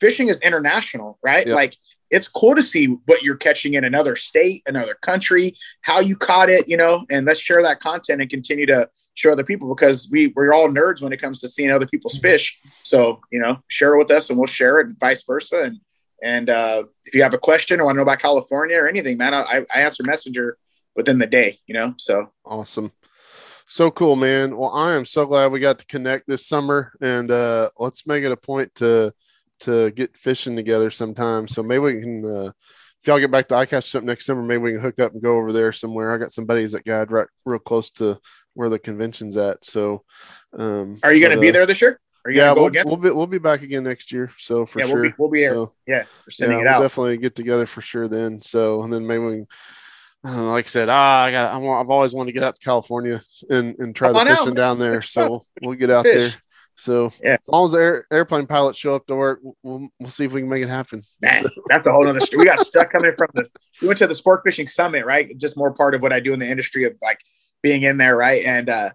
fishing 0.00 0.28
is 0.28 0.40
international, 0.40 1.18
right? 1.22 1.46
Yep. 1.46 1.54
Like 1.54 1.76
it's 2.10 2.28
cool 2.28 2.54
to 2.54 2.62
see 2.62 2.86
what 3.06 3.22
you're 3.22 3.36
catching 3.36 3.74
in 3.74 3.84
another 3.84 4.16
state, 4.16 4.62
another 4.66 4.94
country, 4.94 5.54
how 5.82 6.00
you 6.00 6.16
caught 6.16 6.50
it, 6.50 6.68
you 6.68 6.76
know, 6.76 7.06
and 7.08 7.24
let's 7.24 7.40
share 7.40 7.62
that 7.62 7.80
content 7.80 8.20
and 8.20 8.28
continue 8.28 8.66
to 8.66 8.88
show 9.14 9.32
other 9.32 9.44
people 9.44 9.74
because 9.74 10.08
we 10.10 10.32
we're 10.34 10.52
all 10.52 10.68
nerds 10.68 11.00
when 11.00 11.12
it 11.12 11.18
comes 11.18 11.40
to 11.40 11.48
seeing 11.48 11.70
other 11.70 11.86
people's 11.86 12.18
fish. 12.18 12.58
So, 12.82 13.20
you 13.30 13.40
know, 13.40 13.58
share 13.68 13.94
it 13.94 13.98
with 13.98 14.10
us 14.10 14.28
and 14.28 14.38
we'll 14.38 14.46
share 14.46 14.80
it 14.80 14.88
and 14.88 14.98
vice 14.98 15.22
versa. 15.22 15.62
And 15.62 15.80
and 16.22 16.50
uh, 16.50 16.84
if 17.04 17.14
you 17.14 17.22
have 17.22 17.34
a 17.34 17.38
question 17.38 17.80
or 17.80 17.84
want 17.84 17.96
to 17.96 17.98
know 17.98 18.02
about 18.02 18.20
California 18.20 18.76
or 18.76 18.88
anything, 18.88 19.16
man, 19.16 19.34
I, 19.34 19.64
I 19.74 19.80
answer 19.80 20.04
messenger 20.04 20.56
within 20.94 21.18
the 21.18 21.26
day, 21.26 21.58
you 21.66 21.74
know? 21.74 21.94
So 21.96 22.30
Awesome. 22.44 22.92
So 23.72 23.90
cool, 23.90 24.16
man. 24.16 24.54
Well, 24.54 24.68
I 24.74 24.92
am 24.92 25.06
so 25.06 25.24
glad 25.24 25.50
we 25.50 25.58
got 25.58 25.78
to 25.78 25.86
connect 25.86 26.26
this 26.26 26.46
summer 26.46 26.92
and 27.00 27.30
uh 27.30 27.70
let's 27.78 28.06
make 28.06 28.22
it 28.22 28.30
a 28.30 28.36
point 28.36 28.74
to 28.74 29.14
to 29.60 29.90
get 29.92 30.14
fishing 30.14 30.56
together 30.56 30.90
sometime. 30.90 31.48
So 31.48 31.62
maybe 31.62 31.78
we 31.78 32.00
can 32.02 32.22
uh 32.22 32.50
if 33.00 33.06
y'all 33.06 33.18
get 33.18 33.30
back 33.30 33.48
to 33.48 33.54
ICAST 33.54 33.84
something 33.84 34.08
next 34.08 34.26
summer, 34.26 34.42
maybe 34.42 34.62
we 34.64 34.72
can 34.72 34.82
hook 34.82 34.98
up 34.98 35.14
and 35.14 35.22
go 35.22 35.38
over 35.38 35.54
there 35.54 35.72
somewhere. 35.72 36.12
I 36.14 36.18
got 36.18 36.32
some 36.32 36.44
buddies 36.44 36.72
that 36.72 36.84
guide 36.84 37.10
right 37.10 37.26
real 37.46 37.58
close 37.60 37.90
to 37.92 38.18
where 38.52 38.68
the 38.68 38.78
convention's 38.78 39.38
at. 39.38 39.64
So 39.64 40.04
um 40.52 40.98
are 41.02 41.14
you 41.14 41.20
going 41.20 41.30
to 41.30 41.38
but, 41.38 41.40
be 41.40 41.48
uh, 41.48 41.52
there 41.52 41.64
this 41.64 41.80
year? 41.80 41.98
Are 42.26 42.30
you 42.30 42.40
Yeah, 42.40 42.54
going 42.54 42.54
to 42.54 42.56
go 42.56 42.60
we'll, 42.60 42.68
again? 42.68 42.84
we'll 42.86 42.96
be 42.98 43.10
we'll 43.10 43.26
be 43.26 43.38
back 43.38 43.62
again 43.62 43.84
next 43.84 44.12
year. 44.12 44.30
So 44.36 44.66
for 44.66 44.80
yeah, 44.80 44.86
sure. 44.86 45.00
we'll 45.00 45.10
be, 45.10 45.14
we'll 45.16 45.30
be 45.30 45.38
here. 45.38 45.54
So, 45.54 45.72
yeah, 45.86 46.04
we're 46.26 46.30
sending 46.30 46.58
yeah, 46.58 46.64
it 46.64 46.66
we'll 46.66 46.74
out. 46.74 46.82
definitely 46.82 47.16
get 47.16 47.34
together 47.34 47.64
for 47.64 47.80
sure 47.80 48.06
then. 48.06 48.42
So 48.42 48.82
and 48.82 48.92
then 48.92 49.06
maybe 49.06 49.24
we 49.24 49.32
can, 49.36 49.46
uh, 50.24 50.42
like 50.52 50.64
I 50.64 50.68
said, 50.68 50.88
ah, 50.88 51.24
I 51.24 51.30
got 51.30 51.52
I 51.52 51.56
want, 51.58 51.84
I've 51.84 51.90
always 51.90 52.14
wanted 52.14 52.32
to 52.32 52.38
get 52.38 52.42
out 52.44 52.56
to 52.56 52.64
California 52.64 53.20
and, 53.50 53.76
and 53.78 53.94
try 53.94 54.08
Come 54.08 54.14
the 54.14 54.20
on 54.20 54.28
out, 54.28 54.38
fishing 54.38 54.54
down 54.54 54.78
there. 54.78 55.00
So 55.00 55.28
we'll, 55.28 55.46
we'll 55.62 55.74
get 55.76 55.90
out 55.90 56.04
Fish. 56.04 56.32
there. 56.32 56.40
So 56.74 57.12
Yeah. 57.22 57.34
as 57.40 57.48
long 57.48 57.64
as 57.66 57.72
the 57.72 57.78
air, 57.78 58.06
airplane 58.10 58.46
pilots 58.46 58.78
show 58.78 58.94
up 58.96 59.06
to 59.06 59.14
work, 59.14 59.40
we'll, 59.62 59.88
we'll 60.00 60.08
see 60.10 60.24
if 60.24 60.32
we 60.32 60.40
can 60.40 60.48
make 60.50 60.62
it 60.62 60.68
happen. 60.68 61.02
Man, 61.20 61.44
that's 61.68 61.86
a 61.86 61.92
whole 61.92 62.08
other 62.08 62.18
story. 62.20 62.38
We 62.40 62.44
got 62.46 62.60
stuck 62.66 62.90
coming 62.90 63.12
from 63.16 63.28
this. 63.34 63.50
We 63.80 63.88
went 63.88 63.98
to 63.98 64.06
the 64.06 64.14
sport 64.14 64.40
fishing 64.44 64.66
summit, 64.66 65.04
right? 65.04 65.36
Just 65.38 65.56
more 65.56 65.72
part 65.72 65.94
of 65.94 66.02
what 66.02 66.12
I 66.12 66.20
do 66.20 66.32
in 66.32 66.38
the 66.40 66.48
industry 66.48 66.84
of 66.84 66.94
like 67.02 67.20
being 67.62 67.82
in 67.82 67.98
there, 67.98 68.16
right? 68.16 68.42
And 68.44 68.68
uh 68.70 68.90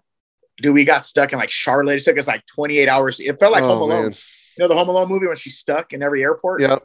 dude, 0.60 0.74
we 0.74 0.84
got 0.84 1.04
stuck 1.04 1.32
in 1.32 1.38
like 1.38 1.50
Charlotte. 1.50 2.00
It 2.00 2.04
took 2.04 2.18
us 2.18 2.26
like 2.26 2.44
28 2.46 2.88
hours. 2.88 3.20
It 3.20 3.38
felt 3.38 3.52
like 3.52 3.62
Oh, 3.62 3.68
Home 3.68 3.82
Alone. 3.90 4.02
man. 4.06 4.12
You 4.58 4.64
know 4.64 4.68
the 4.68 4.74
Home 4.74 4.88
Alone 4.88 5.08
movie 5.08 5.28
when 5.28 5.36
she's 5.36 5.56
stuck 5.56 5.92
in 5.92 6.02
every 6.02 6.20
airport? 6.24 6.62
Yep. 6.62 6.82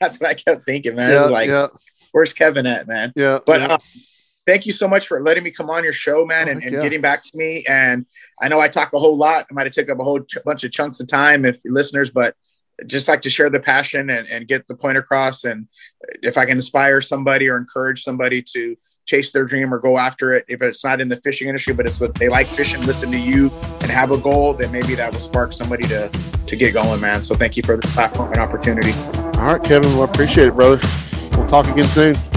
That's 0.00 0.18
what 0.18 0.30
I 0.30 0.34
kept 0.34 0.64
thinking, 0.64 0.94
man. 0.96 1.10
Yeah. 1.12 1.22
was 1.24 1.30
like, 1.30 1.48
yeah. 1.48 1.66
Where's 2.16 2.32
Kevin 2.32 2.64
at, 2.64 2.88
man? 2.88 3.12
Yeah. 3.14 3.40
But 3.44 3.60
yeah. 3.60 3.66
um, 3.74 3.78
thank 4.46 4.64
you 4.64 4.72
so 4.72 4.88
much 4.88 5.06
for 5.06 5.22
letting 5.22 5.44
me 5.44 5.50
come 5.50 5.68
on 5.68 5.84
your 5.84 5.92
show, 5.92 6.24
man, 6.24 6.48
Oh, 6.48 6.52
and, 6.52 6.62
and 6.62 6.72
yeah. 6.72 6.82
getting 6.82 7.02
back 7.02 7.22
to 7.24 7.36
me. 7.36 7.62
And 7.68 8.06
I 8.40 8.48
know 8.48 8.58
I 8.58 8.68
talk 8.68 8.94
a 8.94 8.98
whole 8.98 9.18
lot. 9.18 9.44
I 9.50 9.52
might 9.52 9.66
have 9.66 9.74
took 9.74 9.90
up 9.90 10.00
a 10.00 10.02
whole 10.02 10.20
ch- 10.20 10.38
bunch 10.42 10.64
of 10.64 10.72
chunks 10.72 10.98
of 10.98 11.08
time 11.08 11.44
if 11.44 11.62
you're 11.62 11.74
listeners, 11.74 12.08
but 12.08 12.34
just 12.86 13.06
like 13.06 13.20
to 13.22 13.28
share 13.28 13.50
the 13.50 13.60
passion 13.60 14.08
and, 14.08 14.26
and 14.28 14.48
get 14.48 14.66
the 14.66 14.74
point 14.74 14.96
across. 14.96 15.44
And 15.44 15.68
if 16.22 16.38
I 16.38 16.46
can 16.46 16.56
inspire 16.56 17.02
somebody 17.02 17.50
or 17.50 17.58
encourage 17.58 18.02
somebody 18.02 18.40
to 18.54 18.76
chase 19.04 19.30
their 19.30 19.44
dream 19.44 19.74
or 19.74 19.78
go 19.78 19.98
after 19.98 20.32
it, 20.32 20.46
if 20.48 20.62
it's 20.62 20.82
not 20.82 21.02
in 21.02 21.08
the 21.08 21.16
fishing 21.16 21.48
industry, 21.48 21.74
but 21.74 21.84
it's 21.84 22.00
what 22.00 22.14
they 22.14 22.30
like 22.30 22.46
fishing, 22.46 22.80
listen 22.86 23.12
to 23.12 23.18
you 23.18 23.50
and 23.82 23.90
have 23.90 24.10
a 24.10 24.16
goal, 24.16 24.54
then 24.54 24.72
maybe 24.72 24.94
that 24.94 25.12
will 25.12 25.20
spark 25.20 25.52
somebody 25.52 25.86
to 25.88 26.10
to 26.46 26.56
get 26.56 26.72
going, 26.72 26.98
man. 26.98 27.22
So 27.22 27.34
thank 27.34 27.58
you 27.58 27.62
for 27.62 27.76
the 27.76 27.86
platform 27.88 28.28
and 28.32 28.38
opportunity. 28.38 28.92
All 29.38 29.52
right, 29.52 29.62
Kevin. 29.62 29.92
Well, 29.92 30.04
appreciate 30.04 30.48
it, 30.48 30.54
brother. 30.54 30.80
We'll 31.32 31.46
talk 31.46 31.66
again 31.68 31.84
soon. 31.84 32.35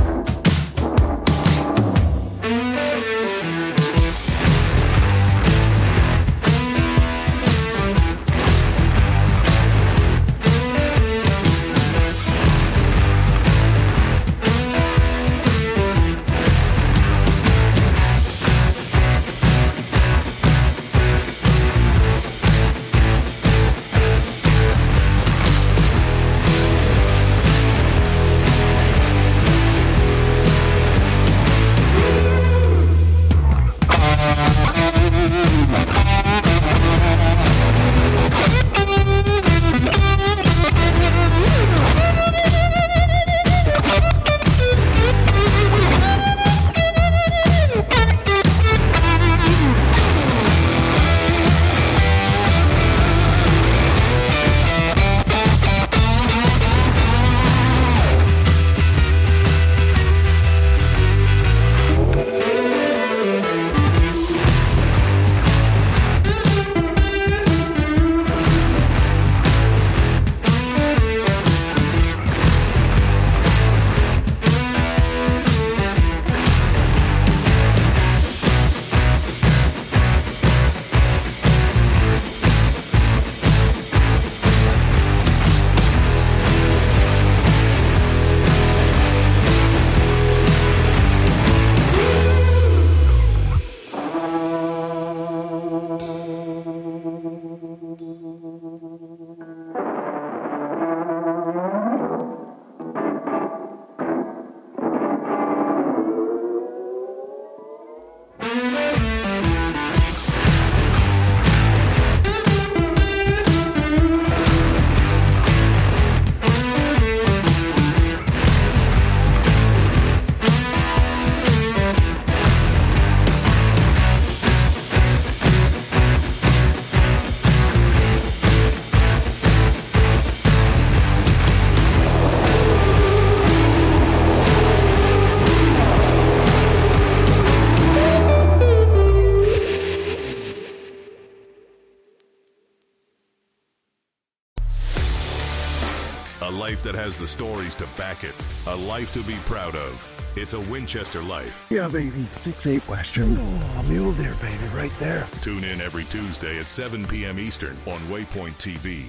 Stories 147.29 147.75
to 147.75 147.87
back 147.95 148.23
it. 148.23 148.33
A 148.67 148.75
life 148.75 149.13
to 149.13 149.21
be 149.23 149.35
proud 149.45 149.75
of. 149.75 150.15
It's 150.35 150.53
a 150.53 150.59
Winchester 150.59 151.21
life. 151.21 151.65
Yeah, 151.69 151.87
baby. 151.87 152.25
Six 152.25 152.65
eight 152.67 152.87
Western. 152.87 153.37
Oh, 153.37 153.85
mule 153.87 154.13
deer, 154.13 154.35
baby, 154.41 154.65
right 154.73 154.93
there. 154.99 155.27
Tune 155.41 155.63
in 155.63 155.81
every 155.81 156.05
Tuesday 156.05 156.59
at 156.59 156.67
7 156.67 157.05
p.m. 157.07 157.39
Eastern 157.39 157.77
on 157.85 157.99
Waypoint 158.09 158.55
TV. 158.57 159.05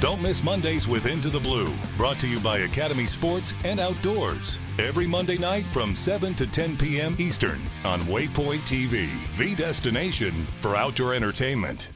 Don't 0.00 0.22
miss 0.22 0.44
Mondays 0.44 0.86
with 0.86 1.06
Into 1.06 1.28
the 1.28 1.40
Blue, 1.40 1.74
brought 1.96 2.18
to 2.20 2.28
you 2.28 2.38
by 2.38 2.58
Academy 2.58 3.06
Sports 3.08 3.52
and 3.64 3.80
Outdoors. 3.80 4.60
Every 4.78 5.08
Monday 5.08 5.38
night 5.38 5.64
from 5.66 5.96
7 5.96 6.34
to 6.34 6.46
10 6.46 6.76
p.m. 6.76 7.16
Eastern 7.18 7.60
on 7.84 8.00
Waypoint 8.02 8.60
TV, 8.60 9.08
the 9.36 9.56
destination 9.56 10.44
for 10.60 10.76
outdoor 10.76 11.14
entertainment. 11.14 11.90